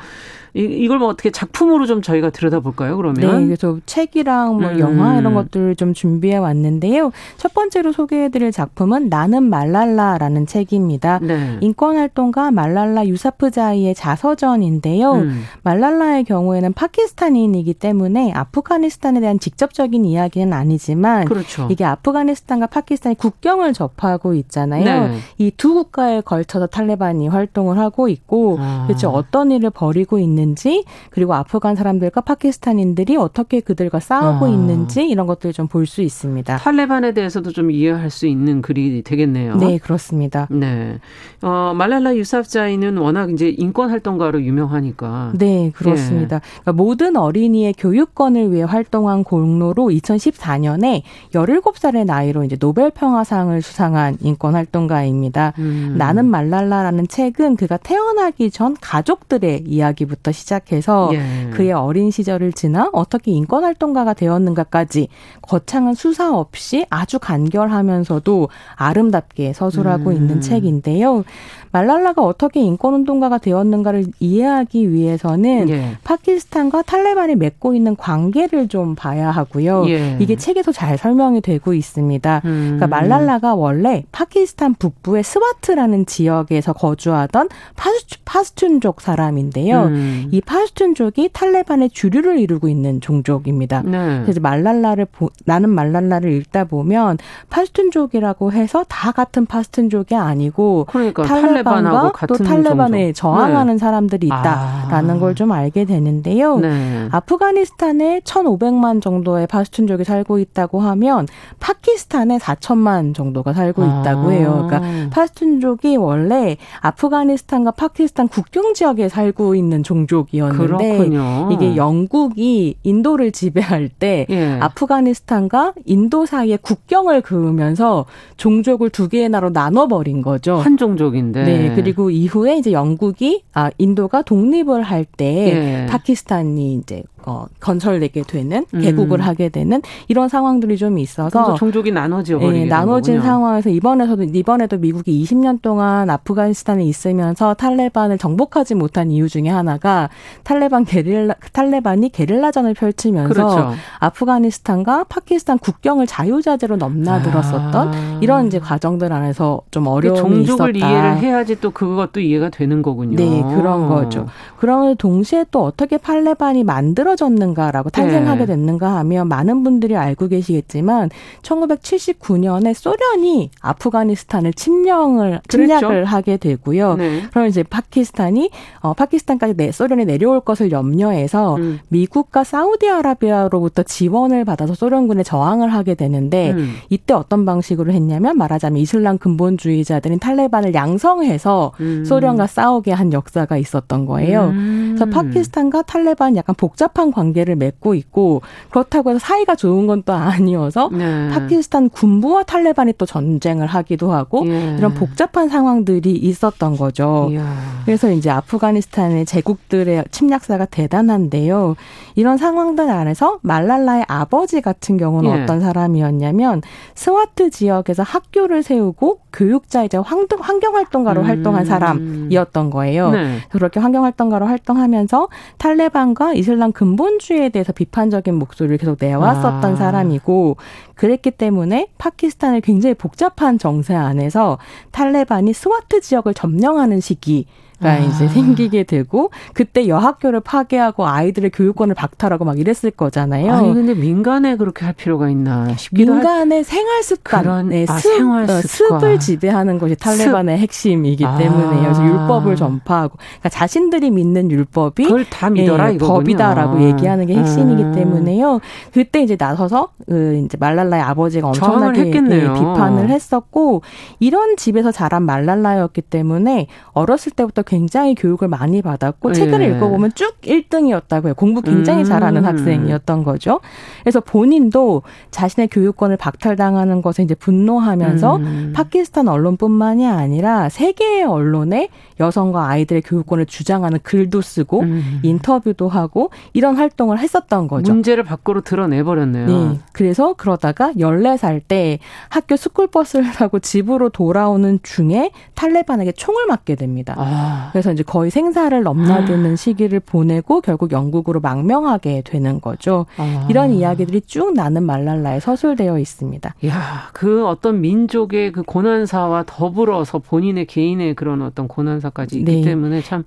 이, 0.54 0.64
이걸 0.64 1.00
뭐 1.00 1.08
어떻게 1.08 1.32
작품으로 1.32 1.86
좀 1.86 2.02
저희가 2.02 2.30
들여다 2.30 2.60
볼까요, 2.60 2.98
그러면? 2.98 3.16
네, 3.16 3.46
그래서 3.46 3.80
책이랑 3.86 4.58
뭐 4.60 4.72
음. 4.72 4.80
영화 4.80 5.18
이런 5.18 5.34
것들을 5.34 5.76
좀 5.78 5.94
준비해 5.94 6.36
왔는데요. 6.38 7.12
첫 7.38 7.54
번째로 7.54 7.94
소개해드릴 7.94 8.52
작품은 8.52 9.10
나는 9.10 9.44
말랄라라는 9.44 10.48
책입니다. 10.48 11.20
네. 11.22 11.58
인권활동가 11.62 12.52
말랄라 12.52 13.08
유사프자이의 13.08 13.96
자서전인데요. 13.96 15.14
음. 15.14 15.44
말랄라의 15.64 16.26
경우에는 16.26 16.74
파키스탄인이기 16.74 17.76
때문에 17.76 18.34
아프가니스탄에 18.34 19.22
대한 19.22 19.40
직접적인 19.40 20.04
이야기는 20.04 20.52
아니지만 20.52 21.26
그렇죠. 21.26 21.68
이게 21.72 21.86
아프가니스탄과 21.86 22.68
파키스탄이 22.68 23.16
국경을 23.16 23.74
접하고 23.74 24.34
있잖아요. 24.34 25.08
네. 25.08 25.18
이두 25.38 25.74
국가에 25.74 26.22
걸쳐서 26.22 26.68
탈레반이 26.68 27.28
활동을 27.30 27.78
하고 27.78 28.10
있고 28.10 28.58
아. 28.60 28.71
그렇죠. 28.88 29.10
어떤 29.10 29.52
일을 29.52 29.70
벌이고 29.70 30.20
있는 30.20 30.42
있는지 30.42 30.84
그리고 31.10 31.34
아프간 31.34 31.76
사람들과 31.76 32.22
파키스탄인들이 32.22 33.18
어떻게 33.18 33.60
그들과 33.60 34.00
싸우고 34.00 34.46
아. 34.46 34.50
있는지 34.50 35.08
이런 35.08 35.28
것들을 35.28 35.54
좀볼 35.54 35.86
수 35.86 36.02
있습니다. 36.02 36.58
탈레반에 36.58 37.14
대해서도 37.14 37.52
좀 37.52 37.72
이해할 37.72 38.10
수 38.10 38.28
있는 38.28 38.62
글이 38.62 39.04
되겠네요. 39.04 39.56
네, 39.58 39.78
그렇습니다. 39.78 40.48
네. 40.50 41.00
어, 41.42 41.74
말랄라 41.76 42.16
유사프자이는 42.16 42.98
워낙 42.98 43.32
이제 43.32 43.50
인권 43.50 43.90
활동가로 43.90 44.42
유명하니까. 44.42 45.34
네, 45.36 45.72
그렇습니다. 45.76 46.38
예. 46.38 46.40
그러니까 46.62 46.74
모든 46.74 47.16
어린이의 47.16 47.74
교육권을 47.78 48.52
위해 48.52 48.64
활동한 48.64 49.24
공로로 49.24 49.88
2014년에 49.88 51.02
17살의 51.34 52.06
나이로 52.06 52.44
이제 52.44 52.56
노벨 52.56 52.92
평화상을 52.92 53.62
수상한 53.62 54.18
인권 54.22 54.56
활동가입니다. 54.56 55.54
음. 55.60 55.96
나는 55.98 56.26
말랄라라는 56.26 57.08
책은 57.08 57.56
그가 57.56 57.78
태어나기 57.78 58.52
전 58.52 58.61
가족들의 58.80 59.64
이야기부터 59.66 60.32
시작해서 60.32 61.12
예. 61.14 61.50
그의 61.52 61.72
어린 61.72 62.12
시절을 62.12 62.54
지나 62.54 62.90
어떻게 62.94 63.32
인권 63.32 63.64
활동가가 63.64 64.14
되었는가까지 64.14 65.08
거창한 65.42 65.94
수사 65.94 66.34
없이 66.36 66.86
아주 66.90 67.20
간결하면서도 67.20 68.50
아름답게 68.76 69.54
서술하고 69.54 70.12
음. 70.12 70.16
있는 70.16 70.42
책인데요. 70.42 71.24
말랄라가 71.72 72.22
어떻게 72.22 72.60
인권운동가가 72.62 73.38
되었는가를 73.38 74.06
이해하기 74.20 74.92
위해서는 74.92 75.70
예. 75.70 75.98
파키스탄과 76.04 76.84
탈레반이 76.84 77.36
맺고 77.36 77.74
있는 77.74 77.96
관계를 77.96 78.68
좀 78.68 78.96
봐야 78.96 79.32
하고요. 79.32 79.86
예. 79.88 80.18
이게 80.20 80.36
책에서 80.36 80.72
잘 80.72 80.98
설명이 80.98 81.42
되고 81.42 81.74
있습니다. 81.74 82.42
음. 82.46 82.78
그러니까 82.78 82.88
말랄라가 82.88 83.56
원래 83.56 84.04
파키스탄 84.12 84.76
북부의 84.76 85.24
스와트라는 85.24 86.06
지역에서 86.06 86.74
거주하던 86.74 87.50
파스툰족 87.76 89.02
사람인데요. 89.02 89.84
음. 89.84 90.28
이 90.32 90.42
파스툰족이 90.42 91.30
탈레반의 91.34 91.90
주류를 91.90 92.40
이루고 92.40 92.68
있는 92.68 93.02
종족입니다. 93.02 93.82
네. 93.84 94.22
그래서 94.24 94.40
말랄라를 94.40 95.06
보, 95.06 95.30
나는 95.46 95.70
말랄라를 95.70 96.32
읽다 96.34 96.66
보면 96.66 97.18
파스툰족이라고 97.50 98.52
해서 98.52 98.84
다 98.88 99.12
같은 99.12 99.46
파스툰족이 99.46 100.16
아니고 100.16 100.88
그러니까 100.90 101.24
탈레 101.24 101.61
탈레반과 101.64 102.26
또 102.28 102.34
탈레반에 102.36 103.14
종족. 103.14 103.22
저항하는 103.22 103.74
네. 103.74 103.78
사람들이 103.78 104.28
있다라는 104.28 105.16
아. 105.16 105.20
걸좀 105.20 105.52
알게 105.52 105.86
되는데요. 105.86 106.58
네. 106.60 107.08
아프가니스탄에 107.12 108.22
1,500만 108.22 109.02
정도의 109.02 109.48
파스툰족이 109.48 110.04
살고 110.04 110.40
있다고 110.40 110.80
하면 110.80 111.28
파키스탄에 111.60 112.38
4천만 112.38 113.14
정도가 113.14 113.54
살고 113.54 113.84
있다고 113.84 114.30
아. 114.30 114.32
해요. 114.32 114.68
그러니까 114.68 115.10
파스툰족이 115.10 115.98
원래 115.98 116.58
아프가니스탄과 116.80 117.72
파키스탄 117.72 118.28
국경 118.28 118.74
지역에 118.74 119.10
살고 119.10 119.56
있는 119.56 119.84
종족이었는데 119.84 120.98
그렇군요. 120.98 121.50
이게 121.52 121.76
영국이 121.76 122.78
인도를 122.84 123.32
지배할 123.32 123.90
때 123.90 124.26
예. 124.30 124.58
아프가니스탄과 124.60 125.74
인도 125.86 126.26
사이에 126.26 126.58
국경을 126.58 127.22
그으면서 127.22 128.06
종족을 128.38 128.90
두 128.90 129.10
개의 129.10 129.30
나라로 129.30 129.52
나눠버린 129.52 130.22
거죠. 130.22 130.56
한 130.56 130.78
종족인데. 130.78 131.44
네. 131.44 131.51
그리고 131.76 132.10
이후에 132.10 132.58
이제 132.58 132.72
영국이 132.72 133.44
아 133.54 133.72
인도가 133.78 134.22
독립을 134.22 134.84
할때 134.84 135.26
예. 135.26 135.86
파키스탄이 135.90 136.76
이제 136.76 137.04
어, 137.26 137.46
건설되게 137.60 138.24
되는 138.24 138.66
음. 138.74 138.82
개국을 138.82 139.22
하게 139.22 139.50
되는 139.50 139.82
이런 140.08 140.28
상황들이 140.30 140.78
좀 140.78 140.98
있어서 140.98 141.56
종족이 141.56 141.92
나눠져 141.92 142.38
네, 142.40 142.66
나눠진 142.66 143.16
거군요. 143.16 143.32
상황에서 143.32 143.70
이번에서도 143.70 144.24
이번에도 144.24 144.78
미국이 144.78 145.24
20년 145.24 145.62
동안 145.62 146.10
아프가니스탄에 146.10 146.84
있으면서 146.86 147.54
탈레반을 147.54 148.18
정복하지 148.18 148.76
못한 148.76 149.12
이유 149.12 149.30
중에 149.30 149.50
하나가 149.50 150.10
탈레반 150.44 150.86
게릴라 150.86 151.36
탈레반이 151.54 152.10
게릴라전을 152.10 152.74
펼치면서 152.74 153.34
그렇죠. 153.34 153.72
아프가니스탄과 154.00 155.06
파키스탄 155.06 155.60
국경을 155.60 156.08
자유자재로 156.08 156.78
넘나들었었던 156.78 157.88
아. 157.94 158.20
이런 158.22 158.48
이제 158.48 158.60
과정들 158.60 159.12
안에서 159.14 159.62
좀 159.72 159.88
어려움이 159.88 160.46
종족을 160.46 160.76
있었다. 160.76 160.92
이해를 160.92 161.18
해야지 161.18 161.60
또 161.60 161.72
그것도 161.72 162.20
이해가 162.20 162.50
되는 162.50 162.82
거군요. 162.82 163.18
네, 163.18 163.42
그런 163.56 163.88
거죠. 163.88 164.28
그러면 164.58 164.96
동시에 164.98 165.46
또 165.52 165.64
어떻게 165.64 165.98
탈레반이 165.98 166.64
만들어 166.64 167.11
만들어졌는가라고 167.12 167.90
탄생하게 167.90 168.42
네. 168.42 168.46
됐는가 168.48 168.96
하면 168.98 169.28
많은 169.28 169.64
분들이 169.64 169.96
알고 169.96 170.28
계시겠지만 170.28 171.10
1979년에 171.42 172.74
소련이 172.74 173.52
아프가니스탄을 173.62 174.54
침략을 174.54 175.42
침략을 175.48 175.88
그랬죠? 175.88 176.10
하게 176.10 176.38
되고요. 176.38 176.96
네. 176.96 177.22
그럼 177.32 177.48
이제 177.48 177.64
파키스탄이 177.64 178.50
어 178.82 178.94
파키스탄까지 178.94 179.56
내, 179.56 179.72
소련이 179.72 180.06
내려올 180.06 180.42
것을 180.42 180.72
염려해서 180.72 181.56
음. 181.56 181.80
미국과 181.90 182.44
사우디아라비아로부터 182.44 183.84
지원을 183.84 184.46
받아서 184.46 184.74
소련군에 184.74 185.24
저항을 185.24 185.74
하게 185.74 185.96
되는데 185.96 186.52
음. 186.52 186.76
이때 186.90 187.14
어떤 187.14 187.46
방식으로 187.46 187.92
했냐면 187.92 188.38
말하자면 188.38 188.78
이슬람 188.78 189.18
근본주의자들인 189.18 190.20
탈레반을 190.20 190.74
양성해서 190.74 191.74
음. 191.80 192.06
소련과 192.06 192.48
싸우게 192.48 192.92
한 192.92 193.14
역사가 193.14 193.58
있었던 193.58 194.06
거예요. 194.06 194.50
음. 194.50 194.96
그래서 194.96 195.06
파키스탄과 195.10 195.84
탈레반 195.84 196.36
약간 196.36 196.56
복잡한 196.56 197.01
복잡한 197.02 197.12
관계를 197.12 197.56
맺고 197.56 197.96
있고 197.96 198.42
그렇다고 198.70 199.10
해서 199.10 199.20
사이가 199.20 199.56
좋은 199.56 199.88
건 199.88 200.02
또 200.04 200.14
아니어서 200.14 200.90
네. 200.92 201.30
파키스탄 201.30 201.90
군부와 201.90 202.42
탈레반이 202.42 202.94
또 202.98 203.06
전쟁을 203.06 203.68
하기도 203.68 204.12
하고 204.12 204.44
예. 204.48 204.76
이런 204.78 204.96
복잡한 204.96 205.48
상황들이 205.48 206.12
있었던 206.16 206.76
거죠. 206.76 207.30
이야. 207.32 207.46
그래서 207.86 208.12
이제 208.12 208.32
아프가니스탄의 208.32 209.26
제국들의 209.26 210.06
침략사가 210.10 210.66
대단한데요. 210.66 211.76
이런 212.16 212.38
상황들 212.38 212.90
안에서 212.90 213.38
말랄라의 213.44 214.06
아버지 214.08 214.62
같은 214.62 214.98
경우는 214.98 215.30
예. 215.30 215.44
어떤 215.44 215.62
사람이었냐면 215.62 216.64
스와트 216.96 217.52
지역에서 217.52 218.02
학교를 218.02 218.64
세우고 218.64 219.20
교육자이자 219.34 220.02
환경 220.02 220.76
활동가로 220.76 221.22
음. 221.22 221.26
활동한 221.26 221.66
사람이었던 221.66 222.70
거예요. 222.70 223.12
네. 223.12 223.38
그렇게 223.50 223.80
환경 223.80 224.04
활동가로 224.04 224.46
활동하면서 224.46 225.30
탈레반과 225.58 226.34
이슬람 226.34 226.72
근본주의에 226.72 227.50
대해서 227.50 227.72
비판적인 227.72 228.36
목소리를 228.36 228.78
계속 228.78 228.98
내왔었던 229.00 229.74
아. 229.74 229.76
사람이고 229.76 230.58
그랬기 230.96 231.32
때문에 231.32 231.88
파키스탄의 231.98 232.62
굉장히 232.62 232.94
복잡한 232.94 233.58
정세 233.58 233.96
안에서 233.96 234.58
탈레반이 234.92 235.54
스와트 235.54 236.02
지역을 236.02 236.34
점령하는 236.34 237.00
시기 237.00 237.46
가 237.82 237.94
아. 237.94 237.98
이제 237.98 238.28
생기게 238.28 238.84
되고 238.84 239.32
그때 239.54 239.88
여학교를 239.88 240.40
파괴하고 240.42 241.08
아이들의 241.08 241.50
교육권을 241.52 241.96
박탈하고 241.96 242.46
막 242.46 242.60
이랬을 242.60 242.92
거잖아요. 242.96 243.52
아니 243.52 243.74
근데 243.74 243.96
민간에 243.96 244.56
그렇게 244.56 244.86
할 244.86 244.94
필요가 244.94 245.30
있나 245.30 245.74
싶기도 245.76 246.14
민간의 246.14 246.60
할... 246.60 246.64
생활 246.64 247.04
습관, 247.04 247.42
그런, 247.42 247.70
네, 247.70 247.86
아, 247.90 247.98
습, 247.98 248.14
생활 248.14 248.44
어, 248.44 248.62
습관. 248.62 249.00
습을 249.00 249.20
지배하는 249.20 249.80
것이 249.80 249.96
탈레반의 249.96 250.58
습. 250.58 250.62
핵심이기 250.62 251.26
아. 251.26 251.38
때문에 251.38 251.82
그래서 251.82 252.06
율법을 252.06 252.56
전파하고 252.56 253.18
그러니까 253.18 253.50
자신들이 253.50 254.12
믿는 254.12 254.52
율법이 254.52 255.04
그걸 255.04 255.26
다 255.26 255.50
믿어라 255.50 255.94
예, 255.94 255.98
법이다라고 255.98 256.84
얘기하는 256.84 257.26
게 257.26 257.36
핵심이기 257.36 257.84
음. 257.84 257.92
때문에요. 257.94 258.60
그때 258.94 259.24
이제 259.24 259.36
나서서 259.40 259.90
그 260.08 260.42
이제 260.46 260.58
말랄라의 260.60 261.02
아버지가 261.02 261.48
엄청나게 261.48 262.08
예, 262.08 262.12
비판을 262.12 263.10
했었고 263.10 263.82
이런 264.20 264.56
집에서 264.56 264.92
자란 264.92 265.24
말랄라였기 265.24 266.02
때문에 266.04 266.68
어렸을 266.92 267.32
때부터 267.32 267.64
굉장히 267.72 268.16
교육을 268.16 268.50
많이 268.50 268.82
받았고 268.82 269.30
예. 269.30 269.34
책을 269.34 269.62
읽어보면 269.62 270.12
쭉 270.14 270.42
1등이었다고 270.42 271.28
해요. 271.28 271.34
공부 271.38 271.62
굉장히 271.62 272.02
음. 272.02 272.04
잘하는 272.04 272.44
학생이었던 272.44 273.24
거죠. 273.24 273.62
그래서 274.02 274.20
본인도 274.20 275.04
자신의 275.32 275.70
교육권을 275.70 276.18
박탈당하는 276.18 277.02
것에 277.02 277.24
이제 277.24 277.34
분노하면서 277.34 278.36
음. 278.36 278.74
파키스탄 278.76 279.30
언론뿐만이 279.30 280.06
아니라 280.06 280.68
세계의 280.68 281.24
언론에 281.24 281.88
여성과 282.20 282.68
아이들의 282.68 283.04
교육권을 283.04 283.46
주장하는 283.46 284.00
글도 284.04 284.42
쓰고 284.42 284.82
음. 284.82 285.22
인터뷰도 285.24 285.88
하고 285.88 286.30
이런 286.52 286.76
활동을 286.76 287.20
했었던 287.20 287.70
거죠. 287.70 287.94
문제를 287.94 288.26
밖으로 288.26 288.60
드러내버렸네요. 288.62 289.48
네. 289.48 289.80
그래서 289.94 290.34
그러다가 290.34 290.92
14살 290.98 291.62
때 291.70 292.00
학교 292.28 292.58
스쿨버스를 292.58 293.32
타고 293.32 293.60
집으로 293.60 294.10
돌아오는 294.10 294.80
중에 294.84 295.32
탈레반에게 295.56 296.12
총을 296.12 296.48
맞게 296.48 296.76
됩니다. 296.76 297.16
아. 297.18 297.61
아. 297.62 297.70
그래서 297.72 297.92
이제 297.92 298.04
거의 298.04 298.32
생사를 298.32 298.82
넘나드는 298.82 299.54
아. 299.54 299.56
시기를 299.56 300.00
보내고 300.00 300.62
결국 300.62 300.92
영국으로 300.92 301.40
망명하게 301.40 302.24
되는 302.26 302.62
거죠. 302.62 303.06
아. 303.18 303.48
이런 303.50 303.72
이야기들이 303.72 304.22
쭉 304.22 304.54
나는 304.54 304.84
말랄라에 304.84 305.40
서술되어 305.40 306.00
있습니다. 306.00 306.56
야, 306.66 307.10
그 307.14 307.46
어떤 307.46 307.82
민족의 307.82 308.52
그 308.52 308.64
고난사와 308.64 309.44
더불어서 309.46 310.20
본인의 310.20 310.66
개인의 310.66 311.16
그런 311.16 311.42
어떤 311.42 311.68
고난사까지 311.68 312.40
있기 312.40 312.52
네. 312.52 312.62
때문에 312.62 313.02
참 313.02 313.24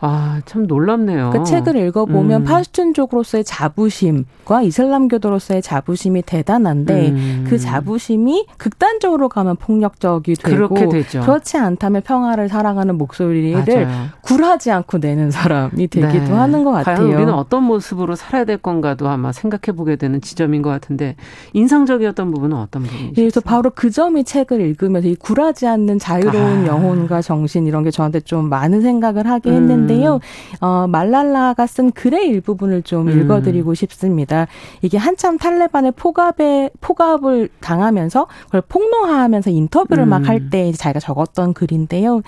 아, 0.00 0.40
참 0.44 0.66
놀랍네요. 0.68 1.30
그 1.32 1.42
책을 1.42 1.76
읽어보면 1.76 2.42
음. 2.42 2.44
파슈툰족으로서의 2.44 3.42
자부심과 3.42 4.62
이슬람교도로서의 4.62 5.60
자부심이 5.60 6.22
대단한데 6.22 7.08
음. 7.08 7.46
그 7.48 7.58
자부심이 7.58 8.46
극단적으로 8.58 9.28
가면 9.28 9.56
폭력적이 9.56 10.34
되고 10.34 10.68
그렇지 10.68 11.56
않다면 11.56 12.02
평화를 12.02 12.48
사랑하는 12.48 12.96
목소리를 12.96 13.64
맞아요. 13.64 13.88
굴하지 14.22 14.70
않고 14.70 14.98
내는 14.98 15.32
사람이 15.32 15.88
되기도 15.88 16.24
네. 16.26 16.32
하는 16.32 16.62
것 16.62 16.70
같아요. 16.70 16.96
과연 16.98 17.12
우리는 17.14 17.34
어떤 17.34 17.64
모습으로 17.64 18.14
살아야 18.14 18.44
될 18.44 18.58
건가도 18.58 19.08
아마 19.08 19.32
생각해 19.32 19.76
보게 19.76 19.96
되는 19.96 20.20
지점인 20.20 20.62
것 20.62 20.70
같은데 20.70 21.16
인상적이었던 21.54 22.30
부분은 22.30 22.56
어떤 22.56 22.84
부분이죠? 22.84 23.14
그래서 23.16 23.40
바로 23.40 23.70
그 23.74 23.90
점이 23.90 24.22
책을 24.22 24.60
읽으면서 24.60 25.08
이 25.08 25.16
굴하지 25.16 25.66
않는 25.66 25.98
자유로운 25.98 26.64
아. 26.64 26.66
영혼과 26.68 27.20
정신 27.20 27.66
이런 27.66 27.82
게 27.82 27.90
저한테 27.90 28.20
좀 28.20 28.48
많은 28.48 28.80
생각을 28.80 29.26
하게 29.26 29.50
했는데 29.50 29.87
있는데요. 29.88 30.14
음. 30.14 30.56
어, 30.60 30.86
말랄라가 30.88 31.66
쓴 31.66 31.90
글의 31.90 32.28
일부분을 32.28 32.82
좀 32.82 33.08
음. 33.08 33.20
읽어드리고 33.20 33.74
싶습니다. 33.74 34.46
이게 34.82 34.98
한참 34.98 35.38
탈레반의 35.38 35.92
포갑에 35.92 36.70
포갑을 36.80 37.48
당하면서 37.60 38.26
그걸 38.46 38.62
폭로하면서 38.68 39.50
인터뷰를 39.50 40.04
음. 40.04 40.08
막할 40.10 40.50
때 40.50 40.72
자기가 40.72 41.00
적었던 41.00 41.54
글인데요. 41.54 42.22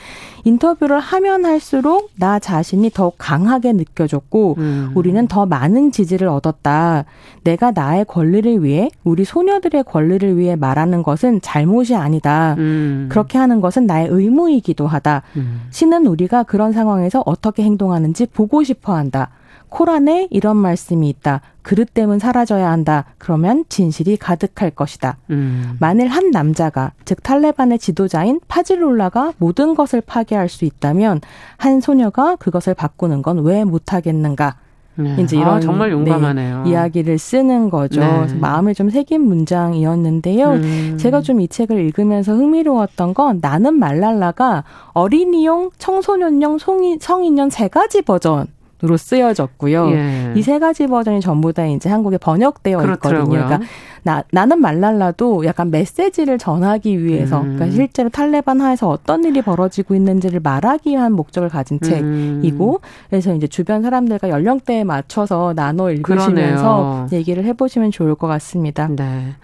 인터뷰를 0.44 0.98
하면 0.98 1.44
할수록 1.44 2.10
나 2.16 2.38
자신이 2.38 2.90
더 2.90 3.12
강하게 3.18 3.72
느껴졌고 3.72 4.56
음. 4.58 4.92
우리는 4.94 5.26
더 5.28 5.46
많은 5.46 5.92
지지를 5.92 6.28
얻었다. 6.28 7.04
내가 7.44 7.70
나의 7.70 8.04
권리를 8.04 8.62
위해 8.64 8.90
우리 9.04 9.24
소녀들의 9.24 9.84
권리를 9.84 10.36
위해 10.38 10.56
말하는 10.56 11.02
것은 11.02 11.40
잘못이 11.40 11.94
아니다. 11.94 12.54
음. 12.58 13.08
그렇게 13.10 13.38
하는 13.38 13.60
것은 13.60 13.86
나의 13.86 14.08
의무이기도 14.10 14.86
하다. 14.86 15.22
음. 15.36 15.62
신은 15.70 16.06
우리가 16.06 16.42
그런 16.44 16.72
상황에서 16.72 17.22
어떻게 17.26 17.49
행동하는지 17.58 18.26
보고 18.26 18.62
싶어 18.62 18.94
한다. 18.94 19.30
코란에 19.68 20.26
이런 20.30 20.56
말씀이 20.56 21.08
있다. 21.08 21.42
그릇 21.62 21.94
됨은 21.94 22.18
사라져야 22.18 22.70
한다. 22.70 23.04
그러면 23.18 23.64
진실이 23.68 24.16
가득할 24.16 24.70
것이다. 24.72 25.16
음. 25.30 25.76
만일 25.78 26.08
한 26.08 26.30
남자가 26.32 26.92
즉 27.04 27.22
탈레반의 27.22 27.78
지도자인 27.78 28.40
파질롤라가 28.48 29.34
모든 29.38 29.74
것을 29.74 30.00
파괴할 30.00 30.48
수 30.48 30.64
있다면 30.64 31.20
한 31.56 31.80
소녀가 31.80 32.34
그것을 32.36 32.74
바꾸는 32.74 33.22
건 33.22 33.38
왜 33.40 33.62
못하겠는가? 33.64 34.56
네. 35.02 35.16
이제 35.22 35.36
이런 35.36 35.54
아, 35.54 35.60
정말 35.60 35.90
용감하네요. 35.90 36.62
네, 36.64 36.70
이야기를 36.70 37.18
쓰는 37.18 37.70
거죠. 37.70 38.00
네. 38.00 38.26
마음을 38.38 38.74
좀 38.74 38.88
새긴 38.90 39.22
문장이었는데요. 39.22 40.50
음. 40.52 40.96
제가 40.98 41.20
좀 41.22 41.40
이 41.40 41.48
책을 41.48 41.78
읽으면서 41.78 42.34
흥미로웠던 42.34 43.14
건 43.14 43.38
나는 43.40 43.74
말랄라가 43.78 44.64
어린이용, 44.92 45.70
청소년용, 45.78 46.58
성인, 46.58 46.98
성인용 47.00 47.48
세 47.50 47.68
가지 47.68 48.02
버전 48.02 48.46
으로 48.82 48.96
쓰여졌고요. 48.96 49.90
예. 49.90 50.32
이세 50.36 50.58
가지 50.58 50.86
버전이 50.86 51.20
전부 51.20 51.52
다 51.52 51.66
이제 51.66 51.90
한국에 51.90 52.16
번역되어 52.16 52.78
그렇더라고요. 52.78 53.40
있거든요. 53.40 53.46
그러니까 53.46 53.70
나, 54.02 54.24
나는 54.32 54.60
말랄라도 54.60 55.44
약간 55.44 55.70
메시지를 55.70 56.38
전하기 56.38 57.04
위해서, 57.04 57.40
음. 57.40 57.56
그러니까 57.56 57.70
실제로 57.70 58.08
탈레반 58.08 58.62
하에서 58.62 58.88
어떤 58.88 59.24
일이 59.24 59.42
벌어지고 59.42 59.94
있는지를 59.94 60.40
말하기 60.40 60.90
위한 60.90 61.12
목적을 61.12 61.50
가진 61.50 61.78
음. 61.84 62.40
책이고, 62.40 62.80
그래서 63.10 63.34
이제 63.34 63.46
주변 63.46 63.82
사람들과 63.82 64.30
연령대에 64.30 64.84
맞춰서 64.84 65.52
나눠 65.54 65.90
읽으시면서 65.90 66.26
그러네요. 66.32 67.06
얘기를 67.12 67.44
해보시면 67.44 67.90
좋을 67.90 68.14
것 68.14 68.26
같습니다. 68.28 68.88
네. 68.88 69.34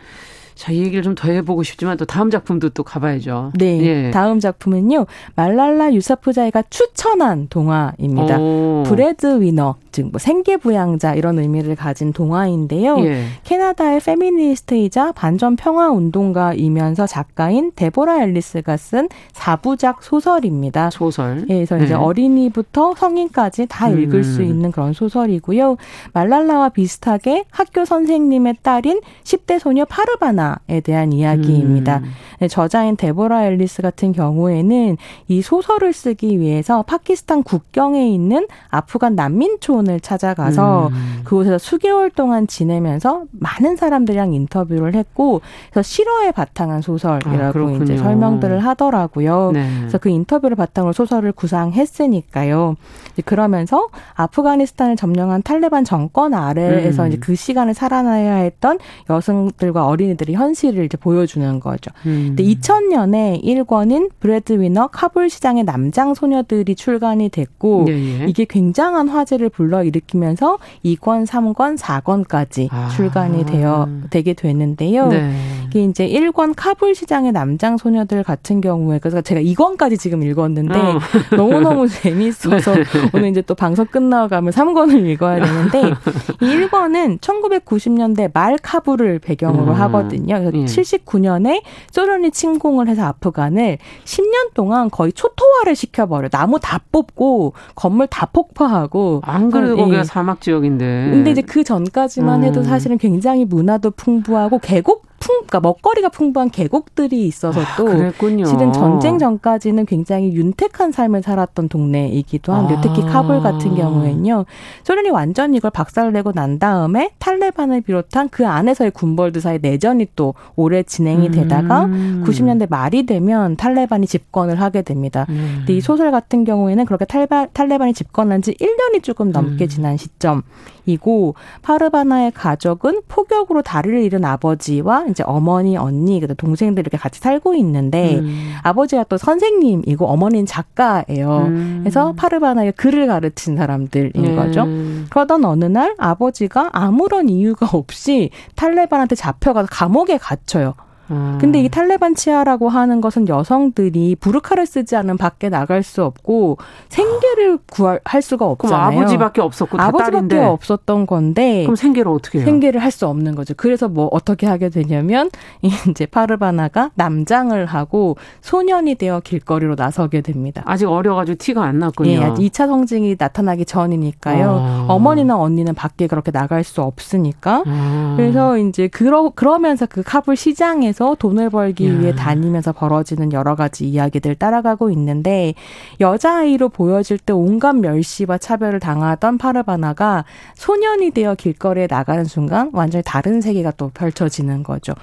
자, 0.56 0.72
이 0.72 0.78
얘기를 0.80 1.02
좀 1.02 1.14
더 1.14 1.28
해보고 1.30 1.62
싶지만 1.62 1.96
또 1.96 2.04
다음 2.04 2.30
작품도 2.30 2.70
또 2.70 2.82
가봐야죠. 2.82 3.52
네. 3.54 3.80
예. 4.06 4.10
다음 4.10 4.40
작품은요. 4.40 5.06
말랄라 5.34 5.92
유사프자이가 5.94 6.64
추천한 6.70 7.46
동화입니다. 7.48 8.38
오. 8.38 8.82
브레드 8.86 9.40
위너, 9.40 9.76
즉 9.92 10.06
뭐 10.06 10.18
생계부양자 10.18 11.14
이런 11.14 11.38
의미를 11.38 11.74
가진 11.76 12.12
동화인데요. 12.12 12.98
예. 13.04 13.24
캐나다의 13.44 14.00
페미니스트이자 14.00 15.12
반전 15.12 15.56
평화 15.56 15.90
운동가이면서 15.90 17.06
작가인 17.06 17.72
데보라 17.74 18.22
앨리스가 18.22 18.76
쓴 18.76 19.08
사부작 19.32 20.02
소설입니다. 20.02 20.90
소설. 20.90 21.44
예, 21.48 21.54
그래서 21.54 21.76
이제 21.78 21.88
네. 21.88 21.94
어린이부터 21.94 22.94
성인까지 22.96 23.66
다 23.68 23.88
읽을 23.88 24.20
음. 24.20 24.22
수 24.22 24.42
있는 24.42 24.70
그런 24.70 24.92
소설이고요. 24.92 25.76
말랄라와 26.12 26.70
비슷하게 26.70 27.44
학교 27.50 27.84
선생님의 27.84 28.56
딸인 28.62 29.00
10대 29.24 29.58
소녀 29.58 29.84
파르바나 29.84 30.45
문화에 30.46 30.80
대한 30.80 31.12
이야기입니다. 31.12 31.98
음. 31.98 32.04
네, 32.40 32.48
저자인 32.48 32.96
데보라 32.96 33.46
앨리스 33.46 33.82
같은 33.82 34.12
경우에는 34.12 34.96
이 35.28 35.42
소설을 35.42 35.92
쓰기 35.92 36.38
위해서 36.38 36.82
파키스탄 36.82 37.42
국경에 37.42 38.08
있는 38.08 38.46
아프간 38.68 39.16
난민촌을 39.16 40.00
찾아가서 40.00 40.88
음. 40.88 41.20
그곳에서 41.24 41.58
수개월 41.58 42.10
동안 42.10 42.46
지내면서 42.46 43.24
많은 43.32 43.76
사람들이랑 43.76 44.32
인터뷰를 44.32 44.94
했고 44.94 45.40
그래서 45.70 45.82
실화에 45.82 46.30
바탕한 46.30 46.82
소설이라고 46.82 47.68
아, 47.68 47.72
이제 47.82 47.96
설명들을 47.96 48.60
하더라고요. 48.60 49.50
네. 49.52 49.68
그래서 49.78 49.98
그 49.98 50.08
인터뷰를 50.08 50.56
바탕으로 50.56 50.92
소설을 50.92 51.32
구상했으니까요. 51.32 52.76
그러면서 53.24 53.88
아프가니스탄을 54.14 54.96
점령한 54.96 55.42
탈레반 55.42 55.84
정권 55.84 56.34
아래에서 56.34 57.04
음. 57.04 57.08
이제 57.08 57.18
그 57.18 57.34
시간을 57.34 57.74
살아나야 57.74 58.36
했던 58.36 58.78
여성들과 59.08 59.86
어린이들이 59.86 60.34
현실을 60.36 60.84
이제 60.84 60.96
보여주는 60.96 61.60
거죠. 61.60 61.90
음. 62.06 62.34
근데 62.36 62.44
2000년에 62.44 63.42
1권인 63.42 64.10
브래드 64.20 64.60
위너 64.60 64.88
카불 64.88 65.30
시장의 65.30 65.64
남장 65.64 66.14
소녀들이 66.14 66.74
출간이 66.74 67.28
됐고 67.28 67.86
예, 67.88 67.92
예. 67.92 68.26
이게 68.26 68.44
굉장한 68.44 69.08
화제를 69.08 69.48
불러일으키면서 69.48 70.58
2권, 70.84 71.26
3권, 71.26 71.78
4권까지 71.78 72.68
아. 72.70 72.88
출간이 72.88 73.44
되어 73.46 73.88
되게 74.10 74.34
됐는데요. 74.34 75.08
네. 75.08 75.32
이게 75.68 75.84
이제 75.84 76.08
1권 76.08 76.54
카불 76.56 76.94
시장의 76.94 77.32
남장 77.32 77.76
소녀들 77.76 78.22
같은 78.22 78.60
경우에 78.60 78.98
그래서 78.98 79.20
제가 79.20 79.40
2권까지 79.40 79.98
지금 79.98 80.22
읽었는데 80.22 80.78
어. 80.78 80.98
너무너무 81.36 81.88
재미있어서 81.88 82.74
오늘 83.12 83.28
이제 83.28 83.42
또 83.42 83.54
방송 83.54 83.86
끝나가면 83.86 84.52
3권을 84.52 85.06
읽어야 85.06 85.44
되는데 85.44 85.92
이 86.40 86.46
1권은 86.46 87.20
1990년대 87.20 88.30
말 88.32 88.56
카불을 88.58 89.18
배경으로 89.18 89.72
음. 89.72 89.80
하거든요. 89.80 90.25
있거든요. 90.26 90.50
그래서 90.50 90.60
예. 90.60 90.64
79년에 90.64 91.62
소련이 91.90 92.30
침공을 92.30 92.88
해서 92.88 93.04
아프간을 93.04 93.78
10년 94.04 94.54
동안 94.54 94.90
거의 94.90 95.12
초토화를 95.12 95.74
시켜버려. 95.74 96.28
나무 96.28 96.58
다 96.60 96.80
뽑고 96.92 97.54
건물 97.74 98.06
다 98.06 98.26
폭파하고. 98.26 99.22
안 99.24 99.50
그래도 99.50 99.76
거기가 99.76 100.00
예. 100.00 100.04
사막 100.04 100.40
지역인데. 100.40 101.10
근데 101.10 101.30
이제 101.30 101.42
그 101.42 101.64
전까지만 101.64 102.44
해도 102.44 102.60
음. 102.60 102.64
사실은 102.64 102.98
굉장히 102.98 103.44
문화도 103.44 103.92
풍부하고 103.92 104.58
계곡 104.58 105.06
풍, 105.18 105.36
그러니까 105.46 105.60
먹거리가 105.60 106.08
풍부한 106.08 106.50
계곡들이 106.50 107.26
있어서 107.26 107.60
아, 107.60 107.76
또 107.76 107.88
아, 107.88 108.12
실은 108.18 108.72
전쟁 108.72 109.18
전까지는 109.18 109.86
굉장히 109.86 110.32
윤택한 110.32 110.92
삶을 110.92 111.22
살았던 111.22 111.68
동네이기도 111.68 112.52
한데 112.52 112.74
아. 112.76 112.80
특히 112.80 113.02
카불 113.02 113.40
같은 113.40 113.74
경우에는요 113.74 114.44
소련이 114.84 115.10
완전히 115.10 115.56
이걸 115.56 115.70
박살내고 115.70 116.32
난 116.32 116.58
다음에 116.58 117.10
탈레반을 117.18 117.82
비롯한 117.82 118.28
그 118.28 118.46
안에서의 118.46 118.90
군벌들 118.92 119.40
사이 119.40 119.58
내전이 119.60 120.08
또 120.16 120.34
오래 120.54 120.82
진행이 120.82 121.30
되다가 121.30 121.84
음. 121.86 122.24
90년대 122.26 122.68
말이 122.68 123.06
되면 123.06 123.56
탈레반이 123.56 124.06
집권을 124.06 124.60
하게 124.60 124.82
됩니다. 124.82 125.26
음. 125.28 125.56
근데 125.58 125.74
이 125.74 125.80
소설 125.80 126.10
같은 126.10 126.44
경우에는 126.44 126.84
그렇게 126.84 127.04
탈바, 127.04 127.46
탈레반이 127.52 127.94
집권한 127.94 128.42
지 128.42 128.54
1년이 128.54 129.02
조금 129.02 129.32
넘게 129.32 129.64
음. 129.64 129.68
지난 129.68 129.96
시점. 129.96 130.42
이고 130.86 131.34
파르바나의 131.62 132.32
가족은 132.32 133.02
포격으로 133.08 133.62
다리를 133.62 134.02
잃은 134.02 134.24
아버지와 134.24 135.06
이제 135.10 135.22
어머니, 135.26 135.76
언니, 135.76 136.20
그다음 136.20 136.36
동생들 136.36 136.82
이렇게 136.82 136.96
같이 136.96 137.20
살고 137.20 137.54
있는데 137.56 138.16
음. 138.18 138.54
아버지가 138.62 139.04
또 139.04 139.18
선생님이고 139.18 140.06
어머니는 140.06 140.46
작가예요. 140.46 141.46
음. 141.48 141.78
그래서 141.80 142.12
파르바나에 142.12 142.70
글을 142.72 143.06
가르친 143.06 143.56
사람들인 143.56 144.12
음. 144.16 144.36
거죠. 144.36 144.66
그러던 145.10 145.44
어느 145.44 145.64
날 145.64 145.94
아버지가 145.98 146.70
아무런 146.72 147.28
이유가 147.28 147.68
없이 147.72 148.30
탈레반한테 148.54 149.14
잡혀가서 149.16 149.68
감옥에 149.70 150.18
갇혀요. 150.18 150.74
음. 151.10 151.38
근데 151.40 151.60
이 151.60 151.68
탈레반 151.68 152.14
치아라고 152.14 152.68
하는 152.68 153.00
것은 153.00 153.28
여성들이 153.28 154.16
부르카를 154.20 154.66
쓰지 154.66 154.96
않으면 154.96 155.16
밖에 155.16 155.48
나갈 155.48 155.82
수 155.82 156.02
없고 156.04 156.58
생계를 156.88 157.58
구할 157.70 158.00
할 158.04 158.22
수가 158.22 158.46
없잖아요. 158.46 158.90
그럼 158.90 159.02
아버지밖에 159.02 159.40
없었고 159.40 159.80
아버지밖에. 159.80 160.38
없었던 160.40 161.06
건데 161.06 161.62
그럼 161.62 161.76
생계를 161.76 162.10
어떻게 162.10 162.38
해요? 162.38 162.44
생계를 162.46 162.82
할 162.82 162.96
수 162.96 163.06
없는 163.06 163.34
거죠. 163.34 163.52
그래서 163.58 163.88
뭐 163.88 164.08
어떻게 164.10 164.46
하게 164.46 164.70
되냐면 164.70 165.28
이제 165.90 166.06
파르바나가 166.06 166.90
남장을 166.94 167.66
하고 167.66 168.16
소년이 168.40 168.94
되어 168.94 169.20
길거리로 169.20 169.74
나서게 169.76 170.22
됩니다. 170.22 170.62
아직 170.64 170.86
어려가지고 170.88 171.36
티가 171.36 171.62
안 171.62 171.78
났군요. 171.80 172.10
예, 172.10 172.20
2차 172.20 172.66
성징이 172.68 173.16
나타나기 173.18 173.66
전이니까요. 173.66 174.86
어. 174.88 174.98
머니나 174.98 175.36
언니는 175.38 175.74
밖에 175.74 176.06
그렇게 176.06 176.30
나갈 176.30 176.64
수 176.64 176.80
없으니까. 176.80 177.64
어. 177.66 178.14
그래서 178.16 178.56
이제 178.56 178.88
그러 178.88 179.30
그러면서 179.34 179.84
그 179.84 180.02
카불 180.02 180.36
시장에 180.36 180.92
서 180.96 181.14
돈을 181.14 181.50
벌기 181.50 181.90
야. 181.90 181.92
위해 181.92 182.14
다니면서 182.14 182.72
벌어지는 182.72 183.30
여러 183.34 183.54
가지 183.54 183.86
이야기들 183.86 184.34
따라가고 184.34 184.90
있는데 184.92 185.52
여자아이로 186.00 186.70
보여질 186.70 187.18
때 187.18 187.34
온갖 187.34 187.74
멸시와 187.74 188.38
차별을 188.38 188.80
당하던 188.80 189.36
파르바나가 189.36 190.24
소년이 190.54 191.10
되어 191.10 191.34
길거리에 191.34 191.86
나가는 191.90 192.24
순간 192.24 192.70
완전히 192.72 193.02
다른 193.04 193.42
세계가 193.42 193.72
또 193.72 193.90
펼쳐지는 193.92 194.62
거죠. 194.62 194.94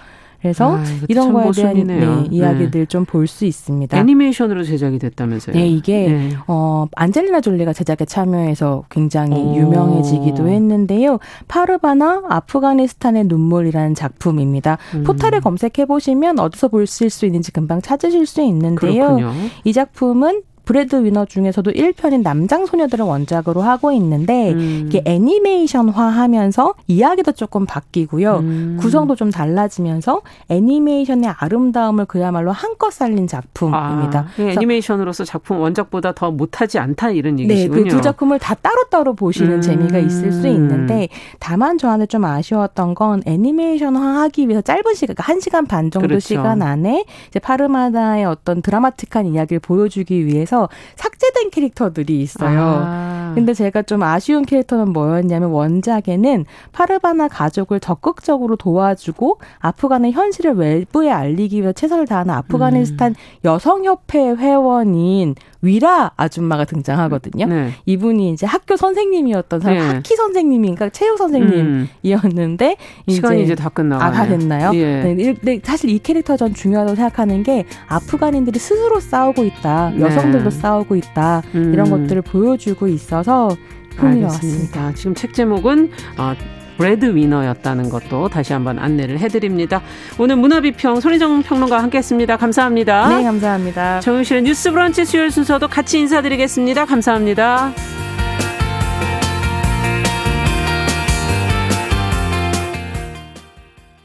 그래서 0.44 0.76
아, 0.76 0.84
이런 1.08 1.32
거에 1.32 1.52
대한 1.52 1.88
네, 1.88 2.06
네. 2.06 2.28
이야기들 2.30 2.82
네. 2.82 2.86
좀볼 2.86 3.28
수 3.28 3.46
있습니다. 3.46 3.98
애니메이션으로 3.98 4.66
제작이 4.66 5.00
됐다면서요? 5.00 5.56
네, 5.56 5.70
이게 5.70 6.08
네. 6.10 6.30
어 6.48 6.86
안젤리나 6.98 7.40
졸리가 7.40 7.72
제작에 7.72 8.06
참여해서 8.06 8.84
굉장히 8.90 9.38
오. 9.38 9.56
유명해지기도 9.56 10.50
했는데요. 10.50 11.20
파르바나 11.48 12.24
아프가니스탄의 12.28 13.24
눈물이라는 13.28 13.96
작품입니다. 13.96 14.80
음. 14.96 15.04
포탈에 15.06 15.40
검색해 15.40 15.86
보시면 15.88 16.38
어디서 16.38 16.68
보실 16.68 17.10
수 17.10 17.26
있는지 17.26 17.54
금방 17.54 17.82
찾으실 17.82 18.26
수 18.26 18.42
있는데요. 18.42 19.16
그렇군요. 19.16 19.32
이 19.64 19.72
작품은 19.72 20.42
브래드 20.66 21.04
위너 21.04 21.26
중에서도 21.26 21.72
1편인 21.72 22.22
남장 22.22 22.66
소녀들을 22.66 23.04
원작으로 23.06 23.62
하고 23.62 23.92
있는데 23.94 24.52
음. 24.54 24.86
이게 24.88 25.02
애니메이션화 25.06 26.04
하면서 26.08 26.74
이야기도 26.88 27.32
조금 27.34 27.66
바뀌고요. 27.66 28.38
음. 28.38 28.78
구성도 28.80 29.16
좀 29.16 29.32
달라지면서 29.32 30.22
애니메이션의 30.50 31.34
아름다움을 31.38 32.06
그야말로 32.06 32.52
한껏 32.52 32.92
살린 32.92 33.28
작품입니다. 33.28 34.20
아, 34.20 34.28
네, 34.38 34.52
애니메이션으로서 34.52 35.26
작품 35.26 35.60
원작보다 35.60 36.14
더 36.14 36.32
못하지 36.32 36.80
않다 36.80 37.12
이런 37.12 37.40
얘기시군요. 37.40 37.84
네, 37.84 37.90
그 37.90 37.94
두 37.94 38.02
작품을 38.02 38.40
다 38.40 38.56
따로따로 38.56 39.14
보시는 39.14 39.58
음. 39.58 39.62
재미가 39.62 40.00
있을 40.00 40.32
수 40.32 40.48
있는데 40.48 41.10
다만 41.40 41.78
저한테 41.78 42.06
좀 42.08 42.26
아쉬웠던 42.26 42.96
건 42.96 43.22
애니메이션화하기 43.26 44.48
위해서 44.48 44.62
짧은 44.62 44.94
시간, 44.96 45.16
그러니까 45.16 45.24
1시간 45.34 45.68
반 45.68 45.92
정도 45.92 46.08
그렇죠. 46.08 46.20
시간 46.20 46.62
안에 46.62 47.06
이제 47.28 47.40
파르마다의 47.40 48.26
어떤 48.26 48.62
드라마틱한 48.62 49.28
이야기를 49.28 49.60
보여주기 49.60 50.26
위해서 50.26 50.53
중에서 50.54 50.70
삭제된 50.96 51.50
캐릭터들이 51.50 52.22
있어요. 52.22 52.84
아. 52.86 53.32
근데 53.34 53.56
제가 53.56 53.82
좀 53.82 54.04
아쉬운 54.04 54.46
캐릭터는 54.46 54.94
뭐였냐면 54.94 55.50
원작에는 55.50 56.46
파르바나 56.72 57.28
가족을 57.28 57.80
적극적으로 57.80 58.56
도와주고 58.56 59.40
아프간의 59.60 60.12
현실을 60.12 60.54
외부에 60.54 61.10
알리기 61.10 61.62
위해 61.62 61.74
최선을 61.74 62.06
다하는 62.06 62.36
아프가니스탄 62.36 63.12
음. 63.12 63.16
여성협회 63.44 64.36
회원인 64.36 65.34
위라 65.64 66.12
아줌마가 66.18 66.66
등장하거든요. 66.66 67.46
네. 67.48 67.72
이분이 67.86 68.32
이제 68.32 68.46
학교 68.46 68.76
선생님이었던 68.76 69.62
사람, 69.62 69.78
네. 69.78 69.88
학기 69.88 70.16
선생님인가 70.16 70.90
체육 70.90 71.18
선생님이었는데 71.18 72.76
음. 73.08 73.12
시간이 73.12 73.44
이제 73.44 73.56
다 73.56 73.70
끝나고 73.70 74.04
아, 74.04 74.12
다 74.12 74.28
됐나요? 74.28 74.72
예. 74.76 75.14
네. 75.14 75.34
네. 75.42 75.60
사실 75.64 75.90
이 75.90 76.00
캐릭터 76.00 76.36
전 76.36 76.54
중요하다고 76.54 76.96
생각하는 76.96 77.44
게 77.44 77.66
아프간인들이 77.88 78.60
스스로 78.60 79.00
싸우고 79.00 79.46
있다, 79.46 79.92
네. 79.92 80.02
여성들도 80.02 80.50
싸우고 80.50 80.98
있다 80.98 81.42
음. 81.56 81.74
이런 81.74 81.90
것들을 81.90 82.22
보여주고 82.24 82.88
있어서 82.90 83.50
흥미로웠습니다. 83.96 84.94
지금 84.96 85.16
책 85.16 85.34
제목은 85.34 85.92
어, 86.18 86.34
브래드 86.78 87.16
위너였다는 87.16 87.90
것도 87.90 88.30
다시 88.30 88.54
한번 88.54 88.80
안내를 88.80 89.20
해드립니다. 89.20 89.82
오늘 90.18 90.36
문화비평 90.38 91.00
손희정 91.00 91.44
평론가와 91.44 91.84
함께했습니다. 91.84 92.38
감사합니다. 92.38 93.10
네, 93.10 93.24
감사합니다. 93.24 94.00
정용실의 94.02 94.44
뉴스 94.44 94.72
브런치 94.72 95.06
수요일 95.06 95.32
순서도 95.32 95.68
같이 95.68 96.00
인사드리겠습니다. 96.00 96.86
감사합니다. 96.86 97.72